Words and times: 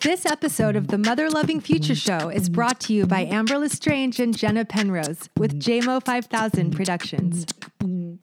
This 0.00 0.24
episode 0.24 0.76
of 0.76 0.88
the 0.88 0.96
Mother 0.96 1.28
Loving 1.28 1.60
Future 1.60 1.94
Show 1.94 2.30
is 2.30 2.48
brought 2.48 2.80
to 2.80 2.94
you 2.94 3.04
by 3.04 3.26
Amber 3.26 3.58
Lestrange 3.58 4.18
and 4.18 4.34
Jenna 4.34 4.64
Penrose 4.64 5.28
with 5.36 5.60
JMO 5.60 6.02
5000 6.02 6.74
Productions. 6.74 7.44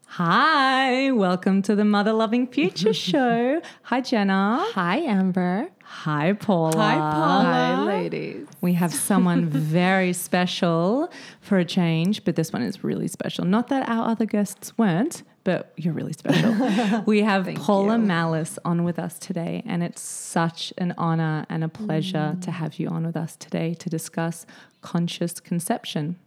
Hi, 0.07 1.11
welcome 1.11 1.61
to 1.61 1.75
the 1.75 1.85
Mother 1.85 2.13
Loving 2.13 2.47
Future 2.47 2.93
Show. 2.95 3.61
Hi, 3.83 4.01
Jenna. 4.01 4.65
Hi, 4.73 4.97
Amber. 5.01 5.69
Hi, 5.83 6.33
Paula. 6.33 6.75
Hi, 6.77 6.95
Paula. 6.95 7.43
Hi, 7.43 7.83
ladies. 7.83 8.47
We 8.59 8.73
have 8.73 8.91
someone 8.91 9.45
very 9.49 10.13
special 10.13 11.11
for 11.41 11.59
a 11.59 11.65
change, 11.65 12.23
but 12.25 12.35
this 12.35 12.51
one 12.51 12.63
is 12.63 12.83
really 12.83 13.07
special. 13.07 13.45
Not 13.45 13.67
that 13.67 13.87
our 13.87 14.09
other 14.09 14.25
guests 14.25 14.75
weren't, 14.79 15.21
but 15.47 15.71
you're 15.77 15.93
really 15.93 16.11
special. 16.11 17.03
we 17.05 17.21
have 17.21 17.47
Paula 17.55 17.97
Mallis 17.97 18.59
on 18.65 18.83
with 18.83 18.99
us 18.99 19.17
today, 19.17 19.63
and 19.65 19.81
it's 19.81 20.01
such 20.01 20.73
an 20.77 20.93
honor 20.97 21.45
and 21.47 21.63
a 21.63 21.69
pleasure 21.69 22.33
mm. 22.35 22.41
to 22.41 22.51
have 22.51 22.79
you 22.79 22.89
on 22.89 23.05
with 23.05 23.15
us 23.15 23.37
today 23.37 23.73
to 23.75 23.89
discuss 23.89 24.45
conscious 24.81 25.39
conception. 25.39 26.19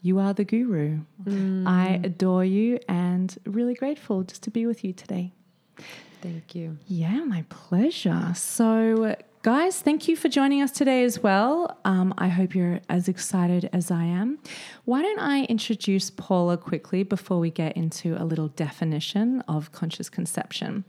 You 0.00 0.18
are 0.20 0.32
the 0.32 0.44
guru. 0.44 1.00
Mm. 1.22 1.68
I 1.68 2.00
adore 2.02 2.46
you 2.46 2.78
and 2.88 3.36
really 3.44 3.74
grateful 3.74 4.22
just 4.22 4.42
to 4.44 4.50
be 4.50 4.64
with 4.64 4.82
you 4.82 4.94
today. 4.94 5.34
Thank 6.22 6.54
you. 6.54 6.78
Yeah, 6.86 7.24
my 7.24 7.44
pleasure. 7.50 8.32
So, 8.34 9.16
guys, 9.42 9.80
thank 9.80 10.06
you 10.06 10.14
for 10.14 10.28
joining 10.28 10.62
us 10.62 10.70
today 10.70 11.02
as 11.02 11.20
well. 11.20 11.76
Um, 11.84 12.14
I 12.16 12.28
hope 12.28 12.54
you're 12.54 12.80
as 12.88 13.08
excited 13.08 13.68
as 13.72 13.90
I 13.90 14.04
am. 14.04 14.38
Why 14.84 15.02
don't 15.02 15.18
I 15.18 15.44
introduce 15.44 16.10
Paula 16.10 16.56
quickly 16.56 17.02
before 17.02 17.40
we 17.40 17.50
get 17.50 17.76
into 17.76 18.14
a 18.20 18.24
little 18.24 18.48
definition 18.48 19.40
of 19.42 19.72
conscious 19.72 20.08
conception? 20.08 20.84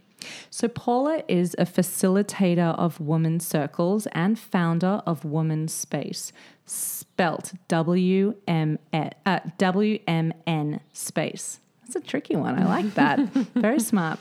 So, 0.49 0.69
Paula 0.69 1.23
is 1.27 1.53
a 1.57 1.65
facilitator 1.65 2.77
of 2.77 2.99
women's 3.01 3.45
circles 3.45 4.07
and 4.13 4.39
founder 4.39 5.01
of 5.05 5.25
Woman's 5.25 5.73
Space, 5.73 6.31
spelt 6.65 7.53
W 7.67 8.35
M 8.47 8.79
uh, 8.93 9.39
W 9.57 9.99
M 10.07 10.31
N 10.47 10.79
Space. 10.93 11.59
That's 11.81 11.97
a 11.97 11.99
tricky 11.99 12.37
one. 12.37 12.57
I 12.57 12.65
like 12.65 12.93
that. 12.93 13.19
Very 13.55 13.81
smart. 13.81 14.17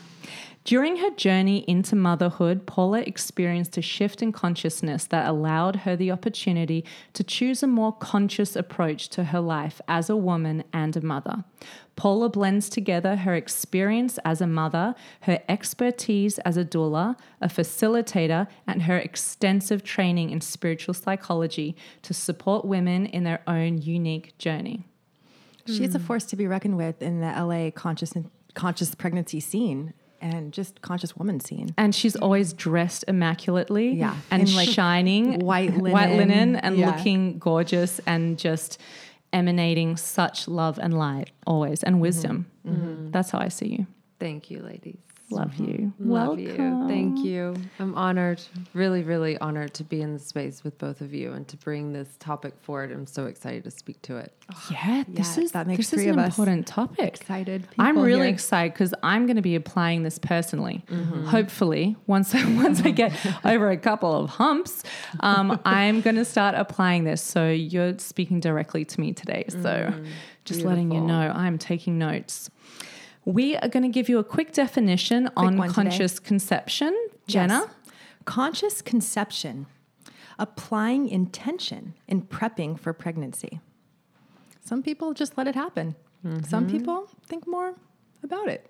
During 0.63 0.97
her 0.97 1.09
journey 1.11 1.65
into 1.67 1.93
motherhood, 1.93 2.65
Paula 2.65 3.01
experienced 3.01 3.77
a 3.77 3.81
shift 3.81 4.21
in 4.21 4.31
consciousness 4.31 5.05
that 5.07 5.27
allowed 5.27 5.77
her 5.77 5.97
the 5.97 6.09
opportunity 6.09 6.85
to 7.11 7.23
choose 7.23 7.63
a 7.63 7.67
more 7.67 7.91
conscious 7.91 8.55
approach 8.55 9.09
to 9.09 9.25
her 9.25 9.41
life 9.41 9.81
as 9.89 10.09
a 10.09 10.15
woman 10.15 10.63
and 10.71 10.95
a 10.95 11.01
mother. 11.01 11.43
Paula 11.97 12.29
blends 12.29 12.69
together 12.69 13.17
her 13.17 13.35
experience 13.35 14.17
as 14.23 14.39
a 14.39 14.47
mother, 14.47 14.95
her 15.21 15.41
expertise 15.49 16.39
as 16.39 16.55
a 16.55 16.63
doula, 16.63 17.17
a 17.41 17.49
facilitator, 17.49 18.47
and 18.65 18.83
her 18.83 18.97
extensive 18.97 19.83
training 19.83 20.29
in 20.29 20.39
spiritual 20.39 20.93
psychology 20.93 21.75
to 22.03 22.13
support 22.13 22.63
women 22.63 23.05
in 23.07 23.25
their 23.25 23.41
own 23.47 23.81
unique 23.81 24.37
journey. 24.37 24.85
She's 25.65 25.95
a 25.95 25.99
force 25.99 26.25
to 26.25 26.35
be 26.37 26.47
reckoned 26.47 26.77
with 26.77 27.01
in 27.01 27.19
the 27.19 27.27
LA 27.27 27.69
conscious 27.71 28.13
conscious 28.53 28.93
pregnancy 28.93 29.39
scene 29.39 29.93
and 30.23 30.53
just 30.53 30.81
conscious 30.81 31.15
woman 31.17 31.39
scene. 31.39 31.69
And 31.77 31.93
she's 31.93 32.15
always 32.15 32.53
dressed 32.53 33.03
immaculately, 33.07 33.91
Yeah. 33.91 34.15
and 34.31 34.47
In, 34.47 34.55
like, 34.55 34.69
shining, 34.69 35.39
white 35.39 35.75
white 35.77 36.09
linen. 36.11 36.17
linen, 36.29 36.55
and 36.55 36.77
Yeah. 36.77 36.95
looking 36.95 37.37
gorgeous, 37.37 37.99
and 38.07 38.39
just 38.39 38.79
emanating 39.33 39.97
such 39.97 40.47
love 40.47 40.79
and 40.79 40.97
light 40.97 41.31
always, 41.45 41.83
and 41.83 41.99
wisdom. 41.99 42.45
Mm-hmm. 42.65 42.75
Mm-hmm. 42.81 43.11
That's 43.11 43.29
how 43.31 43.39
I 43.39 43.49
see 43.49 43.67
you. 43.67 43.87
Thank 44.19 44.49
you, 44.49 44.61
ladies. 44.61 44.97
Love 45.33 45.51
mm-hmm. 45.51 45.65
you. 45.65 45.93
Love 45.99 46.39
you. 46.39 46.85
Thank 46.87 47.19
you. 47.25 47.55
I'm 47.79 47.95
honored, 47.95 48.41
really, 48.73 49.03
really 49.03 49.37
honored 49.37 49.73
to 49.75 49.83
be 49.83 50.01
in 50.01 50.13
the 50.13 50.19
space 50.19 50.63
with 50.63 50.77
both 50.77 51.01
of 51.01 51.13
you 51.13 51.33
and 51.33 51.47
to 51.47 51.57
bring 51.57 51.93
this 51.93 52.15
topic 52.19 52.53
forward. 52.61 52.91
I'm 52.91 53.05
so 53.05 53.25
excited 53.25 53.63
to 53.63 53.71
speak 53.71 54.01
to 54.03 54.17
it. 54.17 54.33
Oh, 54.53 54.67
yeah, 54.71 55.03
this 55.07 55.37
Yeah, 55.37 55.43
is 55.43 55.51
that 55.53 55.67
makes 55.67 55.77
this 55.77 55.93
is 55.93 55.99
three 55.99 56.09
an 56.09 56.19
of 56.19 56.25
us 56.25 56.37
important 56.37 56.67
topic. 56.67 56.99
Excited. 56.99 57.67
I'm 57.79 57.97
really 57.97 58.21
here. 58.21 58.33
excited 58.33 58.73
because 58.73 58.93
I'm 59.01 59.25
going 59.25 59.37
to 59.37 59.41
be 59.41 59.55
applying 59.55 60.03
this 60.03 60.19
personally. 60.19 60.83
Mm-hmm. 60.87 61.25
Hopefully, 61.25 61.95
once 62.07 62.35
I, 62.35 62.43
once 62.61 62.81
I 62.81 62.91
get 62.91 63.13
over 63.45 63.71
a 63.71 63.77
couple 63.77 64.13
of 64.13 64.29
humps, 64.29 64.83
um, 65.21 65.59
I'm 65.65 66.01
going 66.01 66.17
to 66.17 66.25
start 66.25 66.55
applying 66.55 67.05
this. 67.05 67.21
So 67.21 67.49
you're 67.49 67.97
speaking 67.99 68.39
directly 68.39 68.85
to 68.85 68.99
me 69.01 69.13
today. 69.13 69.45
So 69.49 69.57
mm-hmm. 69.57 70.05
just 70.45 70.61
letting 70.61 70.91
you 70.91 71.01
know, 71.01 71.31
I'm 71.33 71.57
taking 71.57 71.97
notes. 71.97 72.49
We 73.25 73.55
are 73.55 73.69
going 73.69 73.83
to 73.83 73.89
give 73.89 74.09
you 74.09 74.19
a 74.19 74.23
quick 74.23 74.51
definition 74.51 75.29
on 75.37 75.57
one 75.57 75.69
today. 75.69 75.83
conscious 75.83 76.19
conception. 76.19 76.95
Jenna, 77.27 77.63
Yes. 77.65 77.69
Conscious 78.25 78.81
conception, 78.81 79.65
applying 80.39 81.09
intention 81.09 81.93
in 82.07 82.21
prepping 82.21 82.79
for 82.79 82.93
pregnancy. 82.93 83.59
Some 84.61 84.81
people 84.81 85.13
just 85.13 85.37
let 85.37 85.47
it 85.47 85.55
happen. 85.55 85.95
Some 86.23 86.67
mm-hmm. 86.67 86.77
people 86.77 87.09
think 87.27 87.45
more 87.45 87.75
about 88.23 88.47
it. 88.47 88.65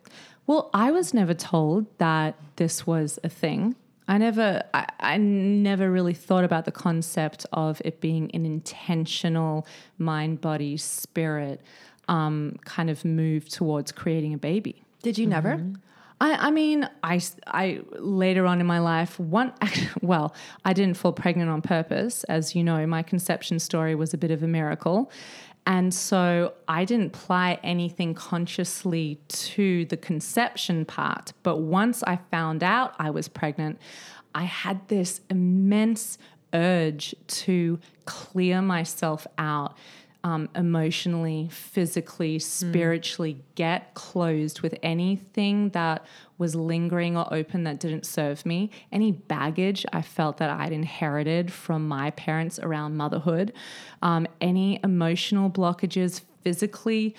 Well, 0.47 0.71
I 0.73 0.89
was 0.91 1.13
never 1.13 1.35
told 1.35 1.85
that 1.99 2.35
this 2.55 2.87
was 2.87 3.19
a 3.23 3.29
thing. 3.29 3.75
I 4.07 4.17
never, 4.17 4.63
I, 4.73 4.87
I 4.99 5.17
never 5.17 5.91
really 5.91 6.15
thought 6.15 6.43
about 6.43 6.65
the 6.65 6.71
concept 6.71 7.45
of 7.53 7.81
it 7.85 8.01
being 8.01 8.31
an 8.33 8.45
intentional 8.45 9.67
mind, 9.97 10.41
body, 10.41 10.77
spirit 10.77 11.61
um, 12.07 12.57
kind 12.65 12.89
of 12.89 13.05
move 13.05 13.47
towards 13.49 13.91
creating 13.91 14.33
a 14.33 14.37
baby. 14.37 14.83
Did 15.01 15.17
you 15.17 15.27
never? 15.27 15.61
I, 16.21 16.47
I 16.47 16.51
mean, 16.51 16.87
I, 17.03 17.21
I 17.47 17.81
later 17.91 18.45
on 18.45 18.61
in 18.61 18.65
my 18.65 18.79
life, 18.79 19.19
one, 19.19 19.53
well, 20.01 20.33
I 20.63 20.73
didn't 20.73 20.95
fall 20.95 21.11
pregnant 21.11 21.49
on 21.49 21.61
purpose. 21.61 22.23
As 22.25 22.55
you 22.55 22.63
know, 22.63 22.85
my 22.87 23.03
conception 23.03 23.59
story 23.59 23.95
was 23.95 24.13
a 24.13 24.17
bit 24.17 24.31
of 24.31 24.41
a 24.41 24.47
miracle. 24.47 25.11
And 25.65 25.93
so 25.93 26.53
I 26.67 26.85
didn't 26.85 27.07
apply 27.07 27.59
anything 27.63 28.13
consciously 28.13 29.19
to 29.29 29.85
the 29.85 29.97
conception 29.97 30.85
part. 30.85 31.33
But 31.41 31.57
once 31.57 32.03
I 32.03 32.19
found 32.31 32.63
out 32.63 32.95
I 32.99 33.09
was 33.09 33.27
pregnant, 33.27 33.79
I 34.35 34.43
had 34.43 34.87
this 34.89 35.21
immense 35.29 36.17
urge 36.53 37.15
to 37.27 37.79
clear 38.05 38.61
myself 38.61 39.25
out 39.37 39.75
um, 40.23 40.47
emotionally, 40.55 41.49
physically, 41.51 42.39
spiritually, 42.39 43.43
get 43.55 43.93
closed 43.93 44.61
with 44.61 44.73
anything 44.81 45.69
that 45.69 46.05
was 46.37 46.55
lingering 46.55 47.17
or 47.17 47.31
open 47.33 47.65
that 47.65 47.79
didn't 47.79 48.05
serve 48.05 48.45
me, 48.45 48.69
any 48.91 49.11
baggage 49.11 49.85
I 49.91 50.01
felt 50.01 50.37
that 50.37 50.49
I'd 50.49 50.71
inherited 50.71 51.51
from 51.51 51.87
my 51.87 52.11
parents 52.11 52.57
around 52.57 52.95
motherhood, 52.95 53.51
um, 54.01 54.25
any 54.39 54.79
emotional 54.81 55.49
blockages 55.49 56.21
physically. 56.41 57.15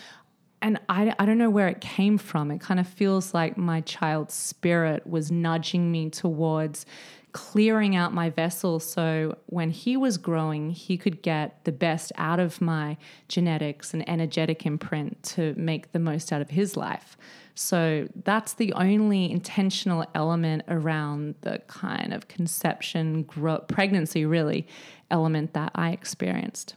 And 0.62 0.80
I, 0.88 1.14
I 1.18 1.26
don't 1.26 1.36
know 1.36 1.50
where 1.50 1.68
it 1.68 1.82
came 1.82 2.16
from. 2.16 2.50
It 2.50 2.60
kind 2.62 2.80
of 2.80 2.88
feels 2.88 3.34
like 3.34 3.58
my 3.58 3.82
child's 3.82 4.32
spirit 4.32 5.06
was 5.06 5.30
nudging 5.30 5.92
me 5.92 6.08
towards 6.08 6.86
clearing 7.34 7.96
out 7.96 8.14
my 8.14 8.30
vessel 8.30 8.78
so 8.78 9.36
when 9.46 9.70
he 9.70 9.96
was 9.96 10.18
growing, 10.18 10.70
he 10.70 10.96
could 10.96 11.20
get 11.20 11.64
the 11.64 11.72
best 11.72 12.12
out 12.16 12.38
of 12.38 12.60
my 12.60 12.96
genetics 13.28 13.92
and 13.92 14.08
energetic 14.08 14.64
imprint 14.64 15.20
to 15.24 15.52
make 15.56 15.90
the 15.90 15.98
most 15.98 16.32
out 16.32 16.40
of 16.40 16.50
his 16.50 16.76
life. 16.76 17.18
So 17.56 18.08
that's 18.22 18.54
the 18.54 18.72
only 18.74 19.30
intentional 19.32 20.06
element 20.14 20.62
around 20.68 21.34
the 21.40 21.60
kind 21.66 22.14
of 22.14 22.28
conception, 22.28 23.24
grow, 23.24 23.58
pregnancy, 23.58 24.24
really, 24.24 24.68
element 25.10 25.54
that 25.54 25.72
I 25.74 25.90
experienced. 25.90 26.76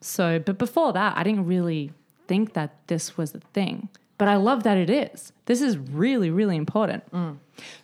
So, 0.00 0.40
but 0.40 0.58
before 0.58 0.92
that, 0.94 1.16
I 1.16 1.22
didn't 1.22 1.46
really 1.46 1.92
think 2.26 2.54
that 2.54 2.88
this 2.88 3.16
was 3.16 3.36
a 3.36 3.40
thing. 3.52 3.88
But 4.18 4.28
I 4.28 4.36
love 4.36 4.62
that 4.62 4.76
it 4.78 4.90
is. 4.90 5.32
This 5.46 5.60
is 5.60 5.76
really, 5.76 6.30
really 6.30 6.56
important. 6.56 7.02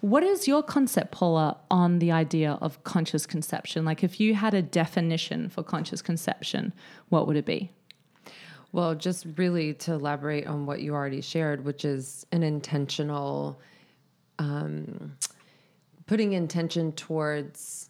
What 0.00 0.22
is 0.22 0.46
your 0.46 0.62
concept, 0.62 1.10
Paula, 1.10 1.56
on 1.70 1.98
the 1.98 2.12
idea 2.12 2.58
of 2.60 2.82
conscious 2.84 3.26
conception? 3.26 3.84
Like, 3.84 4.04
if 4.04 4.20
you 4.20 4.34
had 4.34 4.54
a 4.54 4.62
definition 4.62 5.48
for 5.48 5.62
conscious 5.62 6.00
conception, 6.02 6.72
what 7.08 7.26
would 7.26 7.36
it 7.36 7.44
be? 7.44 7.70
Well, 8.72 8.94
just 8.94 9.26
really 9.36 9.74
to 9.74 9.94
elaborate 9.94 10.46
on 10.46 10.66
what 10.66 10.80
you 10.80 10.94
already 10.94 11.22
shared, 11.22 11.64
which 11.64 11.84
is 11.84 12.26
an 12.30 12.42
intentional, 12.42 13.60
um, 14.38 15.16
putting 16.06 16.34
intention 16.34 16.92
towards 16.92 17.87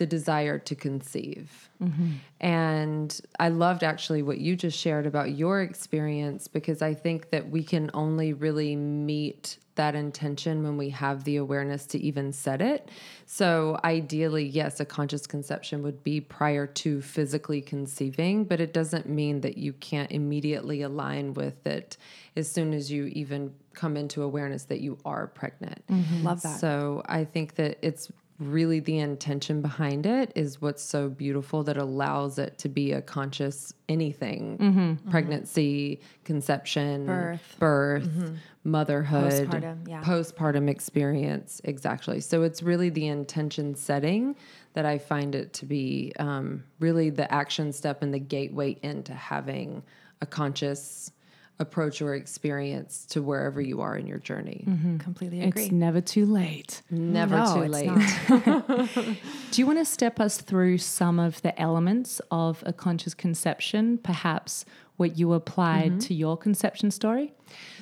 the 0.00 0.06
desire 0.06 0.58
to 0.58 0.74
conceive. 0.74 1.68
Mm-hmm. 1.80 2.12
And 2.40 3.20
I 3.38 3.50
loved 3.50 3.84
actually 3.84 4.22
what 4.22 4.38
you 4.38 4.56
just 4.56 4.78
shared 4.78 5.06
about 5.06 5.32
your 5.32 5.60
experience 5.60 6.48
because 6.48 6.80
I 6.80 6.94
think 6.94 7.28
that 7.30 7.50
we 7.50 7.62
can 7.62 7.90
only 7.92 8.32
really 8.32 8.76
meet 8.76 9.58
that 9.74 9.94
intention 9.94 10.62
when 10.62 10.78
we 10.78 10.88
have 10.88 11.24
the 11.24 11.36
awareness 11.36 11.84
to 11.86 11.98
even 11.98 12.32
set 12.32 12.62
it. 12.62 12.90
So, 13.26 13.78
ideally, 13.84 14.44
yes, 14.44 14.80
a 14.80 14.86
conscious 14.86 15.26
conception 15.26 15.82
would 15.82 16.02
be 16.02 16.20
prior 16.20 16.66
to 16.66 17.02
physically 17.02 17.60
conceiving, 17.60 18.44
but 18.44 18.60
it 18.60 18.72
doesn't 18.72 19.06
mean 19.06 19.42
that 19.42 19.58
you 19.58 19.74
can't 19.74 20.10
immediately 20.10 20.80
align 20.80 21.34
with 21.34 21.66
it 21.66 21.98
as 22.36 22.50
soon 22.50 22.72
as 22.72 22.90
you 22.90 23.06
even 23.06 23.54
come 23.74 23.96
into 23.98 24.22
awareness 24.22 24.64
that 24.64 24.80
you 24.80 24.98
are 25.04 25.26
pregnant. 25.26 25.86
Mm-hmm. 25.88 26.24
Love 26.24 26.42
that. 26.42 26.58
So 26.58 27.02
I 27.06 27.24
think 27.24 27.56
that 27.56 27.78
it's 27.82 28.10
really 28.40 28.80
the 28.80 28.98
intention 28.98 29.60
behind 29.60 30.06
it 30.06 30.32
is 30.34 30.62
what's 30.62 30.82
so 30.82 31.10
beautiful 31.10 31.62
that 31.62 31.76
allows 31.76 32.38
it 32.38 32.56
to 32.58 32.68
be 32.68 32.92
a 32.92 33.02
conscious 33.02 33.74
anything 33.88 34.56
mm-hmm. 34.58 34.80
Mm-hmm. 34.80 35.10
pregnancy, 35.10 36.00
conception, 36.24 37.06
Birth. 37.06 37.56
birth 37.58 38.08
mm-hmm. 38.08 38.34
motherhood, 38.64 39.48
Postpartum, 39.48 39.88
yeah. 39.88 40.02
postpartum 40.02 40.70
experience. 40.70 41.60
Exactly. 41.64 42.20
So 42.20 42.42
it's 42.42 42.62
really 42.62 42.88
the 42.88 43.08
intention 43.08 43.74
setting 43.74 44.34
that 44.72 44.86
I 44.86 44.96
find 44.96 45.34
it 45.34 45.52
to 45.54 45.66
be 45.66 46.12
um, 46.18 46.64
really 46.78 47.10
the 47.10 47.30
action 47.32 47.72
step 47.72 48.02
and 48.02 48.14
the 48.14 48.18
gateway 48.18 48.78
into 48.82 49.12
having 49.12 49.82
a 50.22 50.26
conscious 50.26 51.12
approach 51.60 52.00
or 52.00 52.14
experience 52.14 53.04
to 53.10 53.22
wherever 53.22 53.60
you 53.60 53.80
are 53.82 53.96
in 53.96 54.06
your 54.06 54.18
journey. 54.18 54.64
Mm-hmm. 54.66 54.96
Completely 54.96 55.42
agree. 55.42 55.64
It's 55.64 55.72
never 55.72 56.00
too 56.00 56.26
late. 56.26 56.82
Never 56.90 57.36
No, 57.36 57.54
too 57.54 57.68
late. 57.68 59.18
Do 59.50 59.60
you 59.60 59.66
want 59.66 59.78
to 59.78 59.84
step 59.84 60.18
us 60.18 60.40
through 60.40 60.78
some 60.78 61.20
of 61.20 61.40
the 61.42 61.58
elements 61.60 62.20
of 62.30 62.62
a 62.66 62.72
conscious 62.72 63.14
conception, 63.14 63.98
perhaps 63.98 64.64
what 65.00 65.16
you 65.16 65.32
applied 65.32 65.92
mm-hmm. 65.92 65.98
to 65.98 66.14
your 66.14 66.36
conception 66.36 66.90
story? 66.90 67.32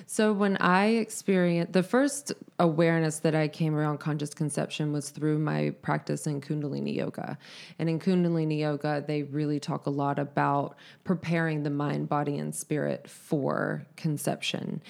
So 0.07 0.33
when 0.33 0.57
I 0.59 0.87
experienced 0.87 1.73
the 1.73 1.83
first 1.83 2.33
awareness 2.61 3.19
that 3.19 3.35
I 3.35 3.49
came 3.49 3.75
around 3.75 3.99
conscious 3.99 4.33
conception 4.33 4.93
was 4.93 5.11
through 5.11 5.41
my 5.41 5.71
practice 5.83 6.29
in 6.29 6.41
Kundalini 6.41 6.95
yoga. 6.95 7.37
And 7.79 7.91
in 7.91 7.99
Kundalini 7.99 8.61
yoga, 8.61 9.05
they 9.07 9.25
really 9.25 9.59
talk 9.59 9.87
a 9.87 9.91
lot 9.91 10.19
about 10.21 10.77
preparing 11.03 11.65
the 11.65 11.71
mind, 11.71 12.09
body, 12.09 12.39
and 12.39 12.55
spirit 12.55 13.11
for 13.11 13.85
conception. 13.97 14.81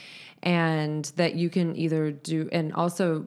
And 0.43 1.07
that 1.17 1.35
you 1.35 1.49
can 1.49 1.75
either 1.77 2.13
do, 2.13 2.49
and 2.53 2.75
also 2.75 3.25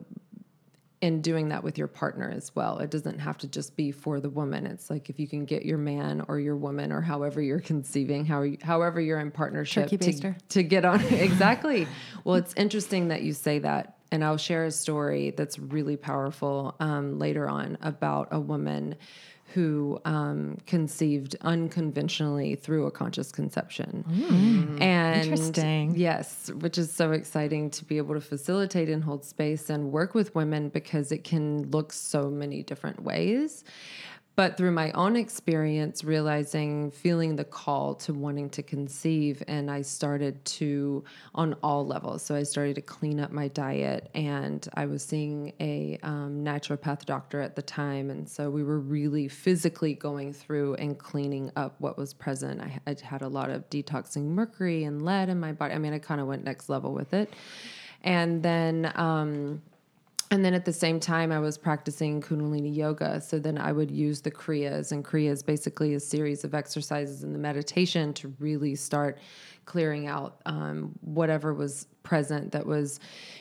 in 1.02 1.20
doing 1.20 1.48
that 1.48 1.64
with 1.64 1.76
your 1.76 1.88
partner 1.88 2.30
as 2.30 2.54
well. 2.54 2.78
It 2.78 2.90
doesn't 2.90 3.18
have 3.18 3.36
to 3.38 3.48
just 3.48 3.76
be 3.76 3.90
for 3.90 4.20
the 4.20 4.30
woman. 4.30 4.66
It's 4.66 4.88
like 4.88 5.10
if 5.10 5.18
you 5.18 5.26
can 5.26 5.44
get 5.44 5.66
your 5.66 5.76
man 5.76 6.24
or 6.28 6.38
your 6.38 6.56
woman 6.56 6.92
or 6.92 7.00
however 7.00 7.42
you're 7.42 7.60
conceiving, 7.60 8.24
how 8.24 8.42
you, 8.42 8.56
however 8.62 9.00
you're 9.00 9.18
in 9.18 9.32
partnership 9.32 9.88
to, 9.90 10.34
to 10.50 10.62
get 10.62 10.84
on. 10.84 11.00
exactly. 11.10 11.88
Well, 12.22 12.36
it's 12.36 12.54
interesting 12.54 13.08
that 13.08 13.22
you 13.22 13.32
say 13.32 13.58
that. 13.58 13.96
And 14.12 14.22
I'll 14.22 14.36
share 14.36 14.66
a 14.66 14.70
story 14.70 15.30
that's 15.30 15.58
really 15.58 15.96
powerful 15.96 16.76
um, 16.78 17.18
later 17.18 17.48
on 17.48 17.78
about 17.80 18.28
a 18.30 18.38
woman 18.38 18.94
who 19.54 20.00
um, 20.04 20.58
conceived 20.66 21.36
unconventionally 21.42 22.54
through 22.54 22.86
a 22.86 22.90
conscious 22.90 23.30
conception. 23.32 24.04
And 24.80 25.24
Interesting. 25.24 25.94
Yes, 25.96 26.50
which 26.60 26.78
is 26.78 26.90
so 26.90 27.12
exciting 27.12 27.70
to 27.70 27.84
be 27.84 27.98
able 27.98 28.14
to 28.14 28.20
facilitate 28.20 28.88
and 28.88 29.04
hold 29.04 29.24
space 29.24 29.70
and 29.70 29.92
work 29.92 30.14
with 30.14 30.34
women 30.34 30.68
because 30.68 31.12
it 31.12 31.24
can 31.24 31.70
look 31.70 31.92
so 31.92 32.30
many 32.30 32.62
different 32.62 33.02
ways. 33.02 33.64
But 34.34 34.56
through 34.56 34.70
my 34.72 34.92
own 34.92 35.14
experience, 35.14 36.04
realizing, 36.04 36.90
feeling 36.90 37.36
the 37.36 37.44
call 37.44 37.94
to 37.96 38.14
wanting 38.14 38.48
to 38.50 38.62
conceive, 38.62 39.42
and 39.46 39.70
I 39.70 39.82
started 39.82 40.42
to, 40.46 41.04
on 41.34 41.54
all 41.62 41.86
levels. 41.86 42.22
So 42.22 42.34
I 42.34 42.42
started 42.42 42.76
to 42.76 42.80
clean 42.80 43.20
up 43.20 43.30
my 43.30 43.48
diet, 43.48 44.08
and 44.14 44.66
I 44.72 44.86
was 44.86 45.04
seeing 45.04 45.52
a 45.60 45.98
um, 46.02 46.42
naturopath 46.42 47.04
doctor 47.04 47.42
at 47.42 47.56
the 47.56 47.62
time. 47.62 48.08
And 48.08 48.26
so 48.26 48.48
we 48.48 48.64
were 48.64 48.80
really 48.80 49.28
physically 49.28 49.92
going 49.92 50.32
through 50.32 50.76
and 50.76 50.98
cleaning 50.98 51.52
up 51.54 51.74
what 51.78 51.98
was 51.98 52.14
present. 52.14 52.62
I, 52.62 52.80
I 52.86 52.96
had 53.02 53.20
a 53.20 53.28
lot 53.28 53.50
of 53.50 53.68
detoxing 53.68 54.28
mercury 54.28 54.84
and 54.84 55.04
lead 55.04 55.28
in 55.28 55.40
my 55.40 55.52
body. 55.52 55.74
I 55.74 55.78
mean, 55.78 55.92
I 55.92 55.98
kind 55.98 56.22
of 56.22 56.26
went 56.26 56.42
next 56.42 56.70
level 56.70 56.94
with 56.94 57.12
it. 57.12 57.34
And 58.02 58.42
then, 58.42 58.90
um, 58.94 59.60
and 60.32 60.42
then 60.42 60.54
at 60.54 60.64
the 60.64 60.72
same 60.72 60.98
time, 60.98 61.30
I 61.30 61.38
was 61.40 61.58
practicing 61.58 62.22
Kundalini 62.22 62.74
yoga. 62.74 63.20
So 63.20 63.38
then 63.38 63.58
I 63.58 63.70
would 63.70 63.90
use 63.90 64.22
the 64.22 64.30
Kriyas, 64.30 64.90
and 64.90 65.04
Kriyas 65.04 65.44
basically 65.44 65.92
a 65.92 66.00
series 66.00 66.42
of 66.42 66.54
exercises 66.54 67.22
in 67.22 67.34
the 67.34 67.38
meditation 67.38 68.14
to 68.14 68.28
really 68.38 68.74
start 68.74 69.18
clearing 69.66 70.06
out 70.06 70.40
um, 70.46 70.92
whatever 71.02 71.52
was 71.52 71.86
present 72.02 72.50
that 72.52 72.64
was, 72.64 72.98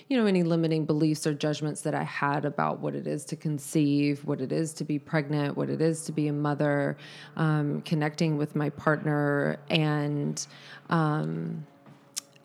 you 0.09 0.17
know, 0.17 0.25
any 0.25 0.43
limiting 0.43 0.85
beliefs 0.85 1.25
or 1.25 1.33
judgments 1.33 1.79
that 1.79 1.95
I 1.95 2.03
had 2.03 2.43
about 2.43 2.81
what 2.81 2.93
it 2.93 3.07
is 3.07 3.23
to 3.27 3.37
conceive, 3.37 4.25
what 4.25 4.41
it 4.41 4.51
is 4.51 4.73
to 4.73 4.83
be 4.83 4.99
pregnant, 4.99 5.55
what 5.55 5.69
it 5.69 5.79
is 5.79 6.03
to 6.07 6.11
be 6.11 6.27
a 6.27 6.33
mother, 6.33 6.97
um, 7.37 7.83
connecting 7.83 8.35
with 8.35 8.53
my 8.53 8.69
partner, 8.69 9.61
and 9.69 10.45
um, 10.89 11.65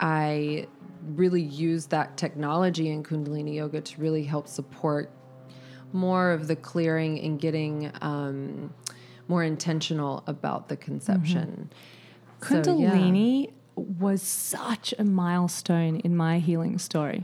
I 0.00 0.66
really 1.14 1.42
use 1.42 1.86
that 1.86 2.16
technology 2.16 2.90
in 2.90 3.02
Kundalini 3.02 3.54
Yoga 3.54 3.80
to 3.80 4.00
really 4.00 4.24
help 4.24 4.48
support 4.48 5.10
more 5.92 6.32
of 6.32 6.48
the 6.48 6.56
clearing 6.56 7.20
and 7.20 7.40
getting 7.40 7.92
um, 8.00 8.74
more 9.28 9.42
intentional 9.42 10.22
about 10.26 10.68
the 10.68 10.76
conception. 10.76 11.70
So, 12.42 12.54
yeah. 12.56 12.62
Kundalini 12.62 13.52
was 13.76 14.22
such 14.22 14.94
a 14.98 15.04
milestone 15.04 16.00
in 16.00 16.16
my 16.16 16.38
healing 16.38 16.78
story. 16.78 17.22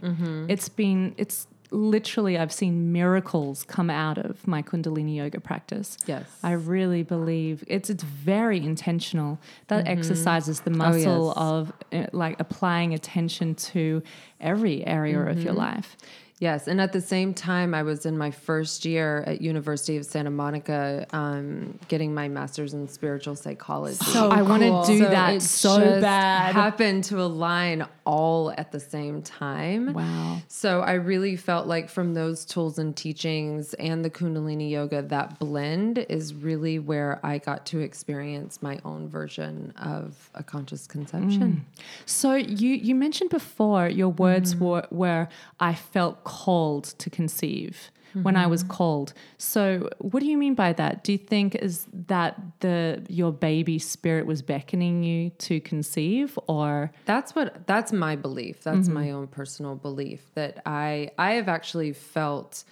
It's 0.49 0.69
been, 0.69 1.15
it's 1.17 1.47
literally, 1.73 2.39
I've 2.39 2.53
seen 2.53 2.93
miracles 2.93 3.65
come 3.65 3.91
out 3.91 4.19
of 4.19 4.47
my 4.47 4.63
Kundalini 4.63 5.17
yoga 5.17 5.41
practice. 5.41 5.97
Yes. 6.07 6.25
I 6.43 6.53
really 6.53 7.03
believe 7.03 7.65
it's 7.67 7.91
it's 7.91 8.03
very 8.03 8.59
intentional. 8.59 9.39
That 9.69 9.89
exercises 9.89 10.61
the 10.61 10.71
muscle 10.71 11.29
yes. 11.29 11.37
of 11.37 11.73
uh, 11.93 12.07
like 12.13 12.39
applying 12.39 12.95
attention 12.95 13.55
to 13.55 14.03
every 14.41 14.87
area 14.87 15.21
of 15.21 15.43
your 15.43 15.55
life. 15.55 15.97
Yes, 16.43 16.67
and 16.67 16.81
at 16.81 16.93
the 16.93 17.01
same 17.01 17.35
time, 17.35 17.73
I 17.73 17.85
was 17.85 18.05
in 18.05 18.19
my 18.19 18.33
first 18.33 18.85
year 18.85 19.23
at 19.29 19.41
University 19.41 19.97
of 19.97 20.05
Santa 20.05 20.29
Monica, 20.29 21.07
um, 21.13 21.79
getting 21.87 22.13
my 22.13 22.27
master's 22.27 22.75
in 22.75 22.89
spiritual 22.89 23.37
psychology. 23.37 23.95
So 24.07 24.29
I 24.29 24.43
want 24.43 24.65
to 24.65 24.93
do 24.93 25.05
So 25.05 25.09
that 25.09 25.35
it 25.35 25.43
so 25.43 25.79
just 25.79 26.01
bad. 26.01 26.53
Happened 26.53 27.05
to 27.05 27.21
align 27.21 27.87
all 28.05 28.53
at 28.59 28.73
the 28.73 28.81
same 28.81 29.23
time. 29.23 29.93
Wow. 29.93 30.39
So 30.49 30.81
I 30.81 30.95
really 30.95 31.37
felt 31.37 31.69
like 31.69 31.89
from 31.89 32.15
those 32.15 32.45
tools 32.45 32.77
and 32.77 32.97
teachings 32.97 33.75
and 33.75 34.05
the 34.05 34.11
Kundalini 34.11 34.69
yoga, 34.69 35.01
that 35.01 35.39
blend 35.39 35.99
is 35.99 36.35
really 36.35 36.81
where 36.81 37.21
I 37.23 37.39
got 37.39 37.67
to 37.67 37.79
experience 37.79 38.61
my 38.61 38.81
own 38.85 39.09
version 39.09 39.73
of 39.77 40.29
a 40.35 40.43
conscious 40.43 40.89
conception. 40.89 41.65
So 42.05 42.35
you 42.35 42.71
you 42.71 42.97
mentioned 42.97 43.31
before 43.31 43.89
your 43.89 44.09
words 44.09 44.57
were 44.57 44.89
were 44.91 45.29
I 45.61 45.75
felt 45.75 46.25
called 46.33 46.85
to 46.99 47.11
conceive 47.11 47.91
when 48.15 48.37
I 48.37 48.47
was 48.47 48.63
mm-hmm. 48.63 48.73
called. 48.73 49.15
So 49.39 49.89
what 49.99 50.21
do 50.21 50.27
you 50.27 50.37
mean 50.37 50.55
by 50.55 50.73
that? 50.75 51.05
Do 51.05 51.13
you 51.13 51.19
think 51.19 51.55
is 51.55 51.87
that 52.09 52.41
the 52.61 53.03
your 53.09 53.33
baby 53.33 53.79
spirit 53.79 54.27
was 54.27 54.43
beckoning 54.43 55.03
you 55.03 55.31
to 55.31 55.61
conceive 55.61 56.39
or 56.47 56.93
That's 57.07 57.35
what 57.35 57.67
that's 57.67 57.93
my 57.93 58.17
belief. 58.17 58.63
That's 58.63 58.87
mm-hmm. 58.87 58.95
my 58.95 59.11
own 59.11 59.27
personal 59.27 59.75
belief 59.77 60.21
that 60.35 60.61
I 60.67 61.11
I 61.19 61.33
have 61.33 61.49
actually 61.49 61.93
felt 61.93 62.65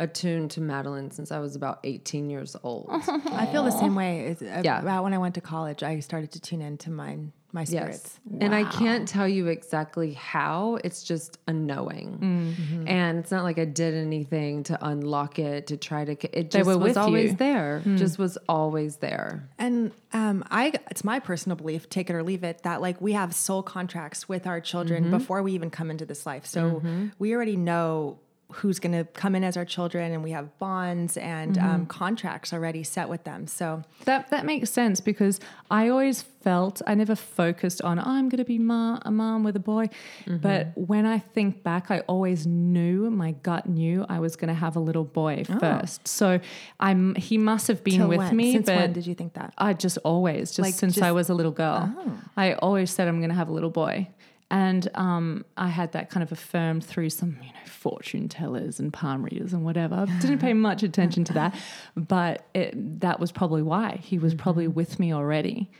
attuned 0.00 0.52
to 0.52 0.60
Madeline 0.60 1.10
since 1.10 1.32
I 1.32 1.40
was 1.40 1.56
about 1.56 1.80
18 1.82 2.30
years 2.30 2.56
old. 2.62 2.86
I 2.92 3.46
feel 3.50 3.64
the 3.64 3.72
same 3.72 3.96
way. 3.96 4.20
It's 4.26 4.42
uh, 4.42 4.62
Yeah. 4.64 4.80
About 4.80 5.02
when 5.02 5.12
I 5.12 5.18
went 5.18 5.34
to 5.34 5.40
college, 5.40 5.82
I 5.82 5.98
started 6.00 6.30
to 6.32 6.40
tune 6.40 6.62
into 6.62 6.90
mine, 6.90 7.32
my 7.50 7.64
spirits. 7.64 8.20
Yes. 8.30 8.42
And 8.42 8.54
I 8.54 8.64
can't 8.64 9.08
tell 9.08 9.26
you 9.26 9.46
exactly 9.46 10.12
how. 10.12 10.78
It's 10.84 11.02
just 11.02 11.38
a 11.46 11.52
knowing. 11.52 12.18
Mm-hmm. 12.18 12.88
And 12.88 13.18
it's 13.20 13.30
not 13.30 13.42
like 13.44 13.58
I 13.58 13.64
did 13.64 13.94
anything 13.94 14.64
to 14.64 14.78
unlock 14.86 15.38
it, 15.38 15.68
to 15.68 15.78
try 15.78 16.04
to. 16.04 16.38
It 16.38 16.50
just 16.50 16.66
was 16.66 16.76
with 16.76 16.96
always 16.98 17.30
you. 17.30 17.36
There. 17.38 17.82
Just 17.96 18.18
was 18.18 18.36
always 18.48 18.96
there. 18.96 19.48
And 19.58 19.92
um, 20.12 20.44
I, 20.50 20.74
it's 20.90 21.04
my 21.04 21.20
personal 21.20 21.56
belief, 21.56 21.88
take 21.88 22.10
it 22.10 22.14
or 22.14 22.22
leave 22.22 22.44
it, 22.44 22.64
that 22.64 22.82
like 22.82 23.00
we 23.00 23.12
have 23.12 23.34
soul 23.34 23.62
contracts 23.62 24.28
with 24.28 24.46
our 24.46 24.60
children 24.60 25.04
Mm-hmm. 25.04 25.10
before 25.10 25.42
we 25.42 25.52
even 25.52 25.70
come 25.70 25.90
into 25.90 26.06
this 26.06 26.26
life. 26.26 26.44
So 26.46 26.82
we 27.18 27.34
already 27.34 27.56
know 27.56 28.18
who's 28.50 28.78
going 28.78 28.92
to 28.92 29.04
come 29.12 29.34
in 29.34 29.44
as 29.44 29.56
our 29.58 29.64
children, 29.66 30.10
and 30.12 30.22
we 30.24 30.30
have 30.30 30.58
bonds 30.58 31.16
and 31.18 31.56
Mm-hmm. 31.56 31.68
um, 31.68 31.86
contracts 31.86 32.52
already 32.52 32.82
set 32.82 33.08
with 33.08 33.24
them. 33.24 33.46
So 33.46 33.82
that 34.06 34.30
that 34.30 34.44
makes 34.46 34.70
sense 34.70 35.00
because 35.00 35.38
I 35.70 35.88
always 35.88 36.22
felt 36.22 36.80
I 36.86 36.94
never 36.94 37.14
focused 37.14 37.82
on 37.82 37.98
oh, 37.98 38.02
I'm 38.06 38.28
going 38.30 38.38
to 38.38 38.44
be 38.44 38.58
ma- 38.58 39.00
a 39.02 39.10
mom 39.10 39.44
with 39.44 39.54
a 39.56 39.60
boy, 39.60 39.88
but 40.26 40.68
when 40.76 41.04
I 41.04 41.18
think 41.18 41.62
back, 41.62 41.90
I 41.90 42.00
always 42.00 42.46
knew 42.46 43.10
my 43.10 43.32
gut 43.32 43.68
knew 43.68 44.06
I 44.08 44.18
was 44.20 44.34
going 44.36 44.48
to 44.48 44.54
have 44.54 44.76
a 44.76 44.80
little 44.80 45.04
boy 45.04 45.44
first. 45.60 46.08
So 46.08 46.40
I'm 46.80 47.14
he 47.16 47.36
must 47.36 47.68
have 47.68 47.84
been 47.84 48.08
with 48.08 48.18
when? 48.18 48.36
me, 48.36 48.52
Since 48.52 48.66
but 48.66 48.76
when 48.76 48.92
did 48.94 49.06
you 49.06 49.14
think 49.14 49.34
that? 49.34 49.52
I 49.58 49.74
just 49.74 49.98
always, 50.04 50.50
just 50.52 50.60
Like, 50.60 50.74
since 50.74 50.94
just- 50.94 51.04
I 51.04 51.12
was 51.12 51.28
a 51.28 51.34
little 51.34 51.52
girl, 51.52 51.92
I 52.36 52.54
always 52.54 52.90
said 52.90 53.08
I'm 53.08 53.18
going 53.18 53.30
to 53.30 53.36
have 53.36 53.48
a 53.50 53.52
little 53.52 53.70
boy. 53.70 54.08
And 54.50 54.88
um, 54.94 55.44
I 55.56 55.68
had 55.68 55.92
that 55.92 56.08
kind 56.08 56.22
of 56.22 56.32
affirmed 56.32 56.84
through 56.84 57.10
some, 57.10 57.36
you 57.42 57.48
know, 57.48 57.66
fortune 57.66 58.28
tellers 58.28 58.80
and 58.80 58.92
palm 58.92 59.22
readers 59.22 59.52
and 59.52 59.62
whatever. 59.64 60.06
Didn't 60.20 60.38
pay 60.38 60.54
much 60.54 60.82
attention 60.82 61.24
to 61.24 61.32
that, 61.34 61.54
but 61.96 62.46
it, 62.54 63.00
that 63.00 63.20
was 63.20 63.30
probably 63.30 63.62
why 63.62 64.00
he 64.02 64.18
was 64.18 64.34
probably 64.34 64.66
with 64.66 64.98
me 64.98 65.12
already. 65.12 65.70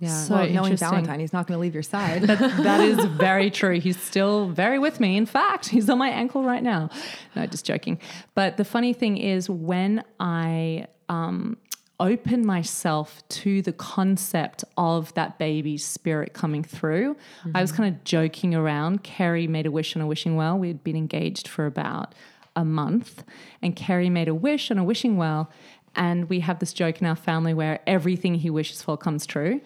Yeah. 0.00 0.08
So 0.08 0.34
well, 0.34 0.48
knowing. 0.48 0.76
Valentine, 0.76 1.20
he's 1.20 1.32
not 1.32 1.46
going 1.46 1.56
to 1.56 1.60
leave 1.60 1.74
your 1.74 1.82
side. 1.82 2.22
that 2.22 2.80
is 2.80 3.04
very 3.16 3.50
true. 3.50 3.78
He's 3.78 4.00
still 4.00 4.48
very 4.48 4.78
with 4.78 4.98
me. 4.98 5.16
In 5.16 5.26
fact, 5.26 5.68
he's 5.68 5.88
on 5.88 5.98
my 5.98 6.08
ankle 6.08 6.42
right 6.42 6.62
now. 6.62 6.90
No, 7.36 7.46
just 7.46 7.66
joking. 7.66 8.00
But 8.34 8.56
the 8.56 8.64
funny 8.64 8.92
thing 8.92 9.16
is, 9.16 9.48
when 9.48 10.02
I 10.18 10.86
um, 11.08 11.56
open 12.00 12.44
myself 12.44 13.22
to 13.28 13.62
the 13.62 13.72
concept 13.72 14.64
of 14.76 15.14
that 15.14 15.38
baby's 15.38 15.84
spirit 15.84 16.32
coming 16.32 16.64
through, 16.64 17.16
I 17.54 17.60
was 17.60 17.70
mm-hmm. 17.70 17.82
kind 17.82 17.94
of 17.94 18.04
joking 18.04 18.54
around. 18.54 19.04
Kerry 19.04 19.46
made 19.46 19.66
a 19.66 19.70
wish 19.70 19.94
on 19.94 20.02
a 20.02 20.06
wishing 20.06 20.34
well. 20.34 20.58
We 20.58 20.68
had 20.68 20.82
been 20.82 20.96
engaged 20.96 21.46
for 21.46 21.66
about 21.66 22.14
a 22.56 22.64
month, 22.64 23.22
and 23.62 23.76
Kerry 23.76 24.10
made 24.10 24.28
a 24.28 24.34
wish 24.34 24.70
on 24.70 24.78
a 24.78 24.84
wishing 24.84 25.16
well. 25.16 25.50
And 25.94 26.28
we 26.28 26.40
have 26.40 26.58
this 26.58 26.72
joke 26.72 27.00
in 27.00 27.06
our 27.06 27.16
family 27.16 27.52
where 27.52 27.80
everything 27.86 28.36
he 28.36 28.50
wishes 28.50 28.82
for 28.82 28.96
comes 28.96 29.26
true. 29.26 29.60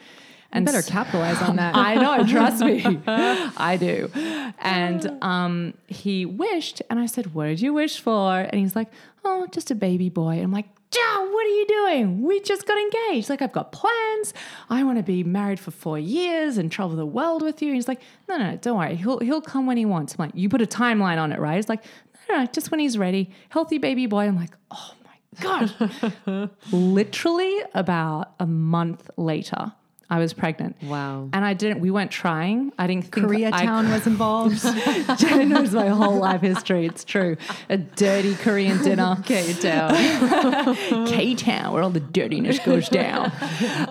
And 0.54 0.64
better 0.64 0.82
capitalize 0.82 1.42
on 1.42 1.56
that. 1.56 1.74
I 1.76 1.96
know, 1.96 2.24
trust 2.26 2.64
me. 2.64 2.82
I 3.06 3.76
do. 3.78 4.10
And 4.58 5.18
um, 5.22 5.74
he 5.86 6.24
wished, 6.24 6.80
and 6.88 6.98
I 6.98 7.06
said, 7.06 7.34
What 7.34 7.46
did 7.46 7.60
you 7.60 7.74
wish 7.74 8.00
for? 8.00 8.38
And 8.38 8.54
he's 8.60 8.76
like, 8.76 8.88
Oh, 9.24 9.46
just 9.50 9.70
a 9.70 9.74
baby 9.74 10.08
boy. 10.08 10.34
And 10.34 10.44
I'm 10.44 10.52
like, 10.52 10.66
Joe, 10.90 11.28
what 11.32 11.44
are 11.44 11.48
you 11.48 11.66
doing? 11.66 12.22
We 12.22 12.38
just 12.40 12.66
got 12.68 12.78
engaged. 12.78 13.28
Like, 13.28 13.42
I've 13.42 13.50
got 13.50 13.72
plans. 13.72 14.32
I 14.70 14.84
want 14.84 14.98
to 14.98 15.02
be 15.02 15.24
married 15.24 15.58
for 15.58 15.72
four 15.72 15.98
years 15.98 16.56
and 16.56 16.70
travel 16.70 16.94
the 16.94 17.04
world 17.04 17.42
with 17.42 17.60
you. 17.60 17.72
He's 17.72 17.88
like, 17.88 18.00
No, 18.28 18.36
no, 18.36 18.52
no, 18.52 18.56
don't 18.58 18.78
worry. 18.78 18.94
He'll, 18.94 19.18
he'll 19.18 19.40
come 19.42 19.66
when 19.66 19.76
he 19.76 19.84
wants. 19.86 20.14
I'm 20.16 20.26
like, 20.26 20.34
You 20.36 20.48
put 20.48 20.62
a 20.62 20.66
timeline 20.66 21.18
on 21.18 21.32
it, 21.32 21.40
right? 21.40 21.56
He's 21.56 21.68
like, 21.68 21.82
No, 22.28 22.38
no, 22.38 22.46
just 22.46 22.70
when 22.70 22.78
he's 22.78 22.96
ready. 22.96 23.32
Healthy 23.48 23.78
baby 23.78 24.06
boy. 24.06 24.26
I'm 24.28 24.36
like, 24.36 24.54
Oh 24.70 24.92
my 25.04 25.40
God. 25.40 26.50
Literally 26.72 27.58
about 27.74 28.34
a 28.38 28.46
month 28.46 29.10
later, 29.16 29.72
I 30.10 30.18
was 30.18 30.32
pregnant. 30.32 30.76
Wow. 30.82 31.28
And 31.32 31.44
I 31.44 31.54
didn't, 31.54 31.80
we 31.80 31.90
weren't 31.90 32.10
trying. 32.10 32.72
I 32.78 32.86
didn't 32.86 33.04
think 33.12 33.26
I, 33.26 33.28
Koreatown 33.28 33.90
was 33.90 34.06
involved. 34.06 34.62
Jenna 35.18 35.46
knows 35.46 35.72
my 35.72 35.88
whole 35.88 36.16
life 36.16 36.42
history. 36.42 36.86
It's 36.86 37.04
true. 37.04 37.36
A 37.70 37.78
dirty 37.78 38.34
Korean 38.34 38.82
dinner. 38.82 39.16
K-Town. 39.24 39.94
K 41.06 41.34
Town, 41.34 41.72
where 41.72 41.82
all 41.82 41.90
the 41.90 42.00
dirtiness 42.00 42.58
goes 42.58 42.88
down. 42.88 43.32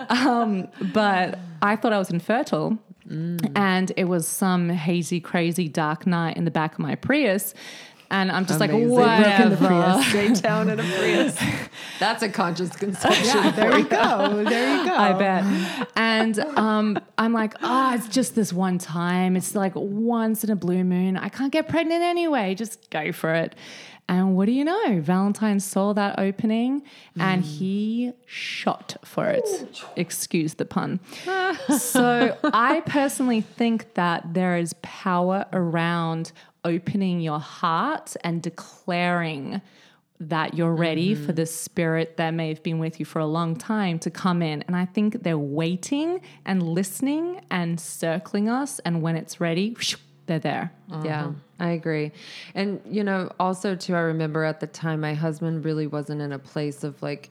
Um, 0.08 0.68
but 0.92 1.38
I 1.62 1.76
thought 1.76 1.92
I 1.92 1.98
was 1.98 2.10
infertile. 2.10 2.78
And 3.54 3.92
it 3.98 4.04
was 4.04 4.26
some 4.26 4.70
hazy, 4.70 5.20
crazy, 5.20 5.68
dark 5.68 6.06
night 6.06 6.38
in 6.38 6.46
the 6.46 6.50
back 6.50 6.72
of 6.72 6.78
my 6.78 6.94
Prius. 6.94 7.52
And 8.10 8.30
I'm 8.30 8.46
just 8.46 8.60
Amazing. 8.60 8.90
like, 8.90 9.20
whatever. 9.20 10.02
K-Town 10.10 10.68
in 10.70 10.80
a 10.80 10.82
Prius. 10.82 11.38
That's 11.98 12.22
a 12.22 12.28
conscious 12.28 12.74
conception. 12.76 13.54
there 13.56 13.78
you 13.78 13.84
go. 13.84 14.44
There 14.44 14.78
you 14.78 14.84
go. 14.84 14.94
I 14.96 15.12
bet. 15.12 15.88
And 15.96 16.38
um, 16.38 16.98
I'm 17.18 17.32
like, 17.32 17.54
oh, 17.62 17.94
it's 17.94 18.08
just 18.08 18.34
this 18.34 18.52
one 18.52 18.78
time. 18.78 19.36
It's 19.36 19.54
like 19.54 19.72
once 19.74 20.44
in 20.44 20.50
a 20.50 20.56
blue 20.56 20.84
moon. 20.84 21.16
I 21.16 21.28
can't 21.28 21.52
get 21.52 21.68
pregnant 21.68 22.02
anyway. 22.02 22.54
Just 22.54 22.90
go 22.90 23.12
for 23.12 23.34
it. 23.34 23.54
And 24.06 24.36
what 24.36 24.46
do 24.46 24.52
you 24.52 24.64
know? 24.64 25.00
Valentine 25.00 25.60
saw 25.60 25.94
that 25.94 26.18
opening 26.18 26.82
and 27.18 27.42
he 27.42 28.12
shot 28.26 28.96
for 29.02 29.28
it. 29.28 29.48
Excuse 29.96 30.54
the 30.54 30.66
pun. 30.66 31.00
so 31.78 32.36
I 32.44 32.82
personally 32.84 33.40
think 33.40 33.94
that 33.94 34.34
there 34.34 34.58
is 34.58 34.74
power 34.82 35.46
around 35.54 36.32
opening 36.64 37.20
your 37.20 37.40
heart 37.40 38.16
and 38.22 38.42
declaring 38.42 39.60
that 40.20 40.54
you're 40.54 40.74
ready 40.74 41.14
for 41.14 41.22
mm-hmm. 41.22 41.32
the 41.34 41.46
spirit 41.46 42.16
that 42.16 42.32
may 42.32 42.48
have 42.48 42.62
been 42.62 42.78
with 42.78 43.00
you 43.00 43.04
for 43.04 43.18
a 43.18 43.26
long 43.26 43.56
time 43.56 43.98
to 43.98 44.10
come 44.10 44.42
in. 44.42 44.62
And 44.62 44.76
I 44.76 44.84
think 44.84 45.22
they're 45.22 45.36
waiting 45.36 46.20
and 46.44 46.62
listening 46.62 47.40
and 47.50 47.78
circling 47.80 48.48
us. 48.48 48.78
And 48.80 49.02
when 49.02 49.16
it's 49.16 49.40
ready, 49.40 49.76
they're 50.26 50.38
there. 50.38 50.72
Uh-huh. 50.90 51.02
Yeah, 51.04 51.32
I 51.58 51.70
agree. 51.70 52.12
And, 52.54 52.80
you 52.88 53.02
know, 53.02 53.30
also, 53.40 53.74
too, 53.74 53.94
I 53.96 54.00
remember 54.00 54.44
at 54.44 54.60
the 54.60 54.68
time 54.68 55.00
my 55.00 55.14
husband 55.14 55.64
really 55.64 55.86
wasn't 55.86 56.22
in 56.22 56.32
a 56.32 56.38
place 56.38 56.84
of 56.84 57.02
like, 57.02 57.30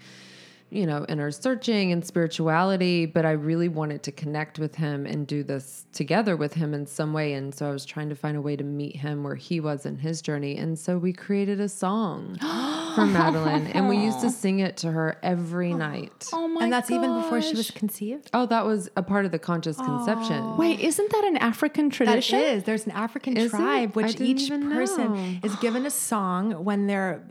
you 0.74 0.88
know, 0.88 1.06
inner 1.08 1.32
searching 1.32 1.92
and 1.92 2.04
spirituality, 2.04 3.06
but 3.06 3.26
I 3.26 3.32
really 3.32 3.68
wanted 3.68 4.02
to 4.04 4.12
connect 4.12 4.58
with 4.58 4.76
him 4.76 5.06
and 5.06 5.28
do 5.28 5.44
this 5.44 5.86
together 5.94 6.36
with 6.36 6.54
him 6.54 6.74
in 6.74 6.88
some 6.88 7.14
way. 7.14 7.34
And 7.34 7.54
so 7.54 7.70
I 7.70 7.72
was 7.72 7.86
trying 7.86 8.10
to 8.10 8.16
find 8.16 8.36
a 8.36 8.42
way 8.42 8.56
to 8.56 8.64
meet 8.64 8.96
him 8.96 9.24
where 9.24 9.36
he 9.36 9.60
was 9.60 9.86
in 9.86 9.98
his 9.98 10.22
journey. 10.22 10.58
And 10.58 10.78
so 10.78 10.98
we 10.98 11.14
created 11.14 11.60
a 11.60 11.70
song 11.70 12.38
for 12.96 13.06
Madeline 13.06 13.68
and 13.68 13.90
we 13.90 13.98
used 13.98 14.22
to 14.22 14.30
sing 14.44 14.60
it 14.60 14.78
to 14.78 14.92
her 14.92 15.18
every 15.24 15.74
oh, 15.74 15.78
night. 15.78 16.28
Oh 16.34 16.48
my 16.48 16.64
and 16.64 16.74
that's 16.74 16.92
even 16.92 17.22
before 17.22 17.42
she 17.42 17.56
was 17.56 17.72
conceived. 17.72 18.30
Oh, 18.34 18.46
that 18.46 18.66
was 18.66 18.90
a 18.96 19.04
part 19.04 19.26
of 19.26 19.32
the 19.32 19.40
conscious 19.40 19.78
conception. 19.78 20.58
Wait, 20.58 20.80
isn't 20.80 21.12
that 21.12 21.24
an 21.26 21.38
African 21.38 21.90
tradition? 21.90 22.40
is. 22.40 22.64
There's 22.64 22.86
an 22.86 22.92
African 22.92 23.38
Is 23.38 23.52
tribe 23.52 23.92
I 23.92 23.92
which 23.94 24.20
each 24.22 24.50
person 24.50 25.14
know. 25.14 25.40
is 25.44 25.56
given 25.58 25.86
a 25.86 25.90
song 25.90 26.64
when 26.64 26.88
they're 26.88 27.24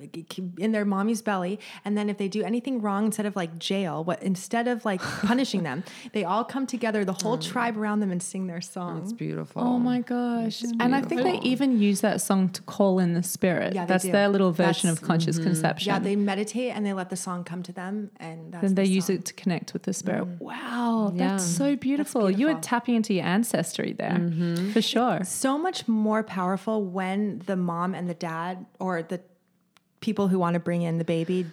in 0.59 0.73
their 0.73 0.85
mommy's 0.85 1.23
belly, 1.23 1.61
and 1.85 1.97
then 1.97 2.09
if 2.11 2.19
they 2.19 2.29
do 2.29 2.43
anything 2.43 2.81
wrong, 2.81 3.07
instead 3.07 3.27
of 3.27 3.37
like 3.37 3.59
jail, 3.59 4.05
what 4.05 4.23
instead 4.23 4.69
of 4.69 4.85
like 4.85 5.01
punishing 5.27 5.63
them, 5.63 5.85
they 6.13 6.25
all 6.25 6.45
come 6.45 6.67
together, 6.67 7.05
the 7.05 7.13
whole 7.13 7.39
tribe 7.39 7.77
around 7.77 8.01
them, 8.01 8.11
and 8.11 8.23
sing 8.23 8.47
their 8.47 8.61
song. 8.61 9.03
It's 9.03 9.13
beautiful. 9.13 9.63
Oh 9.63 9.79
my 9.79 10.01
gosh. 10.01 10.63
And 10.63 10.95
I 10.95 11.03
think 11.03 11.23
they 11.23 11.39
even 11.41 11.81
use 11.81 12.01
that 12.01 12.21
song 12.21 12.49
to 12.51 12.63
call 12.63 12.99
in 12.99 13.15
the 13.15 13.23
spirit. 13.23 13.75
Yeah, 13.75 13.85
they 13.85 13.89
That's 13.95 14.05
do. 14.05 14.13
their 14.13 14.29
little 14.29 14.53
version 14.53 14.89
That's- 14.89 15.03
of 15.03 15.07
conscious 15.07 15.37
mm-hmm. 15.37 15.49
Conception. 15.53 15.93
Yeah, 15.93 15.99
they 15.99 16.17
meditate 16.17 16.75
and 16.75 16.85
they 16.85 16.93
let 16.93 17.11
the 17.11 17.17
song 17.17 17.45
come 17.45 17.63
to 17.65 17.73
them, 17.73 18.11
and 18.19 18.53
that's 18.53 18.63
then 18.63 18.75
they 18.75 18.85
the 18.85 18.91
use 18.91 19.11
it 19.11 19.25
to 19.27 19.35
connect 19.35 19.73
with 19.73 19.83
the 19.85 19.93
spirit. 19.93 20.25
Mm-hmm. 20.25 20.45
Wow, 20.45 21.13
Yeah. 21.15 21.29
that's 21.29 21.45
so 21.45 21.77
beautiful. 21.77 22.31
You 22.31 22.49
are 22.49 22.61
tapping 22.61 22.95
into 22.95 23.15
your 23.15 23.25
ancestry 23.25 23.93
there, 23.93 24.19
mm-hmm. 24.19 24.71
for 24.71 24.83
sure. 24.83 25.21
so 25.25 25.59
much 25.59 25.87
more 25.89 26.23
powerful 26.23 26.85
when 26.85 27.43
the 27.47 27.57
mom 27.57 27.95
and 27.95 28.09
the 28.09 28.15
dad 28.15 28.67
or 28.79 29.03
the 29.03 29.21
people 30.01 30.29
who 30.29 30.39
want 30.39 30.55
to 30.55 30.61
bring 30.61 30.83
in 30.83 30.99
the 30.99 31.05
baby 31.05 31.47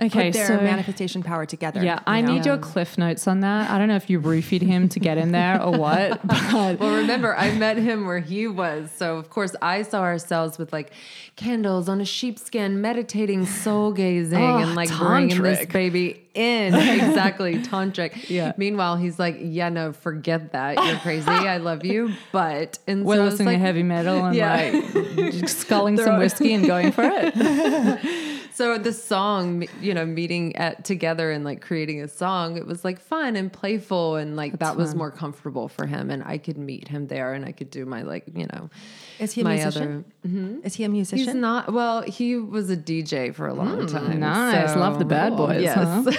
Okay, 0.00 0.26
put 0.28 0.34
their 0.34 0.46
so 0.46 0.56
manifestation 0.60 1.22
power 1.22 1.44
together. 1.44 1.82
yeah, 1.82 2.00
I 2.06 2.20
know? 2.20 2.34
need 2.34 2.46
your 2.46 2.56
cliff 2.58 2.96
notes 2.98 3.26
on 3.26 3.40
that. 3.40 3.70
I 3.70 3.78
don't 3.78 3.88
know 3.88 3.96
if 3.96 4.08
you 4.08 4.20
roofied 4.20 4.62
him 4.62 4.88
to 4.90 5.00
get 5.00 5.18
in 5.18 5.32
there 5.32 5.60
or 5.62 5.72
what, 5.76 6.24
but 6.26 6.78
Well, 6.78 6.94
remember, 6.96 7.36
I 7.36 7.50
met 7.52 7.76
him 7.78 8.06
where 8.06 8.20
he 8.20 8.46
was. 8.46 8.90
So, 8.92 9.16
of 9.16 9.28
course, 9.30 9.56
I 9.60 9.82
saw 9.82 10.02
ourselves 10.02 10.56
with 10.58 10.72
like 10.72 10.92
candles 11.36 11.88
on 11.88 12.00
a 12.00 12.04
sheepskin, 12.04 12.80
meditating, 12.80 13.46
soul 13.46 13.92
gazing, 13.92 14.38
Oh, 14.42 14.58
and 14.58 14.74
like 14.74 14.90
bringing 14.96 15.42
this 15.42 15.66
baby 15.66 16.24
in. 16.34 16.74
Exactly, 17.08 17.56
tantric. 17.62 18.28
Yeah. 18.30 18.52
Meanwhile, 18.56 18.96
he's 18.96 19.18
like, 19.18 19.38
"Yeah, 19.40 19.68
no, 19.70 19.92
forget 19.92 20.52
that. 20.52 20.82
You're 20.84 20.98
crazy. 20.98 21.28
I 21.28 21.56
love 21.58 21.84
you, 21.84 22.12
but." 22.32 22.78
And 22.86 23.04
we're 23.04 23.16
so 23.16 23.24
listening 23.24 23.46
like, 23.48 23.56
to 23.56 23.60
heavy 23.60 23.82
metal 23.82 24.24
and 24.26 24.36
Yeah. 24.36 24.70
like 25.16 25.48
sculling 25.48 25.96
some 26.04 26.18
whiskey 26.18 26.52
and 26.54 26.66
going 26.66 26.92
for 26.92 27.02
it. 27.04 28.37
So 28.58 28.76
the 28.76 28.92
song, 28.92 29.68
you 29.80 29.94
know, 29.94 30.04
meeting 30.04 30.56
at 30.56 30.84
together 30.84 31.30
and 31.30 31.44
like 31.44 31.60
creating 31.60 32.02
a 32.02 32.08
song, 32.08 32.56
it 32.56 32.66
was 32.66 32.84
like 32.84 32.98
fun 32.98 33.36
and 33.36 33.52
playful 33.52 34.16
and 34.16 34.34
like 34.34 34.58
that 34.58 34.76
was 34.76 34.96
more 34.96 35.12
comfortable 35.12 35.68
for 35.68 35.86
him, 35.86 36.10
and 36.10 36.24
I 36.24 36.38
could 36.38 36.58
meet 36.58 36.88
him 36.88 37.06
there, 37.06 37.34
and 37.34 37.44
I 37.44 37.52
could 37.52 37.70
do 37.70 37.86
my 37.86 38.02
like, 38.02 38.24
you 38.34 38.48
know, 38.52 38.68
Is 39.20 39.32
he 39.32 39.42
a 39.42 39.44
my 39.44 39.54
musician? 39.54 40.04
other. 40.24 40.60
Is 40.64 40.74
he 40.74 40.82
a 40.82 40.88
musician? 40.88 41.24
He's 41.24 41.34
not. 41.36 41.72
Well, 41.72 42.02
he 42.02 42.34
was 42.34 42.68
a 42.68 42.76
DJ 42.76 43.32
for 43.32 43.46
a 43.46 43.54
long 43.54 43.86
mm, 43.86 43.92
time. 43.92 44.18
nice. 44.18 44.74
Love 44.74 44.98
the 44.98 45.04
bad 45.04 45.36
boys, 45.36 45.62
Yes. 45.62 46.06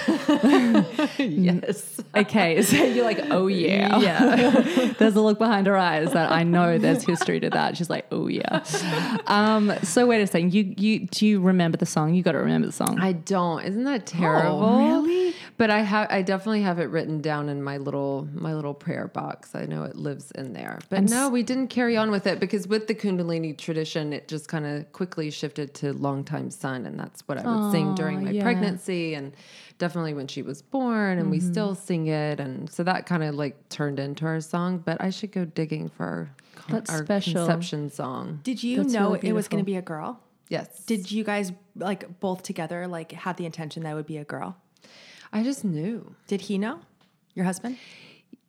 Mm. 1.20 1.62
yes. 1.62 2.00
Okay, 2.16 2.62
so 2.62 2.76
you're 2.82 3.04
like, 3.04 3.20
oh 3.30 3.48
yeah. 3.48 3.98
Yeah. 3.98 4.92
there's 4.98 5.14
a 5.14 5.20
look 5.20 5.38
behind 5.38 5.66
her 5.66 5.76
eyes 5.76 6.12
that 6.12 6.32
I 6.32 6.44
know 6.44 6.78
there's 6.78 7.04
history 7.04 7.40
to 7.40 7.50
that. 7.50 7.76
She's 7.76 7.90
like, 7.90 8.06
oh 8.10 8.28
yeah. 8.28 8.64
Um, 9.26 9.72
so 9.82 10.06
wait 10.06 10.20
a 10.22 10.26
second. 10.26 10.54
You 10.54 10.74
you 10.76 11.00
do 11.00 11.26
you 11.26 11.40
remember 11.40 11.76
the 11.76 11.86
song? 11.86 12.14
You 12.14 12.22
got 12.32 12.38
to 12.38 12.44
remember 12.44 12.66
the 12.66 12.72
song. 12.72 12.98
I 13.00 13.12
don't. 13.12 13.62
Isn't 13.64 13.84
that 13.84 14.02
oh, 14.02 14.04
terrible? 14.04 14.64
Oh, 14.64 14.78
really? 14.78 15.34
But 15.56 15.70
I 15.70 15.80
have. 15.80 16.08
I 16.10 16.22
definitely 16.22 16.62
have 16.62 16.78
it 16.78 16.84
written 16.84 17.20
down 17.20 17.48
in 17.48 17.62
my 17.62 17.76
little 17.76 18.28
my 18.32 18.54
little 18.54 18.74
prayer 18.74 19.08
box. 19.08 19.54
I 19.54 19.66
know 19.66 19.84
it 19.84 19.96
lives 19.96 20.30
in 20.32 20.52
there. 20.52 20.78
But 20.88 21.04
no, 21.04 21.28
we 21.28 21.42
didn't 21.42 21.68
carry 21.68 21.96
on 21.96 22.10
with 22.10 22.26
it 22.26 22.40
because 22.40 22.66
with 22.66 22.86
the 22.86 22.94
Kundalini 22.94 23.56
tradition, 23.56 24.12
it 24.12 24.28
just 24.28 24.48
kind 24.48 24.66
of 24.66 24.90
quickly 24.92 25.30
shifted 25.30 25.74
to 25.74 25.92
Long 25.92 26.24
Time 26.24 26.50
Sun, 26.50 26.86
and 26.86 26.98
that's 26.98 27.22
what 27.26 27.38
I 27.38 27.46
would 27.46 27.72
sing 27.72 27.94
during 27.94 28.24
my 28.24 28.30
yeah. 28.30 28.42
pregnancy 28.42 29.14
and 29.14 29.34
definitely 29.78 30.14
when 30.14 30.28
she 30.28 30.42
was 30.42 30.62
born, 30.62 31.18
and 31.18 31.30
we 31.30 31.38
mm-hmm. 31.38 31.50
still 31.50 31.74
sing 31.74 32.06
it, 32.06 32.38
and 32.38 32.70
so 32.70 32.84
that 32.84 33.06
kind 33.06 33.24
of 33.24 33.34
like 33.34 33.68
turned 33.68 33.98
into 33.98 34.26
our 34.26 34.40
song. 34.40 34.78
But 34.78 35.00
I 35.00 35.10
should 35.10 35.32
go 35.32 35.44
digging 35.44 35.88
for 35.88 36.04
our, 36.04 36.30
con- 36.54 36.74
That's 36.76 36.90
our 36.90 37.04
special. 37.04 37.46
conception 37.46 37.90
song. 37.90 38.40
Did 38.44 38.62
you 38.62 38.78
That's 38.78 38.92
know 38.92 39.12
really 39.14 39.28
it 39.28 39.32
was 39.32 39.48
going 39.48 39.62
to 39.62 39.66
be 39.66 39.76
a 39.76 39.82
girl? 39.82 40.20
Yes. 40.50 40.84
Did 40.84 41.10
you 41.12 41.22
guys 41.22 41.52
like 41.76 42.18
both 42.18 42.42
together 42.42 42.86
like 42.88 43.12
have 43.12 43.36
the 43.36 43.46
intention 43.46 43.84
that 43.84 43.92
it 43.92 43.94
would 43.94 44.06
be 44.06 44.18
a 44.18 44.24
girl? 44.24 44.56
I 45.32 45.44
just 45.44 45.64
knew. 45.64 46.16
Did 46.26 46.42
he 46.42 46.58
know? 46.58 46.80
Your 47.34 47.44
husband? 47.44 47.78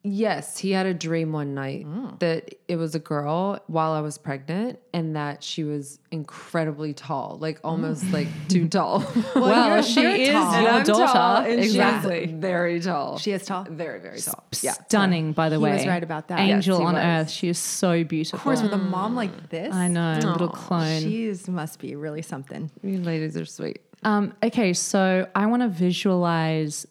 Yes, 0.04 0.58
he 0.58 0.72
had 0.72 0.86
a 0.86 0.94
dream 0.94 1.30
one 1.32 1.54
night 1.54 1.86
Mm. 1.86 2.18
that 2.18 2.54
it 2.66 2.74
was 2.74 2.96
a 2.96 2.98
girl 2.98 3.60
while 3.68 3.92
I 3.92 4.00
was 4.00 4.18
pregnant 4.18 4.80
and 4.92 5.14
that 5.14 5.44
she 5.44 5.62
was 5.62 6.00
incredibly 6.10 6.92
tall, 6.92 7.38
like 7.40 7.60
almost 7.62 8.10
like 8.12 8.26
too 8.48 8.66
tall. 8.76 9.04
Well, 9.36 9.68
you're- 9.68 9.82
she 9.82 10.00
is 10.04 10.30
tall. 10.30 10.60
your 10.60 10.70
I'm 10.72 10.82
daughter. 10.84 11.12
tall 11.12 11.44
exactly. 11.44 12.26
very 12.26 12.80
tall. 12.80 13.18
She 13.18 13.30
is 13.30 13.44
tall. 13.44 13.62
very, 13.70 14.00
very 14.00 14.18
tall. 14.18 14.42
Yeah. 14.60 14.72
Stunning, 14.72 15.32
by 15.34 15.48
the 15.48 15.56
He 15.58 15.62
way. 15.62 15.74
was 15.76 15.86
right 15.86 16.02
about 16.02 16.26
that. 16.28 16.40
Angel 16.40 16.78
Yes, 16.80 16.86
on 16.88 16.94
was. 16.94 17.04
earth. 17.04 17.30
She 17.30 17.46
is 17.48 17.58
so 17.58 18.02
beautiful. 18.02 18.38
Of 18.38 18.42
course, 18.42 18.60
with 18.60 18.72
a 18.72 18.78
mom 18.78 19.14
like 19.14 19.50
this. 19.50 19.72
I 19.72 19.86
know, 19.86 20.18
a 20.20 20.26
little 20.32 20.48
clone. 20.48 21.00
She's 21.00 21.46
must 21.48 21.78
be 21.78 21.94
really 21.94 22.22
something. 22.22 22.72
You 22.82 22.98
ladies 23.00 23.36
are 23.36 23.44
sweet. 23.44 23.78
Um, 24.04 24.32
okay, 24.42 24.72
so 24.72 25.28
I 25.32 25.46
want 25.46 25.62
to 25.62 25.68
visualize 25.68 26.86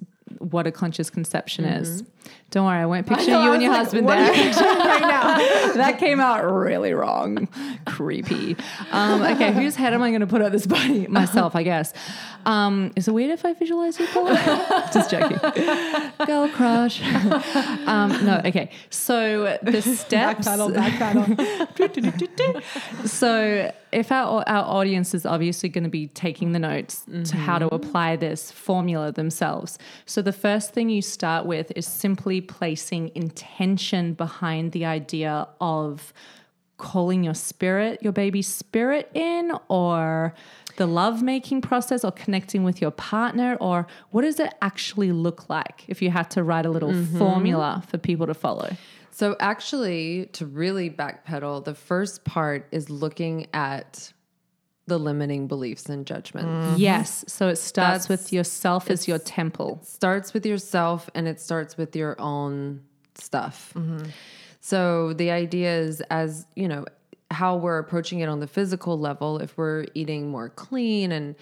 what 0.51 0.67
a 0.67 0.71
conscious 0.71 1.09
conception 1.09 1.65
is. 1.65 2.03
Don't 2.51 2.65
worry, 2.65 2.79
I 2.79 2.85
won't 2.85 3.07
picture 3.07 3.31
know, 3.31 3.43
you 3.45 3.53
and 3.53 3.61
your 3.61 3.71
like, 3.71 3.83
husband 3.83 4.07
there. 4.07 4.33
you 4.35 4.51
right 4.51 5.01
now? 5.01 5.73
that 5.75 5.97
came 5.99 6.19
out 6.19 6.43
really 6.43 6.93
wrong. 6.93 7.47
Creepy. 7.85 8.57
Um, 8.91 9.21
okay, 9.21 9.53
whose 9.53 9.75
head 9.75 9.93
am 9.93 10.03
I 10.03 10.09
going 10.09 10.21
to 10.21 10.27
put 10.27 10.41
on 10.41 10.51
this 10.51 10.67
body? 10.67 11.07
Myself, 11.07 11.55
I 11.55 11.63
guess. 11.63 11.93
Um, 12.45 12.91
is 12.95 13.07
it 13.07 13.13
weird 13.13 13.31
if 13.31 13.45
I 13.45 13.53
visualize 13.53 13.99
you, 13.99 14.07
Paula? 14.07 14.89
Just 14.93 15.11
joking. 15.11 15.37
Girl 16.25 16.49
crush. 16.49 17.01
um, 17.87 18.25
no, 18.25 18.41
okay. 18.45 18.71
So 18.89 19.57
the 19.61 19.81
steps. 19.81 20.47
So, 23.05 23.71
if 23.91 24.11
our 24.11 24.43
our 24.47 24.65
audience 24.65 25.13
is 25.13 25.25
obviously 25.25 25.69
going 25.69 25.83
to 25.83 25.89
be 25.89 26.07
taking 26.07 26.51
the 26.51 26.59
notes 26.59 27.05
to 27.25 27.35
how 27.35 27.59
to 27.59 27.67
apply 27.67 28.15
this 28.15 28.51
formula 28.51 29.11
themselves, 29.11 29.77
so 30.05 30.21
the 30.21 30.33
first 30.33 30.73
thing 30.73 30.89
you 30.89 31.01
start 31.01 31.45
with 31.45 31.71
is 31.75 31.87
simply 31.87 32.41
placing 32.41 33.11
intention 33.15 34.13
behind 34.13 34.71
the 34.71 34.85
idea 34.85 35.47
of 35.59 36.13
calling 36.81 37.23
your 37.23 37.35
spirit, 37.35 38.01
your 38.01 38.11
baby 38.11 38.41
spirit 38.41 39.09
in, 39.13 39.51
or 39.69 40.33
the 40.77 40.87
love 40.87 41.21
making 41.21 41.61
process, 41.61 42.03
or 42.03 42.11
connecting 42.11 42.63
with 42.63 42.81
your 42.81 42.91
partner, 42.91 43.55
or 43.61 43.87
what 44.09 44.23
does 44.23 44.39
it 44.39 44.53
actually 44.61 45.11
look 45.11 45.49
like 45.49 45.85
if 45.87 46.01
you 46.01 46.09
had 46.09 46.29
to 46.31 46.43
write 46.43 46.65
a 46.65 46.69
little 46.69 46.91
mm-hmm. 46.91 47.17
formula 47.17 47.83
for 47.87 47.97
people 47.97 48.25
to 48.27 48.33
follow? 48.33 48.75
So 49.11 49.35
actually, 49.39 50.25
to 50.33 50.45
really 50.45 50.89
backpedal, 50.89 51.63
the 51.63 51.75
first 51.75 52.23
part 52.23 52.67
is 52.71 52.89
looking 52.89 53.47
at 53.53 54.11
the 54.87 54.97
limiting 54.97 55.47
beliefs 55.47 55.87
and 55.87 56.05
judgments. 56.05 56.49
Mm-hmm. 56.49 56.75
Yes. 56.77 57.23
So 57.27 57.47
it 57.47 57.57
starts 57.57 58.07
That's- 58.07 58.09
with 58.09 58.33
yourself 58.33 58.89
as 58.89 59.07
your 59.07 59.19
temple. 59.19 59.79
starts 59.83 60.33
with 60.33 60.45
yourself 60.45 61.09
and 61.13 61.27
it 61.27 61.39
starts 61.39 61.77
with 61.77 61.95
your 61.95 62.19
own 62.19 62.81
stuff. 63.15 63.73
Mm-hmm. 63.75 64.09
So 64.61 65.13
the 65.13 65.31
idea 65.31 65.75
is 65.79 66.01
as, 66.11 66.45
you 66.55 66.67
know, 66.67 66.85
how 67.31 67.55
we're 67.55 67.79
approaching 67.79 68.19
it 68.19 68.27
on 68.27 68.39
the 68.39 68.47
physical 68.47 68.99
level, 68.99 69.39
if 69.39 69.57
we're 69.57 69.85
eating 69.95 70.29
more 70.29 70.49
clean 70.49 71.11
and 71.11 71.35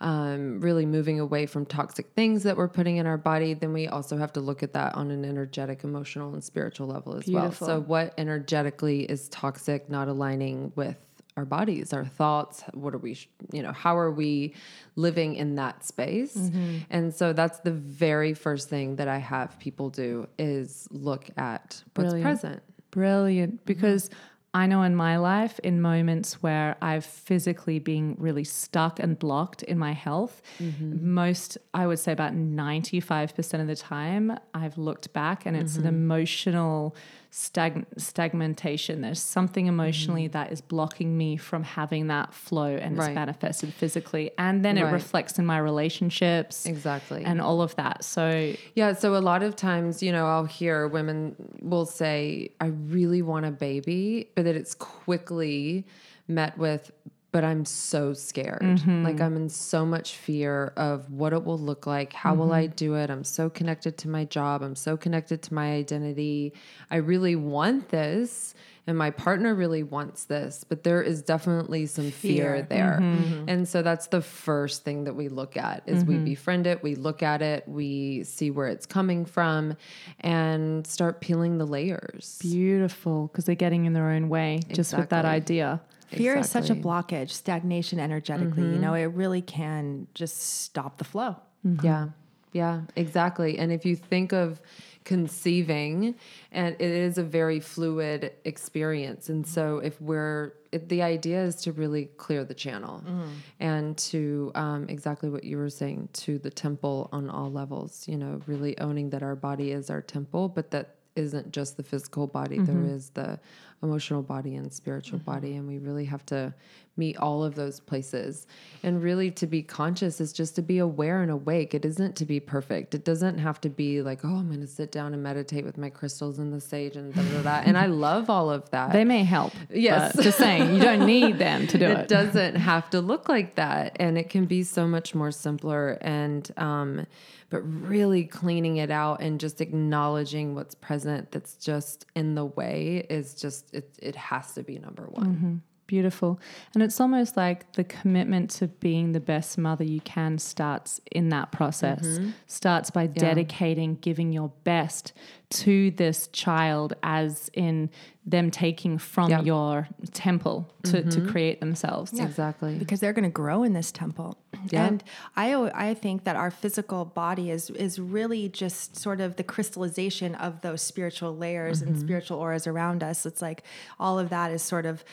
um, 0.00 0.60
really 0.60 0.84
moving 0.84 1.20
away 1.20 1.46
from 1.46 1.64
toxic 1.64 2.06
things 2.14 2.42
that 2.42 2.56
we're 2.56 2.68
putting 2.68 2.96
in 2.96 3.06
our 3.06 3.16
body, 3.16 3.54
then 3.54 3.72
we 3.72 3.88
also 3.88 4.16
have 4.16 4.32
to 4.34 4.40
look 4.40 4.62
at 4.62 4.72
that 4.74 4.94
on 4.94 5.10
an 5.10 5.24
energetic, 5.24 5.84
emotional, 5.84 6.34
and 6.34 6.44
spiritual 6.44 6.86
level 6.88 7.14
as 7.14 7.24
Beautiful. 7.24 7.66
well. 7.66 7.76
So, 7.76 7.80
what 7.80 8.12
energetically 8.18 9.04
is 9.04 9.28
toxic, 9.28 9.88
not 9.88 10.08
aligning 10.08 10.72
with 10.74 10.96
our 11.36 11.44
bodies, 11.44 11.92
our 11.92 12.04
thoughts. 12.04 12.64
What 12.72 12.94
are 12.94 12.98
we, 12.98 13.18
you 13.52 13.62
know, 13.62 13.72
how 13.72 13.96
are 13.98 14.10
we 14.10 14.54
living 14.96 15.34
in 15.34 15.56
that 15.56 15.84
space? 15.84 16.34
Mm-hmm. 16.34 16.78
And 16.88 17.14
so 17.14 17.32
that's 17.34 17.60
the 17.60 17.72
very 17.72 18.32
first 18.32 18.70
thing 18.70 18.96
that 18.96 19.08
I 19.08 19.18
have 19.18 19.58
people 19.58 19.90
do 19.90 20.28
is 20.38 20.88
look 20.90 21.28
at 21.36 21.82
what's 21.94 22.12
Brilliant. 22.12 22.22
present. 22.22 22.62
Brilliant. 22.96 23.56
Mm-hmm. 23.56 23.64
Because 23.66 24.08
I 24.54 24.64
know 24.64 24.80
in 24.84 24.96
my 24.96 25.18
life, 25.18 25.58
in 25.58 25.82
moments 25.82 26.42
where 26.42 26.76
I've 26.80 27.04
physically 27.04 27.78
been 27.78 28.16
really 28.18 28.42
stuck 28.42 28.98
and 28.98 29.18
blocked 29.18 29.62
in 29.62 29.78
my 29.78 29.92
health, 29.92 30.40
mm-hmm. 30.58 31.12
most, 31.12 31.58
I 31.74 31.86
would 31.86 31.98
say 31.98 32.12
about 32.12 32.32
95% 32.32 33.60
of 33.60 33.66
the 33.66 33.76
time, 33.76 34.38
I've 34.54 34.78
looked 34.78 35.12
back 35.12 35.44
and 35.44 35.54
it's 35.54 35.76
an 35.76 35.82
mm-hmm. 35.82 35.88
emotional 35.88 36.96
stag- 37.36 37.84
stagnation. 37.98 39.02
There's 39.02 39.20
something 39.20 39.66
emotionally 39.66 40.26
mm. 40.26 40.32
that 40.32 40.52
is 40.52 40.62
blocking 40.62 41.18
me 41.18 41.36
from 41.36 41.64
having 41.64 42.06
that 42.06 42.32
flow 42.32 42.74
and 42.74 42.96
it's 42.96 43.08
manifested 43.08 43.74
physically. 43.74 44.30
And 44.38 44.64
then 44.64 44.78
it 44.78 44.84
Right. 44.84 44.92
reflects 44.94 45.38
in 45.38 45.44
my 45.44 45.58
relationships 45.58 46.64
Exactly. 46.64 47.24
and 47.24 47.42
all 47.42 47.60
of 47.60 47.76
that. 47.76 48.04
So 48.04 48.54
Yeah, 48.74 48.94
so 48.94 49.16
a 49.16 49.18
lot 49.18 49.42
of 49.42 49.54
times, 49.54 50.02
you 50.02 50.12
know, 50.12 50.26
I'll 50.26 50.46
hear 50.46 50.88
women 50.88 51.36
will 51.60 51.84
say, 51.84 52.52
I 52.58 52.68
really 52.68 53.20
want 53.20 53.44
a 53.44 53.50
baby, 53.50 54.30
but 54.34 54.46
that 54.46 54.56
it's 54.56 54.74
quickly 54.74 55.86
met 56.28 56.56
with, 56.56 56.90
but 57.36 57.44
I'm 57.44 57.66
so 57.66 58.14
scared. 58.14 58.62
Like 58.62 58.78
mm-hmm. 58.86 59.22
I'm 59.22 59.36
in 59.36 59.50
so 59.50 59.84
much 59.84 60.14
fear 60.14 60.72
of 60.78 61.10
what 61.10 61.34
it 61.34 61.44
will 61.44 61.58
look 61.58 61.86
like. 61.86 62.14
How 62.14 62.32
will 62.32 62.54
I 62.54 62.64
mm-hmm. 62.64 62.76
do 62.76 62.94
it? 62.94 63.10
I'm 63.10 63.24
so 63.24 63.50
connected 63.50 63.98
to 63.98 64.08
my 64.08 64.24
job. 64.24 64.62
I'm 64.62 64.74
so 64.74 64.96
connected 64.96 65.42
to 65.42 65.52
my 65.52 65.72
identity. 65.72 66.54
I 66.90 66.96
really 66.96 67.36
want 67.36 67.90
this. 67.90 68.54
And 68.86 68.96
my 68.96 69.10
partner 69.10 69.54
really 69.54 69.82
wants 69.82 70.24
this, 70.24 70.64
but 70.66 70.82
there 70.82 71.02
is 71.02 71.20
definitely 71.20 71.84
some 71.86 72.10
fear, 72.10 72.54
Fear. 72.54 72.62
there. 72.70 72.98
Mm-hmm. 73.02 73.48
And 73.48 73.68
so 73.68 73.82
that's 73.82 74.06
the 74.06 74.22
first 74.22 74.84
thing 74.84 75.04
that 75.04 75.14
we 75.14 75.28
look 75.28 75.58
at 75.58 75.82
is 75.86 76.04
we 76.04 76.16
befriend 76.16 76.66
it, 76.66 76.82
we 76.82 76.94
look 76.94 77.22
at 77.22 77.42
it, 77.42 77.68
we 77.68 78.22
see 78.22 78.50
where 78.50 78.68
it's 78.68 78.86
coming 78.86 79.26
from 79.26 79.76
and 80.20 80.86
start 80.86 81.20
peeling 81.20 81.58
the 81.58 81.66
layers. 81.66 82.38
beautiful 82.40 83.26
because 83.26 83.44
they're 83.44 83.56
getting 83.56 83.84
in 83.84 83.92
their 83.92 84.08
own 84.08 84.30
way 84.30 84.60
just 84.72 84.96
with 84.96 85.10
that 85.10 85.26
idea. 85.26 85.82
Fear 86.08 86.38
is 86.38 86.50
such 86.50 86.70
a 86.70 86.74
blockage, 86.74 87.30
stagnation 87.30 87.98
energetically. 87.98 88.62
You 88.62 88.70
mm-hmm. 88.70 88.80
know, 88.80 88.94
it 88.94 89.06
really 89.06 89.42
can 89.42 90.06
just 90.14 90.62
stop 90.62 90.98
the 90.98 91.04
flow. 91.04 91.36
Mm-hmm. 91.66 91.84
Yeah. 91.84 92.08
Yeah, 92.52 92.82
exactly. 92.94 93.58
And 93.58 93.70
if 93.70 93.84
you 93.84 93.96
think 93.96 94.32
of 94.32 94.62
conceiving, 95.04 96.14
and 96.50 96.74
it 96.74 96.80
is 96.80 97.18
a 97.18 97.22
very 97.22 97.60
fluid 97.60 98.32
experience. 98.44 99.28
And 99.28 99.46
so 99.46 99.78
if 99.78 100.00
we're, 100.00 100.54
it, 100.72 100.88
the 100.88 101.02
idea 101.02 101.44
is 101.44 101.56
to 101.62 101.72
really 101.72 102.06
clear 102.16 102.44
the 102.44 102.54
channel 102.54 103.02
mm-hmm. 103.06 103.28
and 103.60 103.96
to 103.98 104.52
um, 104.54 104.86
exactly 104.88 105.28
what 105.28 105.44
you 105.44 105.58
were 105.58 105.70
saying 105.70 106.08
to 106.14 106.38
the 106.38 106.50
temple 106.50 107.08
on 107.12 107.28
all 107.28 107.52
levels, 107.52 108.08
you 108.08 108.16
know, 108.16 108.40
really 108.46 108.78
owning 108.78 109.10
that 109.10 109.22
our 109.22 109.36
body 109.36 109.70
is 109.70 109.90
our 109.90 110.02
temple, 110.02 110.48
but 110.48 110.70
that 110.70 110.96
isn't 111.14 111.52
just 111.52 111.76
the 111.76 111.82
physical 111.82 112.26
body. 112.26 112.58
There 112.58 112.82
is 112.84 113.10
the 113.10 113.38
emotional 113.82 114.22
body 114.22 114.54
and 114.54 114.72
spiritual 114.72 115.18
mm-hmm. 115.18 115.30
body. 115.30 115.56
And 115.56 115.66
we 115.66 115.78
really 115.78 116.04
have 116.04 116.24
to 116.26 116.54
meet 116.96 117.16
all 117.18 117.44
of 117.44 117.54
those 117.54 117.80
places. 117.80 118.46
And 118.82 119.02
really 119.02 119.30
to 119.32 119.46
be 119.46 119.62
conscious 119.62 120.20
is 120.20 120.32
just 120.32 120.54
to 120.56 120.62
be 120.62 120.78
aware 120.78 121.22
and 121.22 121.30
awake. 121.30 121.74
It 121.74 121.84
isn't 121.84 122.16
to 122.16 122.24
be 122.24 122.40
perfect. 122.40 122.94
It 122.94 123.04
doesn't 123.04 123.38
have 123.38 123.60
to 123.62 123.68
be 123.68 124.02
like, 124.02 124.24
oh, 124.24 124.28
I'm 124.36 124.48
going 124.48 124.60
to 124.60 124.66
sit 124.66 124.92
down 124.92 125.12
and 125.14 125.22
meditate 125.22 125.64
with 125.64 125.76
my 125.76 125.90
crystals 125.90 126.38
and 126.38 126.52
the 126.52 126.60
sage 126.60 126.96
and 126.96 127.12
da 127.14 127.22
da 127.22 127.42
da. 127.42 127.62
And 127.66 127.76
I 127.76 127.86
love 127.86 128.30
all 128.30 128.50
of 128.50 128.70
that. 128.70 128.92
They 128.92 129.04
may 129.04 129.24
help. 129.24 129.52
Yes. 129.70 130.16
just 130.22 130.38
saying, 130.38 130.74
you 130.74 130.80
don't 130.80 131.04
need 131.06 131.38
them 131.38 131.66
to 131.68 131.78
do 131.78 131.84
it. 131.86 131.98
it 132.00 132.08
doesn't 132.08 132.54
have 132.56 132.88
to 132.90 133.00
look 133.00 133.28
like 133.28 133.56
that 133.56 133.96
and 133.98 134.16
it 134.16 134.28
can 134.28 134.46
be 134.46 134.62
so 134.62 134.86
much 134.86 135.14
more 135.14 135.30
simpler 135.30 135.98
and 136.00 136.50
um 136.56 137.06
but 137.48 137.60
really 137.60 138.24
cleaning 138.24 138.78
it 138.78 138.90
out 138.90 139.20
and 139.20 139.38
just 139.38 139.60
acknowledging 139.60 140.54
what's 140.54 140.74
present 140.74 141.30
that's 141.30 141.54
just 141.54 142.06
in 142.14 142.34
the 142.34 142.44
way 142.44 143.06
is 143.08 143.34
just 143.34 143.72
it, 143.74 143.94
it 144.02 144.16
has 144.16 144.52
to 144.54 144.62
be 144.62 144.78
number 144.78 145.04
one 145.10 145.62
Beautiful. 145.86 146.40
And 146.74 146.82
it's 146.82 147.00
almost 147.00 147.36
like 147.36 147.72
the 147.74 147.84
commitment 147.84 148.50
to 148.50 148.66
being 148.66 149.12
the 149.12 149.20
best 149.20 149.56
mother 149.56 149.84
you 149.84 150.00
can 150.00 150.38
starts 150.38 151.00
in 151.12 151.28
that 151.28 151.52
process, 151.52 152.04
Mm-hmm. 152.04 152.30
starts 152.46 152.90
by 152.90 153.06
dedicating, 153.06 153.94
giving 153.96 154.32
your 154.32 154.50
best 154.64 155.12
to 155.48 155.92
this 155.92 156.26
child, 156.28 156.94
as 157.04 157.48
in 157.54 157.88
them 158.24 158.50
taking 158.50 158.98
from 158.98 159.30
Yeah. 159.30 159.36
Mm-hmm. 159.38 159.46
your 159.46 159.88
temple 160.12 160.68
to, 160.84 161.04
to 161.08 161.20
create 161.20 161.60
themselves. 161.60 162.18
exactly 162.18 162.74
because 162.76 162.98
they're 162.98 163.12
going 163.12 163.22
to 163.22 163.30
grow 163.30 163.62
in 163.62 163.72
this 163.72 163.92
temple. 163.92 164.36
Yeah. 164.70 164.86
And 164.86 165.04
I 165.36 165.54
I 165.72 165.94
think 165.94 166.24
that 166.24 166.34
our 166.34 166.50
physical 166.50 167.04
body 167.04 167.50
is 167.52 167.70
is 167.70 168.00
really 168.00 168.48
just 168.48 168.96
sort 168.96 169.20
of 169.20 169.36
the 169.36 169.44
crystallization 169.44 170.34
of 170.34 170.62
those 170.62 170.82
spiritual 170.82 171.36
layers 171.36 171.80
and 171.82 171.96
spiritual 172.00 172.38
auras 172.40 172.66
around 172.66 173.04
us. 173.04 173.24
It's 173.24 173.40
like 173.40 173.62
all 174.00 174.18
of 174.18 174.30
that 174.30 174.50
is 174.50 174.62
sort 174.62 174.86
of 174.86 175.04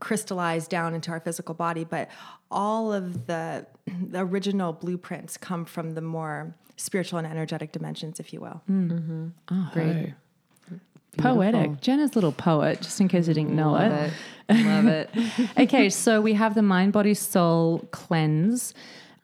crystallized 0.00 0.70
down 0.70 0.94
into 0.94 1.10
our 1.10 1.20
physical 1.20 1.54
body, 1.54 1.84
but 1.84 2.08
all 2.50 2.92
of 2.92 3.26
the, 3.26 3.66
the 4.10 4.20
original 4.20 4.72
blueprints 4.72 5.36
come 5.36 5.64
from 5.64 5.94
the 5.94 6.00
more 6.00 6.54
spiritual 6.76 7.18
and 7.18 7.26
energetic 7.26 7.72
dimensions, 7.72 8.20
if 8.20 8.32
you 8.32 8.40
will. 8.40 8.62
Oh, 9.50 9.70
Great. 9.72 10.14
Poetic. 11.16 11.80
Jenna's 11.80 12.12
a 12.12 12.14
little 12.14 12.30
poet, 12.32 12.80
just 12.80 13.00
in 13.00 13.08
case 13.08 13.26
you 13.26 13.34
didn't 13.34 13.56
know 13.56 13.72
love 13.72 13.90
it. 13.90 14.12
it 14.48 14.64
love 14.66 14.86
it 14.86 15.10
okay, 15.58 15.90
so 15.90 16.20
we 16.20 16.34
have 16.34 16.54
the 16.54 16.62
mind, 16.62 16.92
body, 16.92 17.12
soul 17.14 17.88
cleanse. 17.90 18.72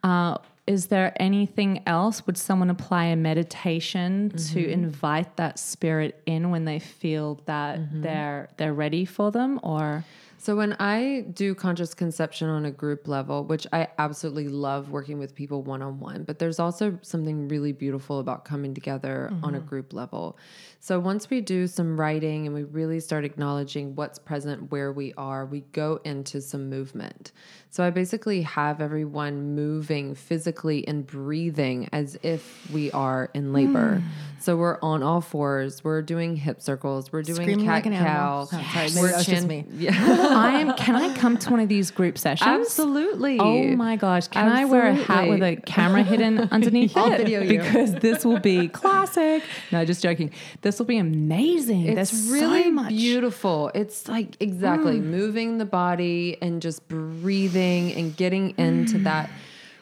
Uh, 0.03 0.37
is 0.67 0.87
there 0.87 1.13
anything 1.21 1.81
else? 1.85 2.25
Would 2.27 2.37
someone 2.37 2.69
apply 2.69 3.05
a 3.05 3.15
meditation 3.15 4.31
Mm-hmm. 4.35 4.53
to 4.53 4.69
invite 4.69 5.37
that 5.37 5.57
spirit 5.57 6.21
in 6.25 6.49
when 6.49 6.65
they 6.65 6.79
feel 6.79 7.39
that 7.45 7.79
Mm-hmm. 7.79 8.01
they're 8.01 8.49
they're 8.57 8.73
ready 8.73 9.05
for 9.05 9.31
them 9.31 9.59
or 9.63 10.03
So 10.45 10.55
when 10.55 10.73
I 10.79 11.21
do 11.33 11.55
conscious 11.55 11.95
conception 11.95 12.49
on 12.49 12.65
a 12.65 12.71
group 12.71 13.07
level, 13.07 13.43
which 13.45 13.65
I 13.73 13.87
absolutely 13.97 14.47
love 14.47 14.91
working 14.91 15.17
with 15.17 15.33
people 15.33 15.63
one 15.63 15.81
on 15.81 15.99
one, 15.99 16.21
but 16.21 16.37
there's 16.37 16.59
also 16.59 16.99
something 17.01 17.47
really 17.47 17.71
beautiful 17.71 18.19
about 18.19 18.45
coming 18.45 18.75
together 18.75 19.31
on 19.41 19.55
a 19.55 19.57
mm-hmm. 19.57 19.67
group 19.67 19.91
level. 19.91 20.37
So 20.85 20.99
once 20.99 21.31
we 21.31 21.41
do 21.41 21.65
some 21.65 21.99
writing 21.99 22.45
and 22.45 22.53
we 22.53 22.61
really 22.61 22.99
start 22.99 23.25
acknowledging 23.25 23.95
what's 23.95 24.19
present 24.19 24.69
where 24.71 24.91
we 24.91 25.15
are, 25.17 25.43
we 25.43 25.61
go 25.71 25.99
into 26.03 26.41
some 26.41 26.69
movement. 26.69 27.31
So 27.71 27.83
I 27.83 27.89
basically 27.89 28.43
have 28.43 28.79
everyone 28.79 29.55
moving 29.55 30.13
physically 30.13 30.87
and 30.87 31.05
breathing 31.05 31.89
as 31.91 32.19
if 32.21 32.71
we 32.71 32.91
are 32.91 33.31
in 33.33 33.51
labor. 33.51 33.95
Hmm. 33.95 34.07
So 34.39 34.55
we're 34.55 34.79
on 34.81 35.01
all 35.01 35.21
fours, 35.21 35.83
we're 35.83 36.03
doing 36.03 36.35
hip 36.35 36.61
circles, 36.61 37.11
we're 37.11 37.23
doing 37.23 37.35
Screaming 37.41 37.65
cat 37.65 37.73
like 37.73 37.85
an 37.87 37.93
cow. 37.93 38.41
Oh, 38.41 38.45
sorry, 38.45 38.89
We're 38.95 39.23
chin- 39.23 39.47
me. 39.47 39.65
Yeah. 39.75 39.91
I 39.97 40.59
am 40.61 40.73
can 40.75 40.95
I 40.95 41.15
come 41.17 41.37
to 41.39 41.49
one 41.49 41.59
of 41.59 41.67
these 41.67 41.89
group 41.89 42.17
sessions? 42.17 42.47
Absolutely. 42.47 43.39
Oh 43.39 43.75
my 43.75 43.95
gosh. 43.95 44.27
Can 44.27 44.47
I 44.47 44.65
wear 44.65 44.87
a 44.87 44.93
hat 44.93 45.27
with 45.27 45.41
a 45.41 45.55
camera 45.57 46.03
hidden 46.03 46.41
underneath 46.51 46.95
I'll 46.95 47.11
it? 47.11 47.17
video 47.17 47.41
you. 47.41 47.57
Because 47.57 47.95
this 47.95 48.23
will 48.23 48.39
be 48.39 48.67
classic. 48.67 49.41
No, 49.71 49.83
just 49.83 50.03
joking. 50.03 50.31
This 50.61 50.74
will 50.79 50.85
be 50.85 50.97
amazing. 50.97 51.85
It's 51.85 52.11
There's 52.11 52.29
really 52.29 52.75
so 52.75 52.87
beautiful. 52.87 53.71
It's 53.73 54.07
like 54.07 54.37
exactly 54.39 54.99
mm. 54.99 55.03
moving 55.03 55.57
the 55.57 55.65
body 55.65 56.37
and 56.41 56.61
just 56.61 56.87
breathing 56.87 57.93
and 57.93 58.15
getting 58.15 58.57
into 58.57 58.97
mm. 58.97 59.03
that 59.03 59.29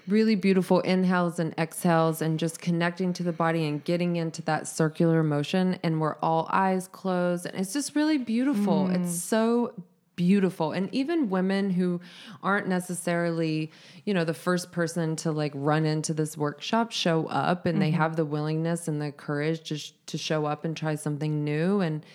really 0.07 0.35
beautiful 0.35 0.81
inhales 0.81 1.39
and 1.39 1.53
exhales 1.57 2.21
and 2.21 2.37
just 2.37 2.59
connecting 2.59 3.13
to 3.13 3.23
the 3.23 3.31
body 3.31 3.65
and 3.65 3.83
getting 3.83 4.17
into 4.17 4.41
that 4.41 4.67
circular 4.67 5.23
motion 5.23 5.79
and 5.81 6.01
we're 6.01 6.15
all 6.15 6.47
eyes 6.51 6.87
closed 6.89 7.45
and 7.45 7.55
it's 7.57 7.73
just 7.73 7.95
really 7.95 8.17
beautiful. 8.17 8.89
It's 8.89 8.97
mm. 8.97 9.07
so 9.07 9.73
beautiful. 10.15 10.71
And 10.71 10.93
even 10.93 11.29
women 11.29 11.69
who 11.69 12.01
aren't 12.41 12.67
necessarily 12.67 13.71
you 14.05 14.13
know 14.13 14.23
the 14.23 14.33
first 14.33 14.71
person 14.71 15.15
to 15.17 15.31
like 15.31 15.51
run 15.55 15.85
into 15.85 16.13
this 16.13 16.37
workshop 16.37 16.91
show 16.91 17.25
up 17.27 17.65
and 17.65 17.81
they 17.81 17.89
mm-hmm. 17.89 17.97
have 17.97 18.15
the 18.15 18.25
willingness 18.25 18.87
and 18.87 19.01
the 19.01 19.11
courage 19.11 19.63
to, 19.69 19.77
sh- 19.77 19.93
to 20.07 20.17
show 20.17 20.45
up 20.45 20.65
and 20.65 20.75
try 20.75 20.95
something 20.95 21.43
new 21.43 21.81
and 21.81 22.05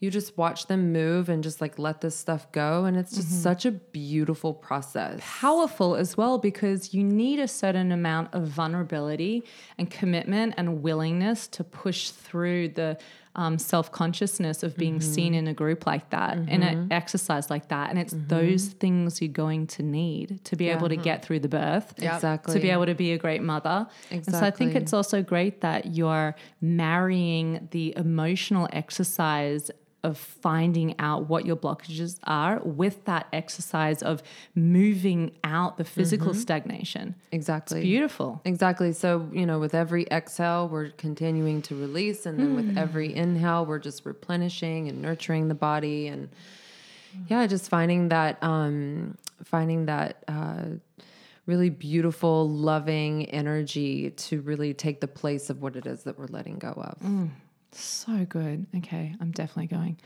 you 0.00 0.10
just 0.10 0.38
watch 0.38 0.66
them 0.66 0.92
move 0.92 1.28
and 1.28 1.42
just 1.42 1.60
like 1.60 1.76
let 1.78 2.00
this 2.00 2.14
stuff 2.14 2.50
go 2.52 2.84
and 2.84 2.96
it's 2.96 3.16
just 3.16 3.28
mm-hmm. 3.28 3.38
such 3.38 3.64
a 3.66 3.72
beautiful 3.72 4.54
process. 4.54 5.18
Powerful 5.20 5.96
as 5.96 6.16
well 6.16 6.38
because 6.38 6.94
you 6.94 7.02
need 7.02 7.40
a 7.40 7.48
certain 7.48 7.90
amount 7.90 8.32
of 8.32 8.46
vulnerability 8.46 9.42
and 9.76 9.90
commitment 9.90 10.54
and 10.56 10.82
willingness 10.82 11.48
to 11.48 11.64
push 11.64 12.10
through 12.10 12.68
the 12.68 12.96
um, 13.34 13.58
self 13.58 13.92
consciousness 13.92 14.62
of 14.62 14.76
being 14.76 15.00
seen 15.00 15.32
mm-hmm. 15.32 15.40
in 15.40 15.48
a 15.48 15.54
group 15.54 15.86
like 15.86 16.10
that, 16.10 16.36
in 16.36 16.62
an 16.62 16.76
mm-hmm. 16.76 16.92
exercise 16.92 17.50
like 17.50 17.68
that. 17.68 17.90
And 17.90 17.98
it's 17.98 18.14
mm-hmm. 18.14 18.28
those 18.28 18.66
things 18.66 19.20
you're 19.20 19.28
going 19.28 19.66
to 19.68 19.82
need 19.82 20.44
to 20.44 20.56
be 20.56 20.68
able 20.68 20.88
to 20.88 20.96
get 20.96 21.24
through 21.24 21.40
the 21.40 21.48
birth, 21.48 21.94
Exactly. 21.98 22.54
to 22.54 22.60
be 22.60 22.70
able 22.70 22.86
to 22.86 22.94
be 22.94 23.12
a 23.12 23.18
great 23.18 23.42
mother. 23.42 23.86
And 24.10 24.24
so 24.24 24.38
I 24.38 24.50
think 24.50 24.74
it's 24.74 24.92
also 24.92 25.22
great 25.22 25.60
that 25.60 25.94
you're 25.94 26.34
marrying 26.60 27.68
the 27.70 27.94
emotional 27.96 28.68
exercise 28.72 29.70
of 30.04 30.16
finding 30.16 30.94
out 31.00 31.28
what 31.28 31.44
your 31.44 31.56
blockages 31.56 32.18
are 32.24 32.60
with 32.60 33.04
that 33.04 33.26
exercise 33.32 34.02
of 34.02 34.22
moving 34.54 35.32
out 35.42 35.76
the 35.76 35.84
physical 35.84 36.32
stagnation. 36.34 37.16
exactly 37.32 37.80
It's 37.80 37.84
beautiful. 37.84 38.40
Exactly. 38.44 38.92
So, 38.92 39.28
you 39.32 39.44
know, 39.44 39.58
with 39.58 39.74
every 39.74 40.06
exhale, 40.10 40.68
we're 40.68 40.90
continuing 40.90 41.62
to 41.62 41.74
release. 41.74 42.26
And 42.26 42.38
then 42.38 42.54
with 42.54 42.78
every 42.78 43.14
inhale, 43.14 43.66
we're 43.66 43.80
just 43.80 44.06
replenishing 44.06 44.88
and 44.88 45.02
nurturing 45.02 45.48
the 45.48 45.54
body. 45.54 46.06
And 46.06 46.28
yeah, 47.26 47.46
just 47.46 47.68
finding 47.68 48.10
that, 48.10 48.42
um, 48.42 49.16
finding 49.44 49.86
that, 49.86 50.22
uh, 50.28 50.62
really 51.46 51.70
beautiful, 51.70 52.48
loving 52.48 53.24
energy 53.30 54.10
to 54.10 54.42
really 54.42 54.74
take 54.74 55.00
the 55.00 55.08
place 55.08 55.48
of 55.48 55.62
what 55.62 55.76
it 55.76 55.86
is 55.86 56.04
that 56.04 56.18
we're 56.18 56.26
letting 56.26 56.58
go 56.58 56.68
of. 56.68 57.30
So 57.72 58.24
good. 58.24 58.66
Okay, 58.78 59.14
I'm 59.20 59.30
definitely 59.30 59.66
going. 59.66 59.98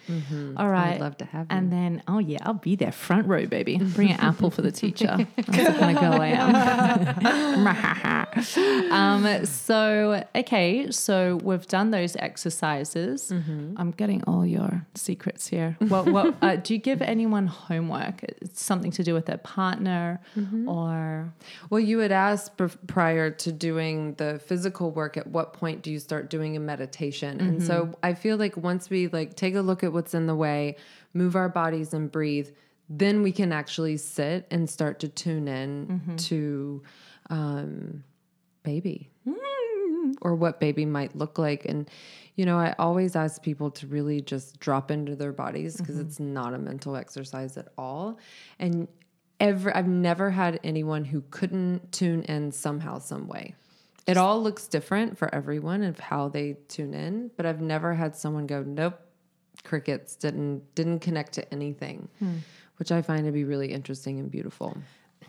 All 0.57 0.69
right, 0.69 0.95
I'd 0.95 1.01
love 1.01 1.17
to 1.19 1.25
have 1.25 1.47
you. 1.51 1.57
And 1.57 1.73
then, 1.73 2.03
oh 2.09 2.19
yeah, 2.19 2.39
I'll 2.43 2.55
be 2.55 2.75
there, 2.75 2.91
front 2.91 3.29
row, 3.29 3.47
baby. 3.47 3.79
Bring 3.79 4.11
an 4.11 4.19
apple 4.21 4.51
for 4.51 4.63
the 4.63 4.73
teacher. 4.83 5.27
That's 5.37 5.49
the 5.49 5.79
kind 5.79 5.97
of 5.97 6.03
girl 6.03 6.21
I 6.21 6.29
am. 6.29 7.63
um, 8.93 9.47
so, 9.47 10.25
okay, 10.35 10.91
so 10.91 11.37
we've 11.43 11.67
done 11.67 11.91
those 11.93 12.17
exercises. 12.17 13.31
I'm 13.31 13.93
getting 13.93 14.25
all 14.25 14.45
your 14.45 14.85
secrets 14.95 15.47
here. 15.47 15.77
What, 15.79 16.07
what 16.07 16.35
uh, 16.43 16.57
do 16.57 16.75
you 16.75 16.81
give 16.81 17.01
anyone 17.03 17.47
homework? 17.47 18.25
It's 18.25 18.63
something 18.63 18.91
to 18.93 19.05
do 19.05 19.15
with 19.15 19.27
their 19.27 19.39
partner, 19.39 20.21
or 20.67 21.33
Well, 21.71 21.81
you 21.81 22.01
had 22.01 22.13
asked 22.13 22.61
prior 22.87 23.31
to 23.31 23.53
doing 23.53 24.15
the 24.15 24.41
physical 24.45 24.91
work, 24.91 25.17
at 25.17 25.29
what 25.29 25.53
point 25.53 25.83
do 25.83 25.91
you 25.93 26.01
start 26.01 26.29
doing 26.29 26.57
a 26.57 26.61
meditation? 26.61 27.52
And 27.53 27.63
so 27.63 27.85
mm-hmm. 27.85 27.95
I 28.03 28.15
feel 28.15 28.37
like 28.37 28.57
once 28.57 28.91
we 28.91 29.09
like 29.09 29.37
take 29.37 29.55
a 29.55 29.61
look 29.61 29.85
at 29.85 29.93
what's 29.93 30.15
in 30.15 30.27
the 30.27 30.35
way, 30.35 30.77
move 31.15 31.37
our 31.37 31.49
bodies 31.49 31.93
and 31.93 32.11
breathe, 32.11 32.49
then 32.89 33.23
we 33.23 33.33
can 33.33 33.53
actually 33.53 33.97
sit 33.97 34.47
and 34.51 34.69
start 34.69 35.01
to 35.01 35.09
tune 35.09 35.49
in 35.49 35.87
mm-hmm. 35.87 36.17
to 36.17 36.83
um, 37.31 38.05
baby 38.63 39.11
mm. 39.27 40.15
or 40.21 40.35
what 40.35 40.61
baby 40.61 40.85
might 40.85 41.17
look 41.17 41.39
like. 41.39 41.65
And, 41.65 41.89
you 42.37 42.45
know, 42.45 42.59
I 42.59 42.75
always 42.79 43.17
ask 43.17 43.43
people 43.43 43.71
to 43.73 43.87
really 43.87 44.21
just 44.21 44.61
drop 44.61 44.91
into 44.91 45.17
their 45.17 45.33
bodies 45.33 45.77
because 45.77 45.97
mm-hmm. 45.97 46.07
it's 46.07 46.21
not 46.21 46.55
a 46.55 46.59
mental 46.59 46.97
exercise 46.97 47.57
at 47.57 47.69
all. 47.79 48.19
And 48.59 48.89
ever, 49.41 49.75
I've 49.77 49.89
never 49.89 50.31
had 50.31 50.61
anyone 50.63 51.05
who 51.05 51.23
couldn't 51.31 51.93
tune 51.93 52.23
in 52.23 52.53
somehow, 52.53 52.99
some 52.99 53.27
way. 53.27 53.55
It 54.07 54.17
all 54.17 54.43
looks 54.43 54.67
different 54.67 55.17
for 55.17 55.33
everyone 55.33 55.83
of 55.83 55.99
how 56.01 56.29
they 56.29 56.57
tune 56.69 56.95
in, 56.95 57.31
but 57.37 57.47
I've 57.47 57.61
never 57.61 57.95
had 57.95 58.17
someone 58.17 58.47
go, 58.47 58.63
nope, 58.63 58.99
crickets 59.63 60.17
didn't 60.17 60.75
didn't 60.75 61.01
connect 61.01 61.35
to 61.35 61.53
anything, 61.53 62.09
hmm. 62.19 62.39
which 62.79 62.91
I 62.91 63.03
find 63.03 63.27
to 63.27 63.33
be 63.33 63.45
really 63.45 63.73
interesting 63.73 64.19
and 64.19 64.31
beautiful. 64.31 64.77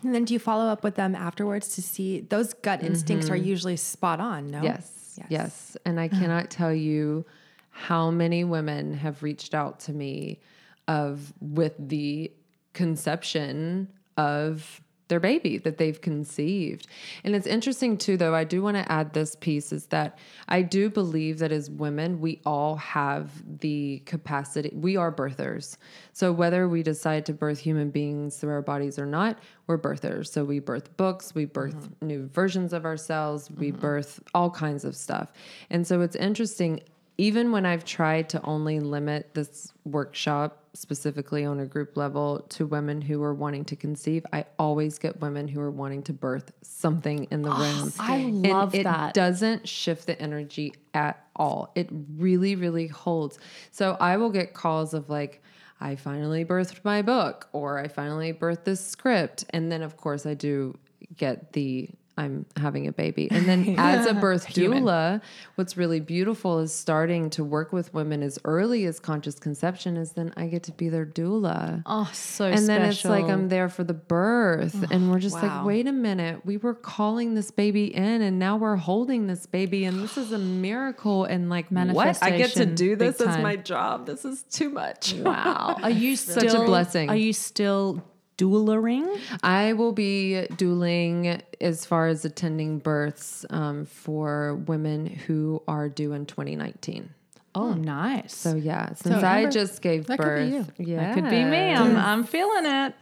And 0.02 0.14
then 0.14 0.24
do 0.24 0.34
you 0.34 0.40
follow 0.40 0.66
up 0.66 0.82
with 0.82 0.96
them 0.96 1.14
afterwards 1.14 1.76
to 1.76 1.82
see 1.82 2.20
those 2.20 2.52
gut 2.52 2.80
mm-hmm. 2.80 2.88
instincts 2.88 3.30
are 3.30 3.36
usually 3.36 3.76
spot 3.76 4.20
on? 4.20 4.50
No. 4.50 4.62
Yes, 4.62 5.18
yes. 5.28 5.76
And 5.86 6.00
I 6.00 6.08
cannot 6.08 6.50
tell 6.50 6.74
you 6.74 7.24
how 7.70 8.10
many 8.10 8.44
women 8.44 8.94
have 8.94 9.22
reached 9.22 9.54
out 9.54 9.80
to 9.80 9.92
me 9.92 10.40
of 10.88 11.32
with 11.40 11.74
the 11.78 12.30
conception 12.72 13.88
of 14.16 14.80
their 15.14 15.20
baby 15.20 15.58
that 15.58 15.78
they've 15.78 16.00
conceived. 16.00 16.88
And 17.22 17.36
it's 17.36 17.46
interesting 17.46 17.96
too 17.96 18.16
though, 18.16 18.34
I 18.34 18.42
do 18.42 18.62
want 18.62 18.76
to 18.76 18.90
add 18.90 19.12
this 19.12 19.36
piece 19.36 19.72
is 19.72 19.86
that 19.86 20.18
I 20.48 20.62
do 20.62 20.90
believe 20.90 21.38
that 21.38 21.52
as 21.52 21.70
women, 21.70 22.20
we 22.20 22.40
all 22.44 22.74
have 22.74 23.30
the 23.60 24.02
capacity. 24.06 24.72
We 24.74 24.96
are 24.96 25.12
birthers. 25.12 25.76
So 26.12 26.32
whether 26.32 26.68
we 26.68 26.82
decide 26.82 27.26
to 27.26 27.32
birth 27.32 27.60
human 27.60 27.90
beings 27.90 28.38
through 28.38 28.54
our 28.54 28.62
bodies 28.62 28.98
or 28.98 29.06
not, 29.06 29.38
we're 29.68 29.78
birthers. 29.78 30.32
So 30.32 30.44
we 30.44 30.58
birth 30.58 30.96
books, 30.96 31.32
we 31.32 31.44
birth 31.44 31.76
mm-hmm. 31.76 32.06
new 32.08 32.26
versions 32.26 32.72
of 32.72 32.84
ourselves, 32.84 33.48
we 33.52 33.70
mm-hmm. 33.70 33.80
birth 33.80 34.20
all 34.34 34.50
kinds 34.50 34.84
of 34.84 34.96
stuff. 34.96 35.32
And 35.70 35.86
so 35.86 36.00
it's 36.00 36.16
interesting 36.16 36.80
even 37.16 37.52
when 37.52 37.64
I've 37.64 37.84
tried 37.84 38.28
to 38.30 38.42
only 38.44 38.80
limit 38.80 39.34
this 39.34 39.72
workshop 39.84 40.64
specifically 40.74 41.44
on 41.44 41.60
a 41.60 41.66
group 41.66 41.96
level 41.96 42.40
to 42.48 42.66
women 42.66 43.00
who 43.00 43.22
are 43.22 43.34
wanting 43.34 43.64
to 43.66 43.76
conceive, 43.76 44.26
I 44.32 44.46
always 44.58 44.98
get 44.98 45.20
women 45.20 45.46
who 45.46 45.60
are 45.60 45.70
wanting 45.70 46.02
to 46.04 46.12
birth 46.12 46.52
something 46.62 47.28
in 47.30 47.42
the 47.42 47.50
ah, 47.50 47.60
room. 47.60 47.92
I 48.00 48.16
And 48.16 48.46
love 48.46 48.74
it 48.74 48.82
that. 48.82 49.14
doesn't 49.14 49.68
shift 49.68 50.06
the 50.06 50.20
energy 50.20 50.74
at 50.92 51.24
all. 51.36 51.70
It 51.76 51.88
really, 52.16 52.56
really 52.56 52.88
holds. 52.88 53.38
So 53.70 53.96
I 54.00 54.16
will 54.16 54.30
get 54.30 54.54
calls 54.54 54.94
of 54.94 55.08
like, 55.08 55.40
I 55.80 55.96
finally 55.96 56.44
birthed 56.44 56.80
my 56.84 57.02
book, 57.02 57.48
or 57.52 57.78
I 57.78 57.88
finally 57.88 58.32
birthed 58.32 58.64
this 58.64 58.84
script. 58.84 59.44
And 59.50 59.70
then, 59.70 59.82
of 59.82 59.96
course, 59.96 60.26
I 60.26 60.34
do 60.34 60.76
get 61.16 61.52
the 61.52 61.90
I'm 62.16 62.46
having 62.56 62.86
a 62.86 62.92
baby. 62.92 63.28
And 63.30 63.46
then 63.46 63.74
as 63.78 64.06
a 64.06 64.14
birth 64.14 64.46
doula, 64.48 65.20
what's 65.56 65.76
really 65.76 66.00
beautiful 66.00 66.60
is 66.60 66.72
starting 66.72 67.30
to 67.30 67.44
work 67.44 67.72
with 67.72 67.92
women 67.92 68.22
as 68.22 68.38
early 68.44 68.84
as 68.86 69.00
conscious 69.00 69.38
conception 69.38 69.96
is 69.96 70.12
then 70.12 70.32
I 70.36 70.46
get 70.46 70.62
to 70.64 70.72
be 70.72 70.88
their 70.88 71.06
doula. 71.06 71.82
oh, 71.86 72.10
so 72.12 72.46
and 72.46 72.68
then 72.68 72.82
it's 72.82 73.04
like. 73.04 73.24
I'm 73.24 73.48
there 73.48 73.68
for 73.68 73.84
the 73.84 73.94
birth, 73.94 74.90
and 74.90 75.10
we're 75.10 75.18
just 75.18 75.34
wow. 75.36 75.58
like, 75.58 75.66
wait 75.66 75.86
a 75.86 75.92
minute, 75.92 76.44
we 76.44 76.56
were 76.56 76.74
calling 76.74 77.34
this 77.34 77.50
baby 77.50 77.94
in, 77.94 78.22
and 78.22 78.38
now 78.38 78.56
we're 78.56 78.76
holding 78.76 79.26
this 79.26 79.46
baby, 79.46 79.84
and 79.84 80.02
this 80.02 80.16
is 80.16 80.32
a 80.32 80.38
miracle. 80.64 81.24
And 81.24 81.50
like, 81.50 81.70
manifestation. 81.70 82.20
what? 82.20 82.22
I 82.22 82.36
get 82.36 82.50
to 82.52 82.66
do 82.66 82.96
this 82.96 83.20
as 83.20 83.38
my 83.38 83.56
job. 83.56 84.06
This 84.06 84.24
is 84.24 84.42
too 84.42 84.70
much. 84.70 85.14
Wow. 85.14 85.78
Are 85.82 85.90
you 86.04 86.16
still 86.16 86.48
Such 86.48 86.54
a 86.54 86.64
blessing. 86.64 87.08
Are 87.08 87.16
you 87.16 87.32
still 87.32 88.04
doularing? 88.36 89.08
I 89.42 89.72
will 89.74 89.92
be 89.92 90.46
dueling 90.56 91.40
as 91.60 91.84
far 91.86 92.08
as 92.08 92.24
attending 92.24 92.78
births 92.78 93.44
um, 93.50 93.84
for 93.86 94.56
women 94.66 95.06
who 95.06 95.62
are 95.68 95.88
due 95.88 96.12
in 96.12 96.26
2019. 96.26 97.10
Oh, 97.56 97.72
nice. 97.74 98.34
So 98.34 98.56
yeah, 98.56 98.94
since 98.94 99.22
I 99.22 99.36
remember- 99.36 99.50
just 99.52 99.80
gave 99.80 100.06
that 100.06 100.18
could 100.18 100.50
be 100.50 100.58
birth, 100.58 100.72
yeah, 100.78 100.96
that 101.00 101.14
could 101.14 101.30
be 101.30 101.44
me. 101.44 101.72
I'm, 101.72 101.96
I'm 101.96 102.24
feeling 102.24 102.66
it. 102.66 102.94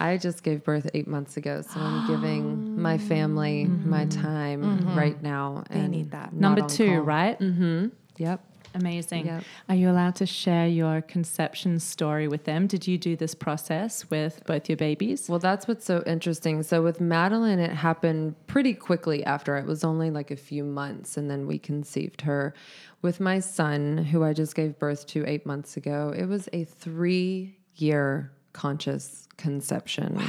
I 0.00 0.16
just 0.16 0.44
gave 0.44 0.62
birth 0.62 0.88
eight 0.94 1.08
months 1.08 1.36
ago, 1.36 1.62
so 1.62 1.80
I'm 1.80 2.06
giving 2.06 2.80
my 2.80 2.98
family 2.98 3.64
my 3.64 4.04
time 4.06 4.94
right 4.96 5.20
now. 5.20 5.64
They 5.70 5.88
need 5.88 6.12
that. 6.12 6.32
Number 6.32 6.60
two, 6.68 6.86
call. 6.86 7.00
right? 7.00 7.38
Mm-hmm. 7.40 7.86
Yep. 8.18 8.44
Amazing. 8.74 9.26
Yep. 9.26 9.44
Are 9.68 9.74
you 9.74 9.90
allowed 9.90 10.14
to 10.16 10.26
share 10.26 10.66
your 10.66 11.00
conception 11.02 11.78
story 11.80 12.28
with 12.28 12.44
them? 12.44 12.66
Did 12.66 12.86
you 12.86 12.98
do 12.98 13.16
this 13.16 13.34
process 13.34 14.08
with 14.10 14.42
both 14.46 14.68
your 14.68 14.76
babies? 14.76 15.28
Well, 15.28 15.38
that's 15.38 15.66
what's 15.66 15.84
so 15.84 16.02
interesting. 16.06 16.62
So 16.62 16.82
with 16.82 17.00
Madeline, 17.00 17.58
it 17.58 17.70
happened 17.72 18.34
pretty 18.46 18.74
quickly 18.74 19.24
after. 19.24 19.56
It 19.56 19.66
was 19.66 19.84
only 19.84 20.10
like 20.10 20.30
a 20.30 20.36
few 20.36 20.64
months, 20.64 21.16
and 21.16 21.30
then 21.30 21.46
we 21.46 21.58
conceived 21.58 22.20
her. 22.22 22.54
With 23.00 23.20
my 23.20 23.40
son, 23.40 23.98
who 23.98 24.24
I 24.24 24.32
just 24.32 24.54
gave 24.54 24.78
birth 24.78 25.06
to 25.08 25.24
eight 25.26 25.46
months 25.46 25.76
ago, 25.76 26.12
it 26.16 26.26
was 26.26 26.48
a 26.52 26.64
three-year 26.64 28.32
conscious 28.52 29.28
conception. 29.36 30.20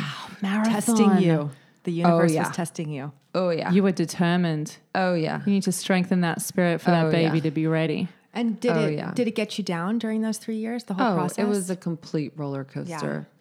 Marathon. 0.41 0.73
Testing 0.73 1.17
you. 1.19 1.49
The 1.83 2.03
oh, 2.03 2.09
universe 2.09 2.33
yeah. 2.33 2.47
was 2.47 2.55
testing 2.55 2.89
you. 2.89 3.11
Oh 3.33 3.49
yeah. 3.49 3.71
You 3.71 3.83
were 3.83 3.91
determined. 3.91 4.77
oh 4.95 5.13
yeah. 5.13 5.41
You 5.45 5.53
need 5.53 5.63
to 5.63 5.71
strengthen 5.71 6.21
that 6.21 6.41
spirit 6.41 6.81
for 6.81 6.91
that 6.91 7.05
Oh, 7.07 7.11
baby 7.11 7.37
yeah. 7.37 7.43
to 7.43 7.51
be 7.51 7.67
ready. 7.67 8.07
And 8.39 8.59
did 8.59 8.71
Oh, 8.71 8.79
it 8.85 8.93
yeah. 8.95 9.11
did 9.13 9.27
it 9.27 9.35
get 9.35 9.57
you 9.57 9.63
down 9.63 9.97
during 9.99 10.21
those 10.21 10.37
three 10.37 10.57
years? 10.57 10.85
The 10.85 10.93
whole 10.93 11.11
Oh, 11.11 11.15
process. 11.15 11.39
it 11.43 11.47
was 11.47 11.69
a 11.69 11.75
complete 11.75 12.31
roller 12.37 12.63
coaster. 12.63 13.27
Yeah. 13.27 13.35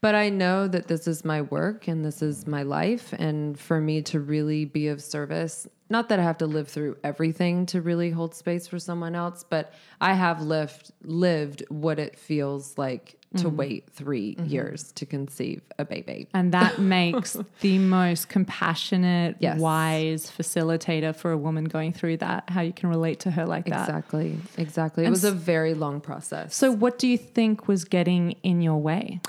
But 0.00 0.14
I 0.14 0.28
know 0.28 0.68
that 0.68 0.86
this 0.88 1.06
is 1.08 1.24
my 1.24 1.42
work 1.42 1.88
and 1.88 2.04
this 2.04 2.22
is 2.22 2.46
my 2.46 2.62
life. 2.62 3.12
And 3.18 3.58
for 3.58 3.80
me 3.80 4.00
to 4.02 4.20
really 4.20 4.64
be 4.64 4.88
of 4.88 5.02
service, 5.02 5.66
not 5.90 6.08
that 6.08 6.20
I 6.20 6.22
have 6.22 6.38
to 6.38 6.46
live 6.46 6.68
through 6.68 6.96
everything 7.02 7.66
to 7.66 7.80
really 7.82 8.10
hold 8.10 8.34
space 8.34 8.66
for 8.68 8.78
someone 8.78 9.14
else, 9.14 9.44
but 9.48 9.74
I 10.00 10.14
have 10.14 10.40
lived 10.40 10.92
lived 11.02 11.64
what 11.68 11.98
it 11.98 12.18
feels 12.18 12.78
like 12.78 13.16
to 13.36 13.44
mm-hmm. 13.44 13.56
wait 13.56 13.90
3 13.92 14.34
mm-hmm. 14.34 14.46
years 14.46 14.92
to 14.92 15.04
conceive 15.04 15.60
a 15.78 15.84
baby. 15.84 16.28
And 16.32 16.52
that 16.52 16.78
makes 16.78 17.36
the 17.60 17.78
most 17.78 18.28
compassionate, 18.28 19.36
Yes. 19.38 19.60
wise 19.60 20.30
facilitator 20.30 21.14
for 21.14 21.30
a 21.30 21.36
woman 21.36 21.64
going 21.64 21.92
through 21.92 22.18
that, 22.18 22.48
how 22.48 22.62
you 22.62 22.72
can 22.72 22.88
relate 22.88 23.20
to 23.20 23.30
her 23.30 23.44
like 23.44 23.66
that. 23.66 23.88
Exactly. 23.88 24.38
Exactly. 24.56 25.04
It 25.04 25.10
was 25.10 25.24
a 25.24 25.32
very 25.32 25.74
long 25.74 26.00
process. 26.00 26.54
So, 26.54 26.72
what 26.72 26.98
do 26.98 27.06
you 27.06 27.18
think 27.18 27.68
was 27.68 27.84
getting 27.84 28.32
in 28.42 28.62
your 28.62 28.78
way? 28.78 29.20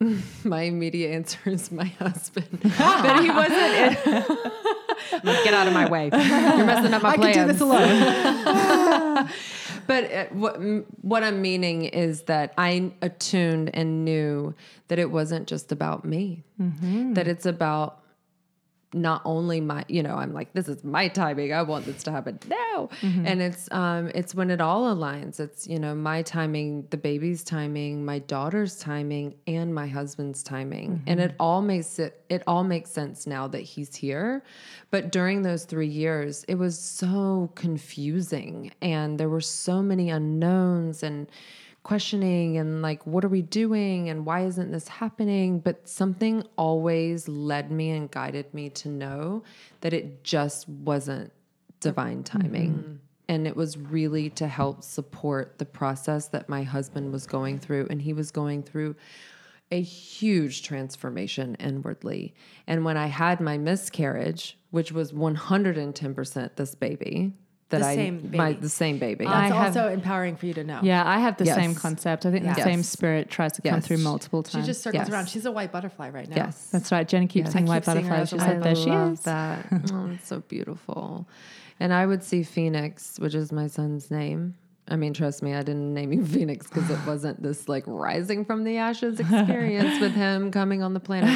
my 0.44 0.62
immediate 0.62 1.10
answer 1.10 1.38
is 1.46 1.70
my 1.70 1.84
husband. 1.84 2.48
but 2.62 3.22
he 3.22 3.30
wasn't. 3.30 4.28
Like, 5.22 5.44
Get 5.44 5.54
out 5.54 5.66
of 5.66 5.72
my 5.72 5.88
way. 5.88 6.04
You're 6.12 6.66
messing 6.66 6.94
up 6.94 7.02
my 7.02 7.10
I 7.10 7.16
plans. 7.16 7.36
can 7.36 7.46
do 7.46 7.52
this 7.52 7.60
alone. 7.60 9.28
But 9.86 10.12
uh, 10.12 10.24
what 10.32 10.56
what 11.02 11.22
I'm 11.22 11.40
meaning 11.42 11.84
is 11.84 12.22
that 12.22 12.54
I 12.58 12.92
attuned 13.02 13.70
and 13.74 14.04
knew 14.04 14.54
that 14.88 14.98
it 14.98 15.10
wasn't 15.10 15.46
just 15.48 15.72
about 15.72 16.04
me. 16.04 16.44
That 17.14 17.28
it's 17.28 17.46
about 17.46 18.00
not 18.94 19.22
only 19.24 19.60
my, 19.60 19.84
you 19.88 20.02
know, 20.02 20.14
I'm 20.16 20.32
like, 20.32 20.52
this 20.52 20.68
is 20.68 20.84
my 20.84 21.08
timing. 21.08 21.52
I 21.52 21.62
want 21.62 21.84
this 21.84 22.02
to 22.04 22.10
happen 22.12 22.38
now. 22.48 22.88
And 23.26 23.42
it's 23.42 23.68
um 23.72 24.10
it's 24.14 24.34
when 24.34 24.50
it 24.50 24.60
all 24.60 24.94
aligns. 24.94 25.40
It's, 25.40 25.66
you 25.66 25.78
know, 25.78 25.94
my 25.94 26.22
timing, 26.22 26.86
the 26.90 26.96
baby's 26.96 27.42
timing, 27.44 28.04
my 28.04 28.20
daughter's 28.20 28.78
timing, 28.78 29.34
and 29.46 29.74
my 29.74 29.86
husband's 29.86 30.42
timing. 30.42 31.02
And 31.06 31.20
it 31.20 31.34
all 31.40 31.60
makes 31.62 31.98
it 31.98 32.24
it 32.28 32.42
all 32.46 32.64
makes 32.64 32.90
sense 32.90 33.26
now 33.26 33.48
that 33.48 33.60
he's 33.60 33.94
here. 33.94 34.42
But 34.90 35.10
during 35.10 35.42
those 35.42 35.64
three 35.64 35.88
years, 35.88 36.44
it 36.48 36.54
was 36.54 36.78
so 36.78 37.50
confusing 37.54 38.72
and 38.80 39.18
there 39.18 39.28
were 39.28 39.40
so 39.40 39.82
many 39.82 40.10
unknowns 40.10 41.02
and 41.02 41.26
questioning 41.84 42.56
and 42.56 42.82
like 42.82 43.06
what 43.06 43.24
are 43.24 43.28
we 43.28 43.42
doing 43.42 44.08
and 44.08 44.26
why 44.26 44.44
isn't 44.44 44.72
this 44.72 44.88
happening? 44.88 45.60
But 45.60 45.88
something 45.88 46.42
always 46.56 47.28
led 47.28 47.70
me 47.70 47.90
and 47.90 48.10
guided 48.10 48.52
me 48.52 48.70
to 48.70 48.88
know 48.88 49.44
that 49.82 49.92
it 49.92 50.24
just 50.24 50.68
wasn't 50.68 51.30
divine 51.78 52.24
mm-hmm. 52.24 52.40
timing. 52.40 52.72
Mm-hmm. 52.72 52.94
And 53.28 53.46
it 53.46 53.56
was 53.56 53.78
really 53.78 54.30
to 54.30 54.48
help 54.48 54.82
support 54.82 55.58
the 55.58 55.64
process 55.64 56.28
that 56.28 56.48
my 56.48 56.62
husband 56.62 57.12
was 57.12 57.26
going 57.26 57.58
through. 57.58 57.86
And 57.88 58.02
he 58.02 58.12
was 58.12 58.30
going 58.30 58.62
through 58.62 58.96
a 59.70 59.80
huge 59.80 60.62
transformation 60.62 61.54
inwardly. 61.54 62.34
And 62.66 62.84
when 62.84 62.98
i 62.98 63.06
had 63.06 63.40
my 63.40 63.56
miscarriage 63.56 64.58
which 64.70 64.90
was 64.90 65.12
110% 65.12 66.56
this 66.56 66.74
baby 66.74 67.32
that 67.70 67.80
The 67.80 67.86
i 67.86 67.94
same 67.94 68.30
my 68.34 68.48
baby. 68.52 68.60
the 68.60 68.68
same 68.68 68.98
baby 68.98 69.26
I 69.26 69.48
That's 69.48 69.54
have- 69.54 69.76
also 69.76 69.92
empowering 69.92 70.36
for 70.36 70.46
you 70.46 70.54
to 70.54 70.64
know. 70.64 70.80
Yeah, 70.82 71.02
I 71.06 71.18
have 71.18 71.36
the 71.38 71.46
Yes. 71.46 71.56
same 71.56 71.74
concept. 71.74 72.26
I 72.26 72.30
think 72.30 72.44
the 72.44 72.54
same 72.62 72.82
spirit 72.82 73.30
tries 73.30 73.52
to 73.54 73.62
come 73.62 73.80
through 73.80 73.98
multiple 73.98 74.42
times. 74.42 74.64
She 74.64 74.66
just 74.66 74.82
circles 74.82 75.00
Yes. 75.02 75.10
around. 75.10 75.28
She's 75.28 75.46
a 75.46 75.52
white 75.52 75.72
butterfly 75.72 76.10
right 76.10 76.28
now. 76.28 76.36
yes 76.36 76.68
That's 76.70 76.92
right. 76.92 77.06
Jenny 77.08 77.26
keeps 77.26 77.46
Yes. 77.46 77.52
saying 77.54 77.66
I 77.66 77.68
white 77.68 77.84
keep 77.84 77.92
seeing 77.94 78.04
her 78.04 78.10
butterflies. 78.16 78.32
as 78.32 78.40
She 78.40 78.46
said, 78.46 78.54
white 78.60 78.64
there 78.64 78.74
she 79.08 79.12
is. 79.12 79.20
That. 79.20 79.66
oh, 79.92 80.10
it's 80.14 80.26
so 80.28 80.40
beautiful. 80.40 81.26
And 81.80 81.92
I 81.92 82.06
would 82.06 82.22
see 82.22 82.42
Phoenix, 82.42 83.18
which 83.18 83.34
is 83.34 83.50
my 83.50 83.66
son's 83.66 84.10
name. 84.10 84.54
I 84.86 84.96
mean, 84.96 85.14
trust 85.14 85.42
me, 85.42 85.54
I 85.54 85.62
didn't 85.62 85.94
name 85.94 86.12
him 86.12 86.26
Phoenix 86.36 86.66
because 86.68 86.90
it 86.90 86.98
wasn't 87.06 87.42
this 87.42 87.68
like 87.70 87.84
rising 87.86 88.44
from 88.44 88.64
the 88.64 88.76
ashes 88.76 89.18
experience 89.18 89.98
with 90.00 90.12
him 90.12 90.50
coming 90.60 90.82
on 90.82 90.92
the 90.92 91.00
planet. 91.00 91.30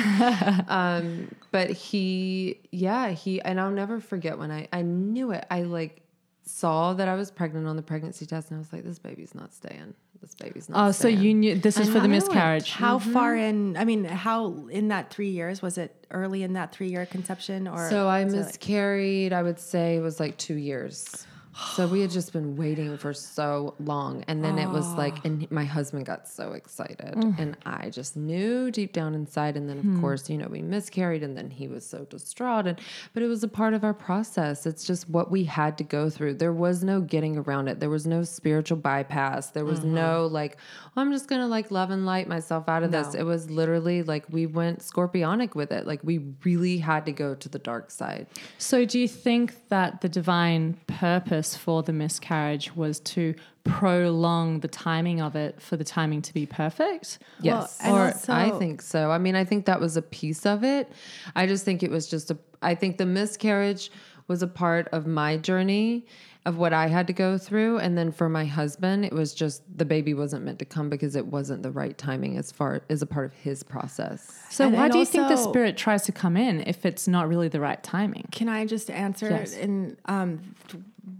Um, 0.69 1.35
but 1.51 1.71
he, 1.71 2.61
yeah, 2.71 3.09
he, 3.11 3.41
and 3.41 3.59
I'll 3.59 3.71
never 3.71 4.01
forget 4.01 4.39
when 4.39 4.51
I, 4.51 4.69
I 4.73 4.83
knew 4.83 5.31
it. 5.33 5.47
I 5.51 5.63
like 5.63 6.03
saw 6.49 6.95
that 6.95 7.09
I 7.09 7.15
was 7.15 7.31
pregnant 7.31 7.67
on 7.67 7.77
the 7.77 7.83
pregnancy 7.83 8.27
test, 8.27 8.51
and 8.51 8.57
I 8.57 8.59
was 8.59 8.73
like, 8.73 8.85
this 8.85 8.99
baby's 8.99 9.35
not 9.35 9.53
staying. 9.53 9.95
This 10.21 10.35
baby's 10.35 10.69
not. 10.69 10.89
Oh, 10.89 10.93
so 10.93 11.07
you 11.07 11.33
knew 11.33 11.55
this 11.55 11.79
is 11.79 11.89
I 11.89 11.93
for 11.93 12.01
the 12.01 12.09
know 12.09 12.15
it. 12.17 12.19
miscarriage. 12.19 12.73
How 12.73 12.99
mm-hmm. 12.99 13.13
far 13.13 13.37
in? 13.37 13.77
I 13.77 13.85
mean, 13.85 14.05
how 14.05 14.67
in 14.69 14.89
that 14.89 15.11
three 15.11 15.31
years 15.31 15.63
was 15.63 15.79
it? 15.79 15.95
Early 16.11 16.43
in 16.43 16.55
that 16.55 16.73
three 16.73 16.89
year 16.89 17.07
conception, 17.07 17.69
or 17.69 17.89
So 17.91 18.09
I 18.09 18.25
was 18.25 18.35
it 18.35 18.37
like- 18.39 18.47
miscarried, 18.47 19.33
I 19.33 19.43
would 19.43 19.61
say 19.61 19.97
it 19.97 20.01
was 20.01 20.19
like 20.19 20.37
two 20.39 20.55
years. 20.57 21.27
So 21.75 21.87
we 21.89 22.01
had 22.01 22.11
just 22.11 22.33
been 22.33 22.57
waiting 22.57 22.97
for 22.99 23.13
so 23.13 23.75
long. 23.81 24.25
And 24.29 24.45
then 24.45 24.59
it 24.59 24.69
was 24.69 24.87
like, 24.95 25.25
and 25.25 25.51
my 25.51 25.65
husband 25.65 26.07
got 26.07 26.29
so 26.29 26.53
excited. 26.53 27.15
Mm. 27.15 27.39
And 27.39 27.57
I 27.67 27.91
just 27.91 28.17
knew 28.17 28.71
deep 28.71 28.93
down 28.93 29.15
inside. 29.15 29.57
And 29.57 29.69
then, 29.69 29.79
of 29.79 29.85
hmm. 29.85 30.01
course, 30.01 30.31
you 30.31 30.39
know, 30.39 30.47
we 30.49 30.63
miscarried 30.63 31.23
and 31.23 31.37
then 31.37 31.51
he 31.51 31.67
was 31.67 31.85
so 31.85 32.05
distraught. 32.05 32.67
And, 32.67 32.81
but 33.13 33.23
it 33.23 33.27
was 33.27 33.43
a 33.43 33.49
part 33.49 33.75
of 33.75 33.83
our 33.83 33.95
process. 33.95 34.67
It's 34.67 34.85
just 34.85 35.09
what 35.09 35.31
we 35.31 35.45
had 35.45 35.77
to 35.79 35.85
go 35.85 36.09
through. 36.09 36.35
There 36.35 36.53
was 36.53 36.85
no 36.85 37.01
getting 37.01 37.37
around 37.37 37.69
it. 37.69 37.81
There 37.81 37.91
was 37.91 38.07
no 38.07 38.23
spiritual 38.23 38.79
bypass. 38.79 39.51
There 39.51 39.65
was 39.65 39.81
mm-hmm. 39.81 39.95
no 39.95 40.27
like, 40.27 40.59
oh, 40.97 41.01
I'm 41.01 41.13
just 41.13 41.29
going 41.29 41.41
to 41.41 41.49
like 41.49 41.71
love 41.71 41.91
and 41.91 42.07
light 42.07 42.29
myself 42.29 42.69
out 42.69 42.83
of 42.83 42.93
this. 42.93 43.15
It 43.15 43.25
was 43.25 43.51
literally 43.51 44.03
like 44.03 44.25
we 44.31 44.47
went 44.47 44.81
scorpionic 44.81 45.55
with 45.55 45.73
it. 45.73 45.87
Like 45.87 46.01
we 46.05 46.19
really 46.45 46.79
had 46.79 47.05
to 47.07 47.13
go 47.13 47.35
to 47.35 47.49
the 47.49 47.59
dark 47.59 47.91
side. 47.91 48.27
So, 48.59 48.85
do 48.85 48.99
you 48.99 49.09
think 49.09 49.69
that 49.69 50.01
the 50.01 50.09
divine 50.09 50.79
purpose 50.87 51.48
for 51.57 51.83
the 51.83 51.93
miscarriage 51.93 52.75
was 52.77 53.01
to 53.01 53.35
prolong 53.65 54.61
the 54.61 54.69
timing 54.69 55.21
of 55.21 55.37
it 55.37 55.61
for 55.61 55.77
the 55.77 55.85
timing 55.85 56.23
to 56.23 56.35
be 56.35 56.47
perfect? 56.47 57.19
Yes. 57.41 57.79
and 57.83 57.95
or 57.95 58.07
also- 58.07 58.33
I 58.33 58.51
think 58.59 58.83
so. 58.83 59.11
I 59.11 59.19
mean, 59.19 59.35
I 59.35 59.45
think 59.45 59.67
that 59.67 59.81
was 59.81 59.97
a 59.97 60.03
piece 60.03 60.47
of 60.47 60.65
it. 60.65 60.91
I 61.37 61.47
just 61.47 61.65
think 61.65 61.83
it 61.83 61.91
was 61.91 62.09
just 62.09 62.31
a 62.31 62.39
I 62.61 62.75
think 62.75 62.99
the 62.99 63.07
miscarriage 63.07 63.91
was 64.27 64.43
a 64.43 64.49
part 64.49 64.89
of 64.89 65.07
my 65.07 65.37
journey 65.37 66.07
of 66.49 66.57
what 66.57 66.73
I 66.73 66.87
had 66.87 67.07
to 67.09 67.13
go 67.13 67.37
through 67.37 67.79
and 67.79 67.97
then 67.99 68.11
for 68.11 68.29
my 68.29 68.45
husband 68.47 69.05
it 69.05 69.13
was 69.13 69.35
just 69.35 69.63
the 69.77 69.85
baby 69.85 70.15
wasn't 70.15 70.45
meant 70.47 70.59
to 70.61 70.65
come 70.65 70.89
because 70.89 71.15
it 71.15 71.27
wasn't 71.27 71.63
the 71.63 71.71
right 71.71 71.97
timing 71.99 72.39
as 72.39 72.51
far 72.51 72.81
as 72.89 73.03
a 73.03 73.07
part 73.07 73.27
of 73.27 73.35
his 73.35 73.63
process. 73.63 74.19
So, 74.51 74.65
And- 74.67 74.75
why 74.75 74.85
and 74.85 74.93
do 74.93 74.99
you 74.99 75.05
think 75.05 75.29
the 75.29 75.37
spirit 75.37 75.77
tries 75.77 76.03
to 76.05 76.13
come 76.13 76.37
in 76.37 76.55
if 76.67 76.87
it's 76.87 77.07
not 77.07 77.29
really 77.29 77.49
the 77.49 77.61
right 77.61 77.83
timing? 77.83 78.27
Can 78.33 78.49
I 78.49 78.65
just 78.67 78.89
answer? 78.91 79.29
Yes. 79.29 79.55
And 79.55 79.97
um, 80.07 80.55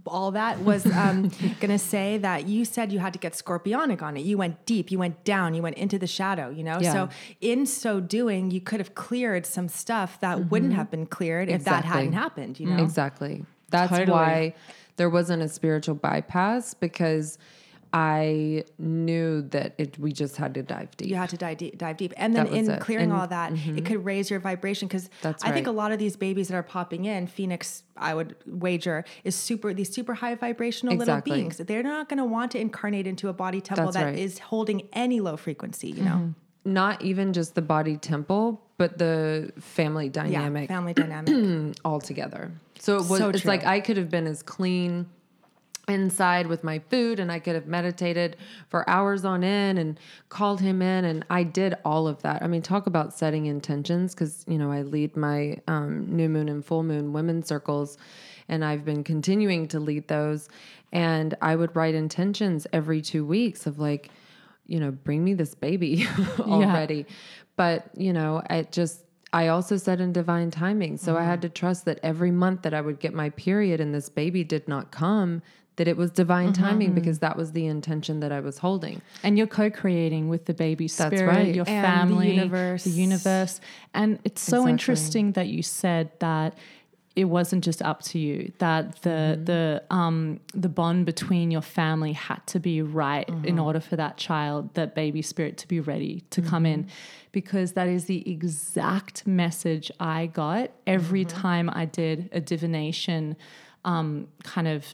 all 0.07 0.31
that 0.31 0.59
was 0.61 0.85
um, 0.87 1.27
going 1.61 1.69
to 1.71 1.77
say 1.79 2.17
that 2.17 2.47
you 2.47 2.65
said 2.65 2.91
you 2.91 2.99
had 2.99 3.13
to 3.13 3.19
get 3.19 3.33
scorpionic 3.33 4.01
on 4.01 4.17
it. 4.17 4.21
You 4.21 4.37
went 4.37 4.65
deep, 4.65 4.91
you 4.91 4.97
went 4.99 5.23
down, 5.23 5.53
you 5.53 5.61
went 5.61 5.77
into 5.77 5.99
the 5.99 6.07
shadow. 6.07 6.49
You 6.49 6.63
know, 6.63 6.79
Yeah. 6.81 6.93
so 6.93 7.09
in 7.41 7.65
so 7.65 7.99
doing, 7.99 8.51
you 8.51 8.61
could 8.61 8.79
have 8.79 8.95
cleared 8.95 9.45
some 9.45 9.67
stuff 9.67 10.19
that 10.21 10.49
wouldn't 10.49 10.73
have 10.73 10.89
been 10.89 11.05
cleared 11.05 11.49
if 11.49 11.63
that 11.65 11.85
hadn't 11.85 12.13
happened. 12.13 12.59
You 12.59 12.67
know, 12.67 12.83
Exactly. 12.83 13.45
That's 13.71 13.91
Totally. 13.91 14.11
why 14.11 14.53
there 14.99 15.09
wasn't 15.09 15.41
a 15.41 15.47
spiritual 15.47 15.95
bypass 15.95 16.73
because 16.73 17.37
I 17.91 18.65
knew 18.77 19.41
that 19.49 19.73
it 19.79 19.97
we 19.97 20.11
just 20.11 20.35
had 20.37 20.53
to 20.55 20.61
dive 20.61 20.95
deep. 20.97 21.07
you 21.09 21.15
had 21.15 21.29
to 21.29 21.37
dive 21.37 21.57
deep, 21.57 21.77
dive 21.77 21.97
deep. 21.97 22.13
and 22.17 22.35
then 22.35 22.47
in 22.47 22.69
it. 22.69 22.81
clearing 22.81 23.09
And- 23.11 23.19
all 23.19 23.27
that, 23.27 23.53
it 23.53 23.55
mm-hmm. 23.55 23.83
could 23.85 24.05
raise 24.05 24.29
your 24.29 24.39
vibration 24.39 24.87
because 24.87 25.09
That's 25.23 25.43
I 25.43 25.51
think 25.51 25.65
a 25.65 25.71
lot 25.71 25.91
of 25.91 25.97
these 25.97 26.15
babies 26.15 26.49
that 26.49 26.55
are 26.55 26.61
popping 26.63 27.05
in, 27.05 27.25
Phoenix, 27.25 27.81
I 27.97 28.13
would 28.13 28.35
wager, 28.45 29.05
is 29.23 29.33
super 29.35 29.73
these 29.73 29.91
super 29.91 30.13
high 30.15 30.35
vibrational 30.35 30.93
Exactly. 30.93 31.31
little 31.31 31.41
beings. 31.41 31.57
They're 31.57 31.81
not 31.81 32.09
going 32.09 32.19
to 32.19 32.25
want 32.25 32.51
to 32.51 32.59
incarnate 32.59 33.07
into 33.07 33.27
a 33.29 33.33
body 33.33 33.61
temple 33.61 33.85
That's 33.91 33.95
that 33.95 34.19
is 34.19 34.33
right. 34.35 34.39
holding 34.41 34.87
any 34.93 35.19
low 35.21 35.37
frequency. 35.37 35.89
You 35.89 36.03
know. 36.03 36.11
Mm-hmm. 36.11 36.73
not 36.73 37.01
even 37.01 37.33
just 37.33 37.55
the 37.55 37.61
body 37.63 37.97
temple, 37.97 38.61
but 38.77 38.97
the 38.99 39.51
family 39.59 40.09
dynamic, 40.09 40.69
Yeah, 40.69 40.75
dynamic 40.75 40.93
family 40.93 40.93
dynamic. 40.93 41.77
altogether. 41.85 42.51
So 42.79 42.95
it 42.95 43.05
was 43.05 43.19
So 43.19 43.29
it's 43.29 43.45
like 43.45 43.65
I 43.65 43.79
could 43.79 43.97
have 43.97 44.09
been 44.09 44.27
as 44.27 44.41
clean 44.41 45.07
inside 45.87 46.45
with 46.45 46.63
my 46.63 46.77
food 46.77 47.19
and 47.19 47.31
I 47.31 47.39
could 47.39 47.55
have 47.55 47.65
meditated 47.65 48.37
for 48.69 48.87
hours 48.87 49.25
on 49.25 49.43
end 49.43 49.79
and 49.79 49.99
called 50.29 50.61
him 50.61 50.83
in 50.83 51.03
and 51.03 51.25
I 51.31 51.43
did 51.43 51.75
all 51.83 52.07
of 52.07 52.21
that. 52.21 52.43
I 52.43 52.47
mean 52.47 52.61
talk 52.61 52.85
about 52.85 53.13
setting 53.13 53.47
intentions 53.47 54.13
cuz 54.13 54.45
you 54.47 54.57
know 54.57 54.71
I 54.71 54.83
lead 54.83 55.17
my 55.17 55.57
um, 55.67 56.05
new 56.15 56.29
moon 56.29 56.47
and 56.47 56.63
full 56.63 56.83
moon 56.83 57.11
women's 57.11 57.47
circles 57.47 57.97
and 58.47 58.63
I've 58.63 58.85
been 58.85 59.03
continuing 59.03 59.67
to 59.69 59.79
lead 59.79 60.07
those 60.07 60.47
and 60.91 61.35
I 61.41 61.55
would 61.55 61.75
write 61.75 61.95
intentions 61.95 62.67
every 62.71 63.01
2 63.01 63.25
weeks 63.25 63.65
of 63.65 63.79
like 63.79 64.11
you 64.67 64.79
know 64.79 64.91
bring 64.91 65.23
me 65.23 65.33
this 65.33 65.55
baby 65.55 66.05
already. 66.39 67.07
But, 67.59 67.89
you 67.97 68.13
know, 68.13 68.41
it 68.49 68.71
just 68.71 69.03
I 69.31 69.47
also 69.47 69.77
said 69.77 70.01
in 70.01 70.11
divine 70.11 70.51
timing. 70.51 70.97
So 70.97 71.17
I 71.17 71.23
had 71.23 71.39
mm-hmm. 71.39 71.41
to 71.41 71.49
trust 71.49 71.85
that 71.85 71.99
every 72.01 72.31
month 72.31 72.63
that 72.63 72.73
I 72.73 72.81
would 72.81 72.99
get 72.99 73.13
my 73.13 73.29
period 73.31 73.79
and 73.79 73.93
this 73.93 74.09
baby 74.09 74.43
did 74.43 74.67
not 74.67 74.91
come, 74.91 75.41
that 75.75 75.87
it 75.87 75.95
was 75.95 76.11
divine 76.11 76.51
mm-hmm, 76.51 76.63
timing 76.63 76.87
mm-hmm. 76.89 76.95
because 76.95 77.19
that 77.19 77.37
was 77.37 77.53
the 77.53 77.65
intention 77.65 78.19
that 78.19 78.31
I 78.31 78.41
was 78.41 78.57
holding. 78.57 79.01
And 79.23 79.37
you're 79.37 79.47
co-creating 79.47 80.27
with 80.27 80.45
the 80.45 80.53
baby 80.53 80.87
spirit, 80.89 81.25
right. 81.25 81.55
your 81.55 81.67
And 81.69 82.17
the 82.19 82.27
universe. 82.27 82.83
the 82.83 82.89
universe. 82.89 83.61
And 83.93 84.19
it's 84.25 84.41
so 84.41 84.57
Exactly. 84.57 84.71
interesting 84.71 85.31
that 85.33 85.47
you 85.47 85.63
said 85.63 86.11
that 86.19 86.57
it 87.15 87.25
wasn't 87.25 87.63
just 87.63 87.81
up 87.81 88.01
to 88.03 88.19
you 88.19 88.51
that 88.59 89.01
the 89.01 89.09
Mm-hmm. 89.09 89.43
the 89.45 89.83
um 89.89 90.39
the 90.53 90.69
bond 90.69 91.05
between 91.05 91.51
your 91.51 91.61
family 91.61 92.13
had 92.13 92.45
to 92.47 92.59
be 92.59 92.81
right 92.81 93.27
Mm-hmm. 93.27 93.45
in 93.45 93.59
order 93.59 93.79
for 93.79 93.95
that 93.95 94.17
child 94.17 94.73
that 94.75 94.95
baby 94.95 95.21
spirit 95.21 95.57
to 95.57 95.67
be 95.67 95.79
ready 95.79 96.21
to 96.29 96.41
come 96.41 96.65
in 96.65 96.83
Mm-hmm. 96.83 96.89
because 97.31 97.73
that 97.73 97.87
is 97.87 98.05
the 98.05 98.29
exact 98.31 99.25
message 99.27 99.91
I 99.99 100.27
got 100.27 100.71
every 100.87 101.25
Mm-hmm. 101.25 101.41
time 101.41 101.69
I 101.73 101.85
did 101.85 102.29
a 102.31 102.39
divination 102.39 103.35
um 103.85 104.27
kind 104.43 104.67
of 104.67 104.93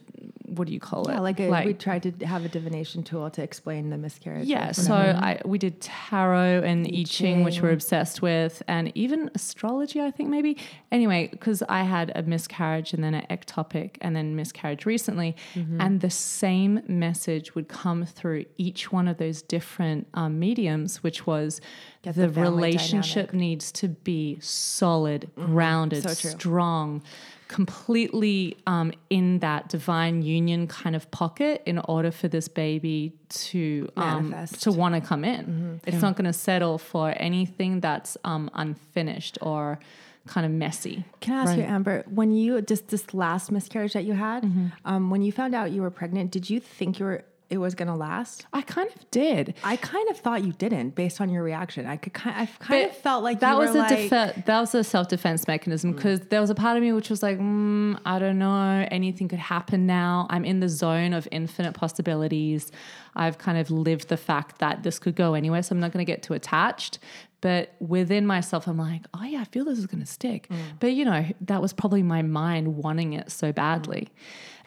what 0.56 0.66
do 0.68 0.74
you 0.74 0.80
call 0.80 1.08
it 1.08 1.12
Yeah, 1.14 1.20
like, 1.20 1.40
a, 1.40 1.64
we 1.64 1.74
tried 1.74 2.02
to 2.04 2.26
have 2.26 2.44
a 2.44 2.48
divination 2.48 3.02
tool 3.02 3.30
to 3.30 3.42
explain 3.42 3.90
the 3.90 3.98
miscarriage. 3.98 4.46
yeah, 4.46 4.72
so. 4.72 4.94
I 4.94 5.40
we 5.44 5.58
did 5.58 5.80
tarot 5.80 6.62
and 6.64 6.86
I 6.86 7.04
Ching, 7.04 7.44
which 7.44 7.60
we're 7.60 7.72
obsessed 7.72 8.22
with, 8.22 8.62
and 8.68 8.92
even 8.96 9.30
astrology, 9.34 10.00
I 10.00 10.10
think 10.10 10.28
maybe. 10.30 10.56
Anyway, 10.90 11.28
because 11.30 11.62
I 11.68 11.82
had 11.82 12.12
a 12.14 12.22
miscarriage 12.22 12.92
and 12.92 13.02
then 13.04 13.14
an 13.14 13.26
ectopic 13.30 13.96
and 14.00 14.14
then 14.16 14.36
miscarriage 14.36 14.86
recently, 14.86 15.34
Mm-hmm. 15.54 15.80
and 15.80 16.00
the 16.00 16.10
same 16.10 16.82
message 16.88 17.54
would 17.54 17.68
come 17.68 18.04
through 18.04 18.44
each 18.58 18.92
one 18.92 19.08
of 19.08 19.16
those 19.18 19.42
different 19.42 20.06
um, 20.14 20.38
mediums, 20.38 21.02
which 21.02 21.26
was 21.26 21.60
Get 22.02 22.14
the, 22.14 22.28
the 22.28 22.40
relationship 22.40 23.32
needs 23.32 23.72
to 23.72 23.88
be 23.88 24.38
solid, 24.40 25.30
grounded, 25.36 26.04
Mm-hmm. 26.04 26.12
So 26.12 26.28
strong, 26.38 27.02
completely 27.48 28.56
um, 28.66 28.92
in 29.10 29.38
that 29.40 29.68
divine 29.68 30.22
union 30.22 30.66
kind 30.66 30.96
of 30.96 31.10
pocket 31.10 31.62
in 31.66 31.78
order 31.78 32.10
for 32.10 32.28
this 32.28 32.48
baby 32.48 33.12
to 33.28 33.88
um, 33.96 34.34
to 34.60 34.72
want 34.72 34.94
to 34.94 35.00
come 35.00 35.24
in. 35.24 35.44
Mm-hmm. 35.44 35.76
It's 35.86 36.02
not 36.02 36.16
going 36.16 36.26
to 36.26 36.32
settle 36.32 36.78
for 36.78 37.14
anything 37.16 37.80
that's 37.80 38.16
um, 38.24 38.50
unfinished 38.54 39.38
or 39.40 39.78
kind 40.26 40.44
of 40.44 40.50
messy. 40.52 41.04
Can 41.20 41.34
I 41.34 41.42
ask 41.42 41.56
you, 41.56 41.62
Amber, 41.62 42.04
when 42.08 42.32
you 42.32 42.60
just 42.62 42.88
this 42.88 43.14
last 43.14 43.52
miscarriage 43.52 43.92
that 43.92 44.04
you 44.04 44.14
had, 44.14 44.42
Mm-hmm. 44.42 44.66
um, 44.84 45.10
when 45.10 45.22
you 45.22 45.32
found 45.32 45.54
out 45.54 45.70
you 45.70 45.82
were 45.82 45.90
pregnant, 45.90 46.30
did 46.32 46.50
you 46.50 46.58
think 46.60 46.98
you 46.98 47.06
were 47.06 47.24
it 47.48 47.58
was 47.58 47.74
going 47.74 47.88
to 47.88 47.94
last? 47.94 48.46
I 48.52 48.62
kind 48.62 48.90
of 48.94 49.10
did. 49.10 49.54
I 49.62 49.76
kind 49.76 50.08
of 50.10 50.16
thought 50.18 50.44
you 50.44 50.52
didn't, 50.52 50.90
based 50.96 51.20
on 51.20 51.28
your 51.28 51.42
reaction. 51.42 51.86
I 51.86 51.96
could 51.96 52.12
kind, 52.12 52.36
I 52.36 52.46
kind 52.46 52.82
But 52.84 52.90
of 52.90 52.96
felt 52.98 53.22
like 53.22 53.40
that 53.40 53.56
was 53.56 53.70
a 53.70 53.78
like, 53.78 54.10
defe- 54.10 54.44
that 54.46 54.60
was 54.60 54.74
a 54.74 54.82
self 54.82 55.08
defense 55.08 55.46
mechanism 55.46 55.92
because 55.92 56.20
there 56.20 56.40
was 56.40 56.50
a 56.50 56.54
part 56.54 56.76
of 56.76 56.82
me 56.82 56.92
which 56.92 57.08
was 57.08 57.22
like, 57.22 57.38
mm, 57.38 57.98
I 58.04 58.18
don't 58.18 58.38
know, 58.38 58.86
anything 58.90 59.28
could 59.28 59.38
happen 59.38 59.86
now. 59.86 60.26
I'm 60.30 60.44
in 60.44 60.60
the 60.60 60.68
zone 60.68 61.12
of 61.12 61.28
infinite 61.30 61.74
possibilities. 61.74 62.72
I've 63.14 63.38
kind 63.38 63.58
of 63.58 63.70
lived 63.70 64.08
the 64.08 64.16
fact 64.16 64.58
that 64.58 64.82
this 64.82 64.98
could 64.98 65.14
go 65.14 65.34
anywhere, 65.34 65.62
so 65.62 65.74
I'm 65.74 65.80
not 65.80 65.92
going 65.92 66.04
to 66.04 66.10
get 66.10 66.22
too 66.22 66.34
attached. 66.34 66.98
But 67.46 67.76
within 67.78 68.26
myself, 68.26 68.66
I'm 68.66 68.76
like, 68.76 69.02
oh 69.14 69.22
yeah, 69.22 69.42
I 69.42 69.44
feel 69.44 69.64
this 69.64 69.78
is 69.78 69.86
going 69.86 70.00
to 70.04 70.10
stick. 70.10 70.48
But 70.80 70.88
you 70.94 71.04
know, 71.04 71.24
that 71.42 71.62
was 71.62 71.72
probably 71.72 72.02
my 72.02 72.22
mind 72.22 72.76
wanting 72.76 73.12
it 73.12 73.30
so 73.30 73.52
badly. 73.52 74.08